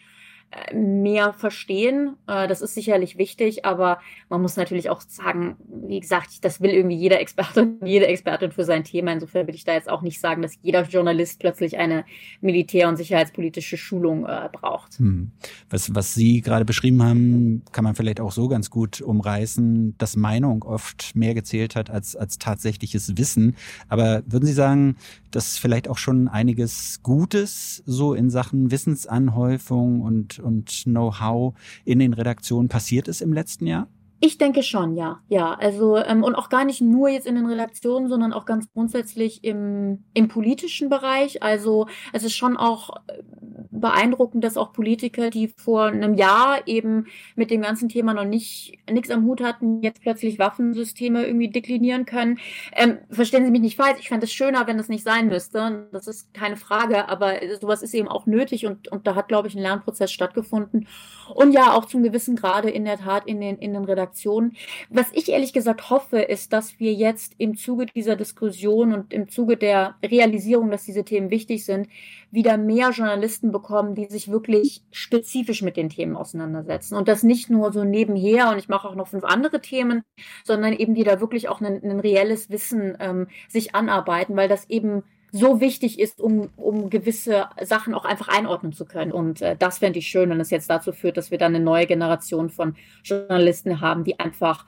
mehr 0.72 1.32
verstehen. 1.34 2.16
Äh, 2.26 2.48
das 2.48 2.60
ist 2.60 2.74
sicherlich 2.74 3.18
wichtig, 3.18 3.64
aber 3.64 4.00
man 4.28 4.40
muss 4.40 4.56
natürlich 4.56 4.90
auch 4.90 5.00
sagen, 5.00 5.56
wie 5.86 6.00
gesagt, 6.00 6.44
das 6.44 6.60
will 6.60 6.70
irgendwie 6.70 6.96
jeder 6.96 7.20
Experte 7.20 7.62
und 7.62 7.86
jede 7.86 8.06
Expertin 8.06 8.52
für 8.52 8.64
sein 8.64 8.84
Thema. 8.84 9.12
Insofern 9.12 9.46
will 9.46 9.54
ich 9.54 9.64
da 9.64 9.74
jetzt 9.74 9.88
auch 9.88 10.02
nicht 10.02 10.20
sagen, 10.20 10.42
dass 10.42 10.58
jeder 10.62 10.82
Journalist 10.82 11.38
plötzlich 11.38 11.76
eine 11.76 12.04
militär- 12.40 12.88
und 12.88 12.96
sicherheitspolitische 12.96 13.76
Schulung 13.76 14.24
äh, 14.26 14.48
braucht. 14.50 14.98
Hm. 14.98 15.32
Was, 15.70 15.94
was 15.94 16.14
Sie 16.14 16.40
gerade 16.40 16.64
beschrieben 16.64 17.02
haben, 17.02 17.62
kann 17.72 17.84
man 17.84 17.94
vielleicht 17.94 18.20
auch 18.20 18.32
so 18.32 18.48
ganz 18.48 18.70
gut 18.70 19.00
umreißen, 19.00 19.96
dass 19.98 20.16
Meinung 20.16 20.62
oft 20.62 21.14
mehr 21.14 21.34
gezählt 21.34 21.76
hat 21.76 21.90
als, 21.90 22.16
als 22.16 22.38
tatsächliches 22.38 23.16
Wissen. 23.16 23.56
Aber 23.88 24.22
würden 24.26 24.46
Sie 24.46 24.52
sagen, 24.52 24.96
dass 25.30 25.58
vielleicht 25.58 25.88
auch 25.88 25.98
schon 25.98 26.28
einiges 26.28 27.00
Gutes 27.02 27.82
so 27.86 28.14
in 28.14 28.30
Sachen 28.30 28.70
Wissensanhäufung 28.70 30.00
und, 30.00 30.37
und 30.40 30.84
Know-how 30.84 31.54
in 31.84 31.98
den 31.98 32.12
Redaktionen 32.12 32.68
passiert 32.68 33.08
ist 33.08 33.20
im 33.20 33.32
letzten 33.32 33.66
Jahr? 33.66 33.88
Ich 34.20 34.36
denke 34.36 34.64
schon, 34.64 34.96
ja. 34.96 35.20
Ja, 35.28 35.54
also 35.54 35.96
ähm, 35.96 36.24
und 36.24 36.34
auch 36.34 36.48
gar 36.48 36.64
nicht 36.64 36.80
nur 36.80 37.08
jetzt 37.08 37.26
in 37.26 37.36
den 37.36 37.46
Redaktionen, 37.46 38.08
sondern 38.08 38.32
auch 38.32 38.46
ganz 38.46 38.68
grundsätzlich 38.72 39.44
im, 39.44 40.04
im 40.12 40.26
politischen 40.26 40.88
Bereich. 40.88 41.42
Also 41.42 41.86
es 42.12 42.24
ist 42.24 42.34
schon 42.34 42.56
auch 42.56 42.90
äh, 43.06 43.22
beeindruckend, 43.70 44.42
dass 44.42 44.56
auch 44.56 44.72
Politiker, 44.72 45.30
die 45.30 45.48
vor 45.56 45.84
einem 45.84 46.14
Jahr 46.14 46.66
eben 46.66 47.06
mit 47.36 47.52
dem 47.52 47.62
ganzen 47.62 47.88
Thema 47.88 48.12
noch 48.12 48.24
nicht 48.24 48.78
nichts 48.90 49.10
am 49.10 49.24
Hut 49.24 49.40
hatten, 49.40 49.82
jetzt 49.82 50.00
plötzlich 50.00 50.40
Waffensysteme 50.40 51.24
irgendwie 51.24 51.50
deklinieren 51.50 52.04
können. 52.04 52.40
Ähm, 52.72 52.98
verstehen 53.10 53.44
Sie 53.44 53.52
mich 53.52 53.60
nicht 53.60 53.76
falsch, 53.76 54.00
ich 54.00 54.08
fände 54.08 54.26
es 54.26 54.32
schöner, 54.32 54.66
wenn 54.66 54.78
das 54.78 54.88
nicht 54.88 55.04
sein 55.04 55.28
müsste. 55.28 55.88
Das 55.92 56.08
ist 56.08 56.34
keine 56.34 56.56
Frage, 56.56 57.08
aber 57.08 57.34
sowas 57.60 57.82
ist 57.82 57.94
eben 57.94 58.08
auch 58.08 58.26
nötig 58.26 58.66
und, 58.66 58.88
und 58.88 59.06
da 59.06 59.14
hat, 59.14 59.28
glaube 59.28 59.46
ich, 59.46 59.54
ein 59.54 59.62
Lernprozess 59.62 60.10
stattgefunden. 60.10 60.88
Und 61.32 61.52
ja, 61.52 61.72
auch 61.72 61.84
zum 61.84 62.02
gewissen 62.02 62.34
Grade 62.34 62.70
in 62.70 62.84
der 62.84 62.98
Tat 62.98 63.26
in 63.26 63.40
den, 63.40 63.58
in 63.58 63.74
den 63.74 63.84
Redaktionen 63.84 64.07
Redaktionen. 64.08 64.56
Was 64.88 65.06
ich 65.12 65.28
ehrlich 65.28 65.52
gesagt 65.52 65.90
hoffe, 65.90 66.18
ist, 66.18 66.52
dass 66.52 66.80
wir 66.80 66.92
jetzt 66.92 67.34
im 67.38 67.56
Zuge 67.56 67.86
dieser 67.86 68.16
Diskussion 68.16 68.92
und 68.92 69.12
im 69.12 69.28
Zuge 69.28 69.56
der 69.56 69.96
Realisierung, 70.02 70.70
dass 70.70 70.84
diese 70.84 71.04
Themen 71.04 71.30
wichtig 71.30 71.64
sind, 71.64 71.88
wieder 72.30 72.56
mehr 72.56 72.90
Journalisten 72.90 73.52
bekommen, 73.52 73.94
die 73.94 74.06
sich 74.06 74.30
wirklich 74.30 74.82
spezifisch 74.90 75.62
mit 75.62 75.76
den 75.76 75.88
Themen 75.88 76.16
auseinandersetzen. 76.16 76.96
Und 76.96 77.08
das 77.08 77.22
nicht 77.22 77.50
nur 77.50 77.72
so 77.72 77.84
nebenher 77.84 78.50
und 78.50 78.58
ich 78.58 78.68
mache 78.68 78.88
auch 78.88 78.94
noch 78.94 79.08
fünf 79.08 79.24
andere 79.24 79.60
Themen, 79.60 80.02
sondern 80.44 80.72
eben 80.72 80.94
die 80.94 81.04
da 81.04 81.20
wirklich 81.20 81.48
auch 81.48 81.60
ein, 81.60 81.82
ein 81.82 82.00
reelles 82.00 82.50
Wissen 82.50 82.96
ähm, 83.00 83.28
sich 83.48 83.74
anarbeiten, 83.74 84.36
weil 84.36 84.48
das 84.48 84.68
eben 84.68 85.04
so 85.32 85.60
wichtig 85.60 85.98
ist, 85.98 86.20
um, 86.20 86.50
um 86.56 86.90
gewisse 86.90 87.48
Sachen 87.62 87.94
auch 87.94 88.04
einfach 88.04 88.28
einordnen 88.28 88.72
zu 88.72 88.84
können. 88.84 89.12
Und 89.12 89.42
äh, 89.42 89.56
das 89.56 89.78
fände 89.78 89.98
ich 89.98 90.08
schön, 90.08 90.30
wenn 90.30 90.40
es 90.40 90.50
jetzt 90.50 90.70
dazu 90.70 90.92
führt, 90.92 91.16
dass 91.16 91.30
wir 91.30 91.38
dann 91.38 91.54
eine 91.54 91.64
neue 91.64 91.86
Generation 91.86 92.50
von 92.50 92.76
Journalisten 93.04 93.80
haben, 93.80 94.04
die 94.04 94.18
einfach 94.18 94.66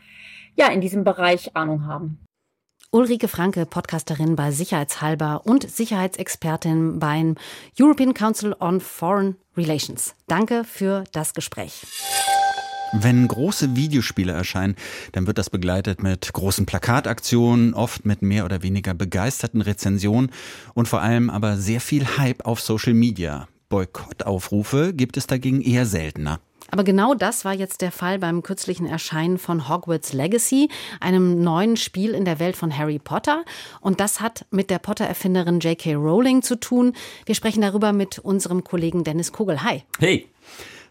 ja 0.56 0.68
in 0.68 0.80
diesem 0.80 1.04
Bereich 1.04 1.56
Ahnung 1.56 1.86
haben. 1.86 2.18
Ulrike 2.92 3.28
Franke, 3.28 3.66
Podcasterin 3.66 4.34
bei 4.34 4.50
Sicherheitshalber 4.50 5.42
und 5.44 5.70
Sicherheitsexpertin 5.70 6.98
beim 6.98 7.36
European 7.78 8.14
Council 8.14 8.56
on 8.58 8.80
Foreign 8.80 9.36
Relations. 9.56 10.16
Danke 10.26 10.64
für 10.64 11.04
das 11.12 11.32
Gespräch. 11.32 11.84
Wenn 12.92 13.28
große 13.28 13.76
Videospiele 13.76 14.32
erscheinen, 14.32 14.74
dann 15.12 15.28
wird 15.28 15.38
das 15.38 15.48
begleitet 15.48 16.02
mit 16.02 16.32
großen 16.32 16.66
Plakataktionen, 16.66 17.72
oft 17.72 18.04
mit 18.04 18.20
mehr 18.20 18.44
oder 18.44 18.64
weniger 18.64 18.94
begeisterten 18.94 19.60
Rezensionen 19.60 20.32
und 20.74 20.88
vor 20.88 21.00
allem 21.00 21.30
aber 21.30 21.56
sehr 21.56 21.80
viel 21.80 22.18
Hype 22.18 22.44
auf 22.44 22.60
Social 22.60 22.94
Media. 22.94 23.46
Boykottaufrufe 23.68 24.92
gibt 24.92 25.16
es 25.16 25.28
dagegen 25.28 25.60
eher 25.60 25.86
seltener. 25.86 26.40
Aber 26.72 26.82
genau 26.82 27.14
das 27.14 27.44
war 27.44 27.54
jetzt 27.54 27.80
der 27.80 27.92
Fall 27.92 28.18
beim 28.18 28.42
kürzlichen 28.42 28.86
Erscheinen 28.86 29.38
von 29.38 29.68
Hogwarts 29.68 30.12
Legacy, 30.12 30.68
einem 31.00 31.42
neuen 31.42 31.76
Spiel 31.76 32.10
in 32.10 32.24
der 32.24 32.38
Welt 32.40 32.56
von 32.56 32.76
Harry 32.76 32.98
Potter. 32.98 33.44
Und 33.80 34.00
das 34.00 34.20
hat 34.20 34.46
mit 34.50 34.70
der 34.70 34.78
Potter-Erfinderin 34.78 35.60
J.K. 35.60 35.94
Rowling 35.94 36.42
zu 36.42 36.58
tun. 36.58 36.92
Wir 37.26 37.34
sprechen 37.36 37.62
darüber 37.62 37.92
mit 37.92 38.18
unserem 38.18 38.64
Kollegen 38.64 39.04
Dennis 39.04 39.32
Kogel. 39.32 39.62
Hi. 39.62 39.84
Hey. 39.98 40.28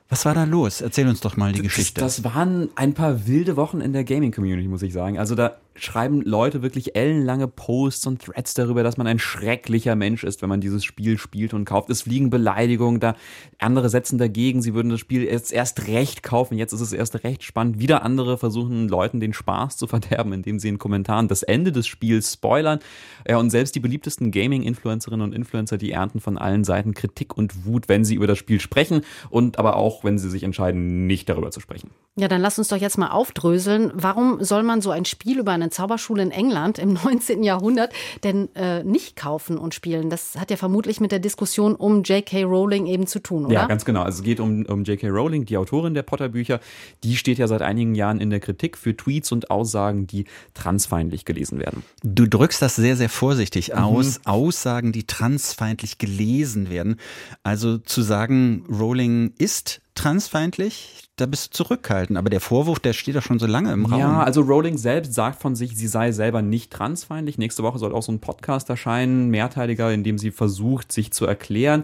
Was 0.10 0.26
war 0.26 0.34
da 0.34 0.44
los? 0.44 0.82
Erzähl 0.82 1.08
uns 1.08 1.22
doch 1.22 1.38
mal 1.38 1.52
die 1.52 1.62
Geschichte. 1.62 2.02
Das, 2.02 2.16
das 2.16 2.26
waren 2.26 2.70
ein 2.76 2.96
paar 2.96 3.28
wilde 3.28 3.56
Wochen 3.56 3.80
in 3.80 3.94
der 3.94 4.04
Gaming-Community, 4.04 4.68
muss 4.68 4.82
ich 4.82 4.92
sagen. 4.92 5.20
Also 5.20 5.36
da 5.36 5.58
schreiben 5.76 6.22
Leute 6.22 6.62
wirklich 6.62 6.96
ellenlange 6.96 7.48
Posts 7.48 8.08
und 8.08 8.22
Threads 8.22 8.54
darüber, 8.54 8.84
dass 8.84 8.98
man 8.98 9.08
ein 9.08 9.20
schrecklicher 9.20 9.96
Mensch 9.96 10.24
ist, 10.24 10.42
wenn 10.42 10.50
man 10.50 10.62
dieses 10.62 10.84
Spiel 10.84 11.18
spielt 11.18 11.54
und 11.54 11.66
kauft. 11.66 11.90
Es 11.90 12.04
fliegen 12.04 12.30
Beleidigungen 12.30 13.00
da. 13.00 13.16
Andere 13.60 13.90
setzen 13.90 14.18
dagegen, 14.18 14.62
sie 14.62 14.74
würden 14.74 14.90
das 14.90 15.00
Spiel 15.00 15.24
jetzt 15.24 15.52
erst 15.52 15.88
recht 15.88 16.24
kaufen. 16.24 16.58
Jetzt 16.58 16.74
ist 16.74 16.82
es 16.82 16.94
erst 16.94 17.24
recht 17.24 17.44
spannend. 17.44 17.80
Wieder 17.80 18.04
andere 18.04 18.38
versuchen 18.38 18.88
Leuten 18.88 19.20
den 19.20 19.34
Spaß 19.34 19.78
zu 19.78 19.88
verderben, 19.88 20.34
indem 20.34 20.60
sie 20.60 20.70
in 20.70 20.80
Kommentaren 20.80 21.28
das 21.28 21.44
Ende 21.44 21.72
des 21.72 21.88
Spiels 21.88 22.34
spoilern. 22.34 22.80
Ja, 23.28 23.38
und 23.38 23.50
selbst 23.50 23.76
die 23.76 23.80
beliebtesten 23.80 24.32
Gaming-Influencerinnen 24.32 25.24
und 25.24 25.34
Influencer, 25.34 25.78
die 25.78 25.92
ernten 25.92 26.20
von 26.20 26.38
allen 26.38 26.64
Seiten 26.64 26.94
Kritik 26.94 27.38
und 27.38 27.66
Wut, 27.66 27.90
wenn 27.90 28.04
sie 28.04 28.16
über 28.16 28.28
das 28.28 28.38
Spiel 28.38 28.60
sprechen 28.60 29.02
und 29.30 29.60
aber 29.60 29.76
auch, 29.76 29.99
wenn 30.04 30.18
sie 30.18 30.30
sich 30.30 30.44
entscheiden, 30.44 31.08
nicht 31.08 31.30
darüber 31.30 31.52
zu 31.52 31.60
sprechen. 31.60 31.92
Ja, 32.16 32.28
dann 32.28 32.42
lass 32.42 32.60
uns 32.60 32.68
doch 32.68 32.78
jetzt 32.78 32.98
mal 32.98 33.10
aufdröseln. 33.10 33.92
Warum 33.94 34.44
soll 34.44 34.64
man 34.64 34.82
so 34.82 34.92
ein 34.92 35.06
Spiel 35.06 35.40
über 35.40 35.52
eine 35.52 35.70
Zauberschule 35.70 36.22
in 36.22 36.32
England 36.32 36.80
im 36.80 36.94
19. 37.04 37.44
Jahrhundert 37.44 37.94
denn 38.24 38.54
äh, 38.56 38.84
nicht 38.84 39.16
kaufen 39.16 39.58
und 39.58 39.74
spielen? 39.74 40.10
Das 40.10 40.36
hat 40.36 40.52
ja 40.52 40.58
vermutlich 40.58 41.00
mit 41.00 41.12
der 41.12 41.20
Diskussion 41.20 41.76
um 41.76 42.04
J.K. 42.04 42.44
Rowling 42.44 42.88
eben 42.88 43.08
zu 43.08 43.20
tun, 43.20 43.46
oder? 43.46 43.54
Ja, 43.54 43.66
ganz 43.68 43.86
genau. 43.86 44.02
Also 44.02 44.20
es 44.20 44.24
geht 44.24 44.40
um, 44.40 44.66
um 44.66 44.84
J.K. 44.84 45.08
Rowling, 45.08 45.46
die 45.46 45.58
Autorin 45.58 45.94
der 45.94 46.04
Potter-Bücher. 46.04 46.60
Die 47.04 47.16
steht 47.16 47.38
ja 47.38 47.48
seit 47.48 47.62
einigen 47.62 47.96
Jahren 47.96 48.20
in 48.20 48.30
der 48.30 48.40
Kritik 48.40 48.78
für 48.78 48.96
Tweets 48.96 49.32
und 49.32 49.50
Aussagen, 49.50 50.08
die 50.08 50.26
transfeindlich 50.54 51.26
gelesen 51.26 51.60
werden. 51.60 51.84
Du 52.04 52.28
drückst 52.28 52.62
das 52.62 52.76
sehr, 52.76 52.98
sehr 52.98 53.10
vorsichtig 53.10 53.70
mhm. 53.70 53.80
aus. 53.80 54.20
Aussagen, 54.26 54.92
die 54.92 55.06
transfeindlich 55.06 55.98
gelesen 55.98 56.70
werden. 56.70 56.98
Also 57.44 57.78
zu 57.78 58.02
sagen, 58.02 58.66
Rowling 58.70 59.34
ist 59.38 59.82
transfeindlich, 60.00 61.04
da 61.18 61.26
bist 61.26 61.48
du 61.48 61.64
zurückhaltend. 61.64 62.18
Aber 62.18 62.30
der 62.30 62.40
Vorwurf, 62.40 62.80
der 62.80 62.94
steht 62.94 63.16
doch 63.16 63.22
schon 63.22 63.40
so 63.40 63.46
lange 63.46 63.74
im 63.74 63.86
Raum. 63.86 64.00
Ja, 64.00 64.24
also 64.24 64.42
Rowling 64.42 64.78
selbst 64.78 65.14
sagt 65.14 65.42
von 65.42 65.56
sich, 65.56 65.76
sie 65.76 65.88
sei 65.88 66.12
selber 66.12 66.42
nicht 66.42 66.72
transfeindlich. 66.72 67.38
Nächste 67.38 67.64
Woche 67.64 67.80
soll 67.80 67.94
auch 67.94 68.04
so 68.04 68.12
ein 68.12 68.20
Podcast 68.20 68.70
erscheinen, 68.70 69.30
mehrteiliger, 69.30 69.92
in 69.92 70.04
dem 70.04 70.18
sie 70.18 70.32
versucht, 70.32 70.92
sich 70.92 71.12
zu 71.12 71.26
erklären. 71.26 71.84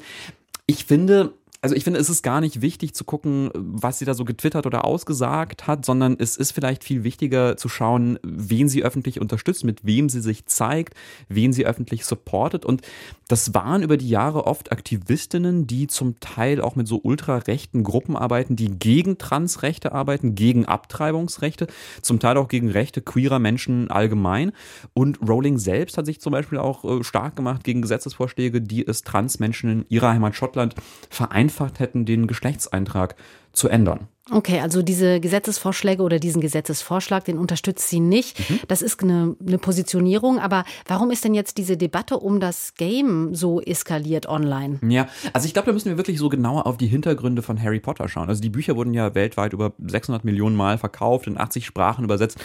Ich 0.65 0.86
finde, 0.86 1.34
also 1.65 1.73
ich 1.73 1.84
finde, 1.84 1.99
es 1.99 2.12
ist 2.12 2.21
gar 2.21 2.41
nicht 2.41 2.62
wichtig 2.62 2.93
zu 2.93 3.06
gucken, 3.06 3.49
was 3.56 3.97
sie 3.97 4.06
da 4.06 4.13
so 4.13 4.23
getwittert 4.23 4.67
oder 4.67 4.86
ausgesagt 4.86 5.65
hat, 5.65 5.84
sondern 5.84 6.15
es 6.19 6.38
ist 6.38 6.51
vielleicht 6.51 6.84
viel 6.84 7.04
wichtiger 7.04 7.58
zu 7.58 7.69
schauen, 7.69 8.19
wen 8.21 8.69
sie 8.69 8.84
öffentlich 8.84 9.19
unterstützt, 9.19 9.63
mit 9.63 9.84
wem 9.84 10.08
sie 10.08 10.21
sich 10.21 10.45
zeigt, 10.45 10.93
wen 11.28 11.54
sie 11.54 11.65
öffentlich 11.65 12.06
supportet. 12.06 12.65
Und 12.65 12.84
das 13.28 13.56
waren 13.56 13.82
über 13.82 13.97
die 13.97 14.10
Jahre 14.10 14.45
oft 14.45 14.71
Aktivistinnen, 14.71 15.65
die 15.65 15.88
zum 15.88 16.19
Teil 16.19 16.62
auch 16.62 16.75
mit 16.75 16.88
so 16.88 16.99
ultrarechten 17.01 17.84
Gruppen 17.84 18.15
arbeiten, 18.15 18.56
die 18.56 18.69
gegen 18.69 19.17
Transrechte 19.17 19.91
arbeiten, 19.91 20.36
gegen 20.36 20.65
Abtreibungsrechte, 20.65 21.65
zum 22.04 22.19
Teil 22.19 22.38
auch 22.38 22.47
gegen 22.47 22.69
Rechte 22.69 23.01
queerer 23.01 23.39
Menschen 23.39 23.89
allgemein. 23.89 24.51
Und 24.93 25.17
Rowling 25.28 25.58
selbst 25.58 25.97
hat 25.97 26.06
sich 26.06 26.21
zum 26.21 26.32
Beispiel 26.32 26.60
auch 26.60 26.86
äh, 26.86 27.04
stark 27.04 27.36
gemacht 27.36 27.63
gegen 27.63 27.82
Gesetzesvorschläge, 27.82 28.62
die 28.62 28.86
es 28.86 29.01
Transmenschen 29.01 29.71
in 29.71 29.86
ihrer 29.89 30.10
Heimat 30.10 30.36
Schottland 30.36 30.75
vereinfachen 31.10 31.54
vereinfacht 31.55 31.79
hätten, 31.79 32.05
den 32.05 32.27
Geschlechtseintrag 32.27 33.15
zu 33.51 33.69
ändern. 33.69 34.07
Okay, 34.31 34.59
also 34.59 34.81
diese 34.81 35.19
Gesetzesvorschläge 35.19 36.01
oder 36.01 36.17
diesen 36.17 36.41
Gesetzesvorschlag, 36.41 37.25
den 37.25 37.37
unterstützt 37.37 37.87
sie 37.89 37.99
nicht. 37.99 38.49
Mhm. 38.49 38.59
Das 38.67 38.81
ist 38.81 39.03
eine, 39.03 39.35
eine, 39.39 39.59
Positionierung. 39.59 40.39
Aber 40.39 40.65
warum 40.87 41.11
ist 41.11 41.23
denn 41.23 41.35
jetzt 41.35 41.59
diese 41.59 41.77
Debatte 41.77 42.17
um 42.17 42.39
das 42.39 42.73
Game 42.73 43.35
so 43.35 43.61
eskaliert 43.61 44.27
online? 44.27 44.79
Ja, 44.89 45.07
also 45.31 45.45
ich 45.45 45.53
glaube, 45.53 45.67
da 45.67 45.73
müssen 45.73 45.89
wir 45.89 45.97
wirklich 45.97 46.17
so 46.17 46.27
genauer 46.27 46.65
auf 46.65 46.77
die 46.77 46.87
Hintergründe 46.87 47.43
von 47.43 47.61
Harry 47.61 47.79
Potter 47.79 48.09
schauen. 48.09 48.27
Also 48.27 48.41
die 48.41 48.49
Bücher 48.49 48.75
wurden 48.75 48.95
ja 48.95 49.13
weltweit 49.13 49.53
über 49.53 49.73
600 49.77 50.25
Millionen 50.25 50.55
Mal 50.55 50.79
verkauft, 50.79 51.27
in 51.27 51.37
80 51.37 51.63
Sprachen 51.65 52.03
übersetzt 52.03 52.39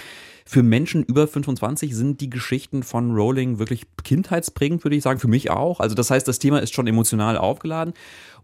Für 0.44 0.62
Menschen 0.62 1.02
über 1.02 1.26
25 1.26 1.96
sind 1.96 2.20
die 2.20 2.28
Geschichten 2.28 2.82
von 2.82 3.12
Rowling 3.12 3.58
wirklich 3.58 3.86
kindheitsprägend, 4.04 4.84
würde 4.84 4.96
ich 4.96 5.02
sagen. 5.02 5.18
Für 5.18 5.28
mich 5.28 5.50
auch. 5.50 5.80
Also 5.80 5.94
das 5.94 6.10
heißt, 6.10 6.28
das 6.28 6.38
Thema 6.38 6.58
ist 6.58 6.74
schon 6.74 6.86
emotional 6.86 7.38
aufgeladen. 7.38 7.94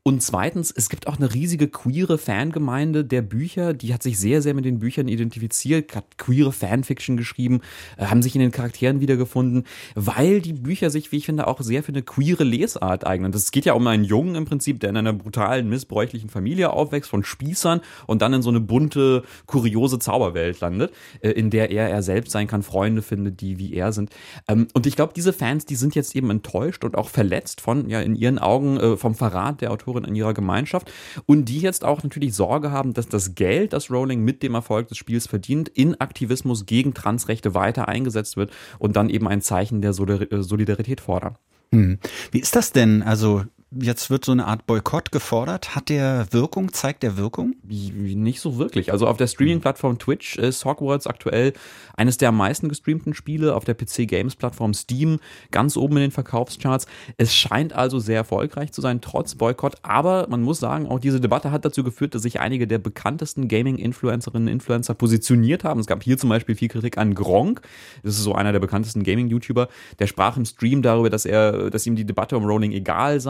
Und 0.07 0.23
zweitens, 0.23 0.71
es 0.71 0.89
gibt 0.89 1.09
auch 1.09 1.17
eine 1.17 1.35
riesige 1.35 1.67
queere 1.67 2.17
Fangemeinde 2.17 3.05
der 3.05 3.23
Bücher, 3.23 3.75
die 3.75 3.93
hat 3.93 4.05
sich 4.05 4.21
sehr, 4.21 4.41
sehr 4.41 4.55
mit 4.55 4.65
den 4.65 4.79
Büchern 4.79 5.09
identifiziert, 5.09 5.97
hat 5.97 6.17
queere 6.17 6.53
Fanfiction 6.53 7.17
geschrieben, 7.17 7.61
äh, 7.97 8.05
haben 8.07 8.23
sich 8.23 8.37
in 8.37 8.41
den 8.41 8.53
Charakteren 8.53 9.01
wiedergefunden, 9.01 9.65
weil 9.97 10.41
die 10.41 10.53
Bücher 10.53 10.91
sich, 10.91 11.11
wie 11.11 11.17
ich 11.17 11.27
finde, 11.27 11.49
auch 11.49 11.61
sehr 11.61 11.83
für 11.83 11.89
eine 11.89 12.03
queere 12.03 12.45
Lesart 12.45 13.05
eignen. 13.05 13.33
Das 13.33 13.51
geht 13.51 13.65
ja 13.65 13.73
um 13.73 13.85
einen 13.89 14.05
Jungen 14.05 14.37
im 14.37 14.45
Prinzip, 14.45 14.79
der 14.79 14.91
in 14.91 14.97
einer 14.97 15.13
brutalen, 15.13 15.69
missbräuchlichen 15.69 16.31
Familie 16.31 16.71
aufwächst, 16.71 17.11
von 17.11 17.25
Spießern 17.25 17.81
und 18.07 18.23
dann 18.23 18.33
in 18.33 18.43
so 18.43 18.51
eine 18.51 18.61
bunte, 18.61 19.25
kuriose 19.47 19.99
Zauberwelt 19.99 20.61
landet, 20.61 20.93
äh, 21.19 21.31
in 21.31 21.51
der 21.51 21.73
er 21.73 21.91
er 21.91 22.05
selbst 22.05 22.31
sein 22.31 22.47
kann, 22.47 22.63
Freunde 22.63 23.03
findet, 23.03 23.41
die 23.41 23.59
wie 23.59 23.75
er 23.75 23.93
sind. 23.93 24.11
Ähm, 24.47 24.69
und 24.73 24.87
ich 24.87 24.95
glaube, 24.95 25.15
diese 25.17 25.33
Fans, 25.33 25.67
die 25.67 25.75
sind 25.75 25.97
jetzt 25.97 26.15
eben 26.15 26.31
enttäuscht 26.31 26.85
und 26.85 26.97
auch 26.97 27.09
verletzt 27.09 27.61
von, 27.61 27.91
ja, 27.91 28.01
in 28.01 28.15
ihren 28.15 28.39
Augen 28.39 28.77
äh, 28.77 28.97
vom 28.97 29.17
Verrat 29.17 29.63
der 29.63 29.73
Autorin 29.73 29.96
Autorin 29.97 30.05
in 30.05 30.15
ihrer 30.15 30.35
Gemeinschaft 30.35 30.93
und 31.27 31.47
die 31.47 31.61
jetzt 31.61 31.85
auch 31.85 32.03
natürlich 32.03 32.35
Sorge 32.35 32.71
haben, 32.71 32.95
dass 32.95 33.09
das 33.09 33.35
Geld, 33.35 33.73
das 33.73 33.91
Rowling 33.91 34.23
mit 34.23 34.43
dem 34.43 34.55
Erfolg 34.55 34.89
des 34.89 34.99
Spiels 34.99 35.27
verdient, 35.27 35.69
in 35.69 36.01
Aktivismus 36.01 36.67
gegen 36.67 36.95
Transrechte 36.95 37.55
weiter 37.55 37.89
eingesetzt 37.89 38.37
wird 38.37 38.53
und 38.79 38.97
dann 38.97 39.09
eben 39.09 39.27
ein 39.29 39.41
Zeichen 39.41 39.81
der 39.81 39.93
Solidarität 39.93 41.01
fordern. 41.01 41.37
Hm. 41.73 41.99
Wie 42.31 42.41
ist 42.41 42.55
das 42.55 42.73
denn? 42.73 43.03
Also 43.03 43.45
jetzt 43.73 44.11
wird 44.11 44.25
so 44.25 44.33
eine 44.33 44.47
Art 44.47 44.67
Boykott 44.67 45.11
gefordert. 45.13 45.75
Hat 45.75 45.89
der 45.89 46.29
Wirkung? 46.31 46.73
Zeigt 46.73 47.03
der 47.03 47.17
Wirkung? 47.17 47.57
Nicht 47.65 48.41
so 48.41 48.59
wirklich. 48.59 48.93
Also 48.93 49.07
auf 49.07 49.17
der 49.17 49.27
Streaming-Plattform 49.27 49.99
Twitch 49.99 50.37
ist 50.37 50.65
Hogwarts 50.65 51.07
aktuell 51.07 51.53
eines 51.97 52.17
der 52.17 52.29
am 52.29 52.37
meisten 52.37 52.69
gestreamten 52.69 53.15
Spiele. 53.15 53.55
Auf 53.55 53.65
der 53.65 53.75
PC-Games-Plattform 53.75 54.73
Steam 54.75 55.19
ganz 55.51 55.77
oben 55.77 55.97
in 55.97 56.03
den 56.03 56.11
Verkaufscharts. 56.11 56.87
Es 57.17 57.35
scheint 57.35 57.73
also 57.73 57.99
sehr 57.99 58.17
erfolgreich 58.17 58.73
zu 58.73 58.81
sein, 58.81 59.01
trotz 59.01 59.35
Boykott. 59.35 59.77
Aber 59.83 60.27
man 60.29 60.43
muss 60.43 60.61
sagen, 60.61 60.87
auch 60.87 61.01
diese 61.01 61.21
Debatte 61.21 61.51
hat 61.51 61.65
dazu 61.65 61.83
geführt, 61.83 62.15
dass 62.15 62.23
sich 62.23 62.41
einige 62.41 62.67
der 62.67 62.79
bekanntesten 62.79 63.49
Gaming-Influencerinnen 63.49 64.49
und 64.49 64.53
Influencer 64.53 64.95
positioniert 64.95 65.65
haben. 65.65 65.81
Es 65.81 65.87
gab 65.87 66.03
hier 66.03 66.19
zum 66.19 66.31
Beispiel 66.31 66.55
viel 66.55 66.69
Kritik 66.69 66.99
an 66.99 67.15
Gronk. 67.15 67.63
Das 68.03 68.15
ist 68.15 68.23
so 68.23 68.35
einer 68.35 68.53
der 68.53 68.61
bekanntesten 68.61 69.03
Gaming-YouTuber. 69.03 69.69
Der 69.99 70.07
sprach 70.07 70.37
im 70.37 70.45
Stream 70.45 70.83
darüber, 70.83 71.11
dass 71.11 71.27
er, 71.27 71.71
dass 71.71 71.87
ihm 71.87 71.97
die 71.97 72.05
Debatte 72.05 72.37
um 72.37 72.45
Rolling 72.45 72.73
egal 72.73 73.21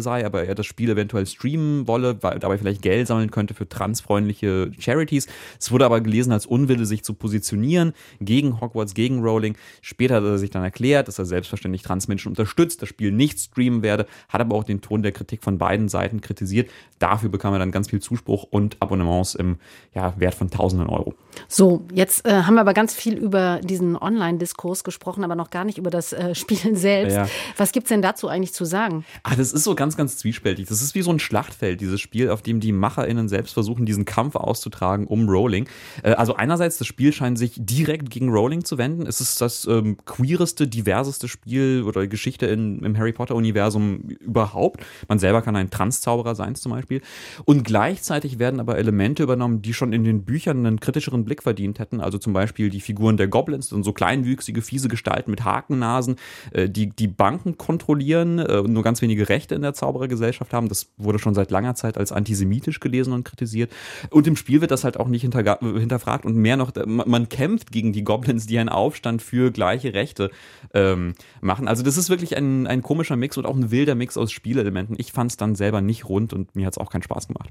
sein 0.00 0.18
sei, 0.18 0.24
aber 0.26 0.44
er 0.44 0.54
das 0.54 0.66
Spiel 0.66 0.90
eventuell 0.90 1.26
streamen 1.26 1.86
wolle, 1.86 2.22
weil 2.22 2.38
dabei 2.38 2.58
vielleicht 2.58 2.82
Geld 2.82 3.06
sammeln 3.06 3.30
könnte 3.30 3.54
für 3.54 3.68
transfreundliche 3.68 4.70
Charities. 4.78 5.26
Es 5.58 5.70
wurde 5.70 5.84
aber 5.84 6.00
gelesen 6.00 6.32
als 6.32 6.46
Unwille, 6.46 6.86
sich 6.86 7.04
zu 7.04 7.14
positionieren 7.14 7.92
gegen 8.20 8.60
Hogwarts, 8.60 8.94
gegen 8.94 9.22
Rowling. 9.22 9.56
Später 9.82 10.16
hat 10.16 10.24
er 10.24 10.38
sich 10.38 10.50
dann 10.50 10.62
erklärt, 10.62 11.08
dass 11.08 11.18
er 11.18 11.26
selbstverständlich 11.26 11.82
Transmenschen 11.82 12.30
unterstützt, 12.30 12.82
das 12.82 12.88
Spiel 12.88 13.12
nicht 13.12 13.38
streamen 13.38 13.82
werde, 13.82 14.06
hat 14.28 14.40
aber 14.40 14.56
auch 14.56 14.64
den 14.64 14.80
Ton 14.80 15.02
der 15.02 15.12
Kritik 15.12 15.42
von 15.42 15.58
beiden 15.58 15.88
Seiten 15.88 16.20
kritisiert. 16.20 16.70
Dafür 16.98 17.28
bekam 17.28 17.52
er 17.52 17.58
dann 17.58 17.70
ganz 17.70 17.90
viel 17.90 18.00
Zuspruch 18.00 18.44
und 18.50 18.76
Abonnements 18.80 19.34
im 19.34 19.58
ja, 19.94 20.14
Wert 20.18 20.34
von 20.34 20.50
tausenden 20.50 20.88
Euro. 20.88 21.14
So, 21.46 21.86
jetzt 21.92 22.26
äh, 22.26 22.42
haben 22.42 22.54
wir 22.54 22.62
aber 22.62 22.74
ganz 22.74 22.94
viel 22.94 23.14
über 23.14 23.60
diesen 23.62 23.96
Online-Diskurs 23.96 24.82
gesprochen, 24.82 25.22
aber 25.22 25.36
noch 25.36 25.50
gar 25.50 25.64
nicht 25.64 25.78
über 25.78 25.90
das 25.90 26.12
äh, 26.12 26.34
Spielen 26.34 26.74
selbst. 26.74 27.14
Ja. 27.14 27.28
Was 27.56 27.72
es 27.74 27.84
denn 27.84 28.02
dazu 28.02 28.28
eigentlich 28.28 28.52
zu 28.52 28.64
sagen? 28.64 29.04
Ah, 29.22 29.36
das 29.36 29.52
ist 29.52 29.64
so 29.68 29.74
ganz, 29.74 29.96
ganz 29.96 30.16
zwiespältig. 30.16 30.66
Das 30.68 30.82
ist 30.82 30.94
wie 30.94 31.02
so 31.02 31.10
ein 31.10 31.18
Schlachtfeld, 31.18 31.80
dieses 31.80 32.00
Spiel, 32.00 32.30
auf 32.30 32.42
dem 32.42 32.58
die 32.60 32.72
MacherInnen 32.72 33.28
selbst 33.28 33.52
versuchen, 33.52 33.86
diesen 33.86 34.04
Kampf 34.04 34.34
auszutragen 34.34 35.06
um 35.06 35.28
Rowling. 35.28 35.68
Äh, 36.02 36.12
also 36.12 36.34
einerseits, 36.34 36.78
das 36.78 36.86
Spiel 36.86 37.12
scheint 37.12 37.38
sich 37.38 37.52
direkt 37.56 38.10
gegen 38.10 38.30
Rowling 38.30 38.64
zu 38.64 38.78
wenden. 38.78 39.06
Es 39.06 39.20
ist 39.20 39.40
das 39.40 39.66
ähm, 39.66 39.98
queereste, 40.04 40.66
diverseste 40.66 41.28
Spiel 41.28 41.84
oder 41.86 42.06
Geschichte 42.06 42.46
in, 42.46 42.82
im 42.82 42.96
Harry 42.96 43.12
Potter-Universum 43.12 44.00
überhaupt. 44.20 44.84
Man 45.06 45.18
selber 45.18 45.42
kann 45.42 45.54
ein 45.54 45.70
Transzauberer 45.70 46.34
sein 46.34 46.54
zum 46.54 46.72
Beispiel. 46.72 47.02
Und 47.44 47.64
gleichzeitig 47.64 48.38
werden 48.38 48.60
aber 48.60 48.78
Elemente 48.78 49.22
übernommen, 49.22 49.62
die 49.62 49.74
schon 49.74 49.92
in 49.92 50.04
den 50.04 50.24
Büchern 50.24 50.64
einen 50.64 50.80
kritischeren 50.80 51.24
Blick 51.24 51.42
verdient 51.42 51.78
hätten. 51.78 52.00
Also 52.00 52.18
zum 52.18 52.32
Beispiel 52.32 52.70
die 52.70 52.80
Figuren 52.80 53.16
der 53.16 53.28
Goblins, 53.28 53.68
sind 53.68 53.84
so 53.84 53.92
kleinwüchsige, 53.92 54.62
fiese 54.62 54.88
Gestalten 54.88 55.30
mit 55.30 55.44
Hakennasen, 55.44 56.16
äh, 56.52 56.68
die 56.68 56.88
die 56.88 57.08
Banken 57.08 57.58
kontrollieren 57.58 58.38
äh, 58.38 58.62
und 58.64 58.72
nur 58.72 58.82
ganz 58.82 59.02
wenige 59.02 59.28
Rechte 59.28 59.57
in 59.58 59.62
der 59.62 59.74
Zauberergesellschaft 59.74 60.52
haben. 60.52 60.68
Das 60.68 60.88
wurde 60.96 61.18
schon 61.18 61.34
seit 61.34 61.50
langer 61.50 61.74
Zeit 61.74 61.98
als 61.98 62.12
antisemitisch 62.12 62.80
gelesen 62.80 63.12
und 63.12 63.24
kritisiert. 63.24 63.70
Und 64.10 64.26
im 64.26 64.36
Spiel 64.36 64.60
wird 64.60 64.70
das 64.70 64.84
halt 64.84 64.98
auch 64.98 65.08
nicht 65.08 65.22
hinterfragt 65.22 66.24
und 66.24 66.36
mehr 66.36 66.56
noch, 66.56 66.72
man 66.86 67.28
kämpft 67.28 67.72
gegen 67.72 67.92
die 67.92 68.04
Goblins, 68.04 68.46
die 68.46 68.58
einen 68.58 68.68
Aufstand 68.68 69.22
für 69.22 69.50
gleiche 69.50 69.94
Rechte 69.94 70.30
ähm, 70.74 71.14
machen. 71.40 71.68
Also 71.68 71.82
das 71.82 71.96
ist 71.96 72.10
wirklich 72.10 72.36
ein, 72.36 72.66
ein 72.66 72.82
komischer 72.82 73.16
Mix 73.16 73.36
und 73.36 73.46
auch 73.46 73.56
ein 73.56 73.70
wilder 73.70 73.94
Mix 73.94 74.16
aus 74.16 74.32
Spielelementen. 74.32 74.96
Ich 74.98 75.12
fand 75.12 75.30
es 75.30 75.36
dann 75.36 75.54
selber 75.54 75.80
nicht 75.80 76.08
rund 76.08 76.32
und 76.32 76.54
mir 76.56 76.66
hat 76.66 76.74
es 76.74 76.78
auch 76.78 76.90
keinen 76.90 77.02
Spaß 77.02 77.28
gemacht. 77.28 77.50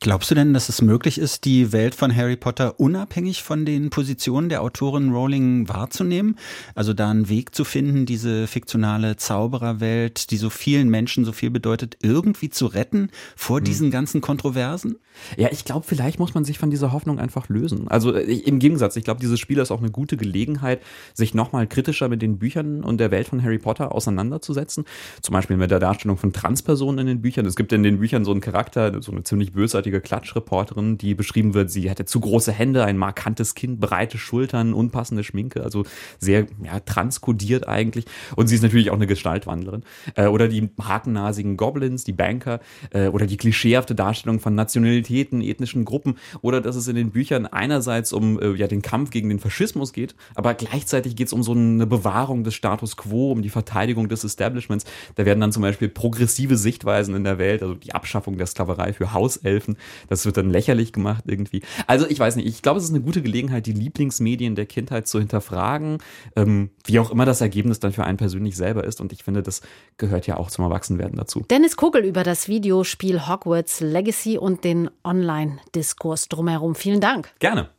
Glaubst 0.00 0.30
du 0.30 0.34
denn, 0.34 0.52
dass 0.52 0.68
es 0.68 0.82
möglich 0.82 1.16
ist, 1.16 1.46
die 1.46 1.72
Welt 1.72 1.94
von 1.94 2.14
Harry 2.14 2.36
Potter 2.36 2.78
unabhängig 2.78 3.42
von 3.42 3.64
den 3.64 3.88
Positionen 3.88 4.50
der 4.50 4.60
Autorin 4.60 5.10
Rowling 5.10 5.70
wahrzunehmen? 5.70 6.36
Also 6.74 6.92
da 6.92 7.10
einen 7.10 7.30
Weg 7.30 7.54
zu 7.54 7.64
finden, 7.64 8.04
diese 8.04 8.46
fiktionale 8.46 9.16
Zaubererwelt, 9.16 10.30
die 10.30 10.36
so 10.36 10.50
vielen 10.50 10.90
Menschen 10.90 11.24
so 11.24 11.32
viel 11.32 11.50
bedeutet, 11.50 11.96
irgendwie 12.02 12.50
zu 12.50 12.66
retten 12.66 13.10
vor 13.36 13.58
hm. 13.58 13.64
diesen 13.64 13.90
ganzen 13.90 14.20
Kontroversen? 14.20 14.98
Ja, 15.36 15.48
ich 15.50 15.64
glaube, 15.64 15.86
vielleicht 15.88 16.18
muss 16.18 16.34
man 16.34 16.44
sich 16.44 16.58
von 16.58 16.70
dieser 16.70 16.92
Hoffnung 16.92 17.18
einfach 17.18 17.48
lösen. 17.48 17.88
Also 17.88 18.14
äh, 18.14 18.22
im 18.22 18.58
Gegensatz, 18.58 18.96
ich 18.96 19.04
glaube, 19.04 19.20
dieses 19.20 19.40
Spiel 19.40 19.58
ist 19.58 19.70
auch 19.70 19.80
eine 19.80 19.90
gute 19.90 20.18
Gelegenheit, 20.18 20.82
sich 21.14 21.32
nochmal 21.32 21.66
kritischer 21.66 22.08
mit 22.08 22.20
den 22.20 22.38
Büchern 22.38 22.84
und 22.84 22.98
der 22.98 23.10
Welt 23.10 23.28
von 23.28 23.42
Harry 23.42 23.58
Potter 23.58 23.92
auseinanderzusetzen. 23.92 24.84
Zum 25.22 25.32
Beispiel 25.32 25.56
mit 25.56 25.70
der 25.70 25.80
Darstellung 25.80 26.18
von 26.18 26.34
Transpersonen 26.34 26.98
in 26.98 27.06
den 27.06 27.22
Büchern. 27.22 27.46
Es 27.46 27.56
gibt 27.56 27.72
in 27.72 27.82
den 27.82 27.98
Büchern 27.98 28.26
so 28.26 28.30
einen 28.30 28.42
Charakter, 28.42 29.02
so 29.02 29.10
eine 29.10 29.22
ziemlich 29.24 29.52
bösartige 29.52 29.85
Klatschreporterin, 29.90 30.98
die 30.98 31.14
beschrieben 31.14 31.54
wird, 31.54 31.70
sie 31.70 31.90
hatte 31.90 32.04
zu 32.04 32.20
große 32.20 32.52
Hände, 32.52 32.84
ein 32.84 32.96
markantes 32.96 33.54
Kinn, 33.54 33.78
breite 33.78 34.18
Schultern, 34.18 34.74
unpassende 34.74 35.24
Schminke, 35.24 35.62
also 35.62 35.84
sehr 36.18 36.46
ja, 36.62 36.80
transkodiert 36.80 37.68
eigentlich. 37.68 38.04
Und 38.36 38.48
sie 38.48 38.56
ist 38.56 38.62
natürlich 38.62 38.90
auch 38.90 38.96
eine 38.96 39.06
Gestaltwandlerin. 39.06 39.82
Äh, 40.14 40.26
oder 40.26 40.48
die 40.48 40.68
hakennasigen 40.80 41.56
Goblins, 41.56 42.04
die 42.04 42.12
Banker, 42.12 42.60
äh, 42.90 43.08
oder 43.08 43.26
die 43.26 43.36
klischeehafte 43.36 43.94
Darstellung 43.94 44.40
von 44.40 44.54
Nationalitäten, 44.54 45.40
ethnischen 45.40 45.84
Gruppen, 45.84 46.16
oder 46.42 46.60
dass 46.60 46.76
es 46.76 46.88
in 46.88 46.96
den 46.96 47.10
Büchern 47.10 47.46
einerseits 47.46 48.12
um 48.12 48.40
äh, 48.40 48.54
ja, 48.54 48.66
den 48.66 48.82
Kampf 48.82 49.10
gegen 49.10 49.28
den 49.28 49.38
Faschismus 49.38 49.92
geht, 49.92 50.14
aber 50.34 50.54
gleichzeitig 50.54 51.16
geht 51.16 51.28
es 51.28 51.32
um 51.32 51.42
so 51.42 51.52
eine 51.52 51.86
Bewahrung 51.86 52.44
des 52.44 52.54
Status 52.54 52.96
quo, 52.96 53.32
um 53.32 53.42
die 53.42 53.48
Verteidigung 53.48 54.08
des 54.08 54.24
Establishments. 54.24 54.84
Da 55.14 55.24
werden 55.24 55.40
dann 55.40 55.52
zum 55.52 55.62
Beispiel 55.62 55.88
progressive 55.88 56.56
Sichtweisen 56.56 57.14
in 57.14 57.24
der 57.24 57.38
Welt, 57.38 57.62
also 57.62 57.74
die 57.74 57.94
Abschaffung 57.94 58.38
der 58.38 58.46
Sklaverei 58.46 58.92
für 58.92 59.12
Hauselfen, 59.12 59.75
das 60.08 60.26
wird 60.26 60.36
dann 60.36 60.50
lächerlich 60.50 60.92
gemacht 60.92 61.24
irgendwie. 61.26 61.62
Also 61.86 62.06
ich 62.08 62.18
weiß 62.18 62.36
nicht, 62.36 62.46
ich 62.46 62.62
glaube, 62.62 62.78
es 62.78 62.84
ist 62.84 62.90
eine 62.90 63.00
gute 63.00 63.22
Gelegenheit, 63.22 63.66
die 63.66 63.72
Lieblingsmedien 63.72 64.54
der 64.54 64.66
Kindheit 64.66 65.08
zu 65.08 65.18
hinterfragen, 65.18 65.98
ähm, 66.36 66.70
wie 66.84 66.98
auch 66.98 67.10
immer 67.10 67.24
das 67.24 67.40
Ergebnis 67.40 67.80
dann 67.80 67.92
für 67.92 68.04
einen 68.04 68.16
persönlich 68.16 68.56
selber 68.56 68.84
ist. 68.84 69.00
Und 69.00 69.12
ich 69.12 69.24
finde, 69.24 69.42
das 69.42 69.60
gehört 69.98 70.26
ja 70.26 70.36
auch 70.36 70.50
zum 70.50 70.64
Erwachsenwerden 70.64 71.16
dazu. 71.16 71.44
Dennis 71.50 71.76
Kugel 71.76 72.04
über 72.04 72.22
das 72.22 72.48
Videospiel 72.48 73.26
Hogwarts 73.26 73.80
Legacy 73.80 74.38
und 74.38 74.64
den 74.64 74.90
Online-Diskurs 75.04 76.28
drumherum. 76.28 76.74
Vielen 76.74 77.00
Dank. 77.00 77.30
Gerne. 77.38 77.70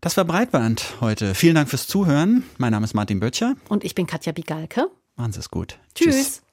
Das 0.00 0.18
war 0.18 0.26
Breitband 0.26 1.00
heute. 1.00 1.34
Vielen 1.34 1.54
Dank 1.54 1.70
fürs 1.70 1.86
Zuhören. 1.86 2.44
Mein 2.58 2.72
Name 2.72 2.84
ist 2.84 2.92
Martin 2.92 3.20
Böttcher. 3.20 3.54
Und 3.70 3.84
ich 3.84 3.94
bin 3.94 4.06
Katja 4.06 4.32
Bigalke. 4.32 4.90
Machen 5.16 5.32
Sie 5.32 5.40
es 5.40 5.50
gut. 5.50 5.78
Tschüss. 5.94 6.14
Tschüss. 6.14 6.43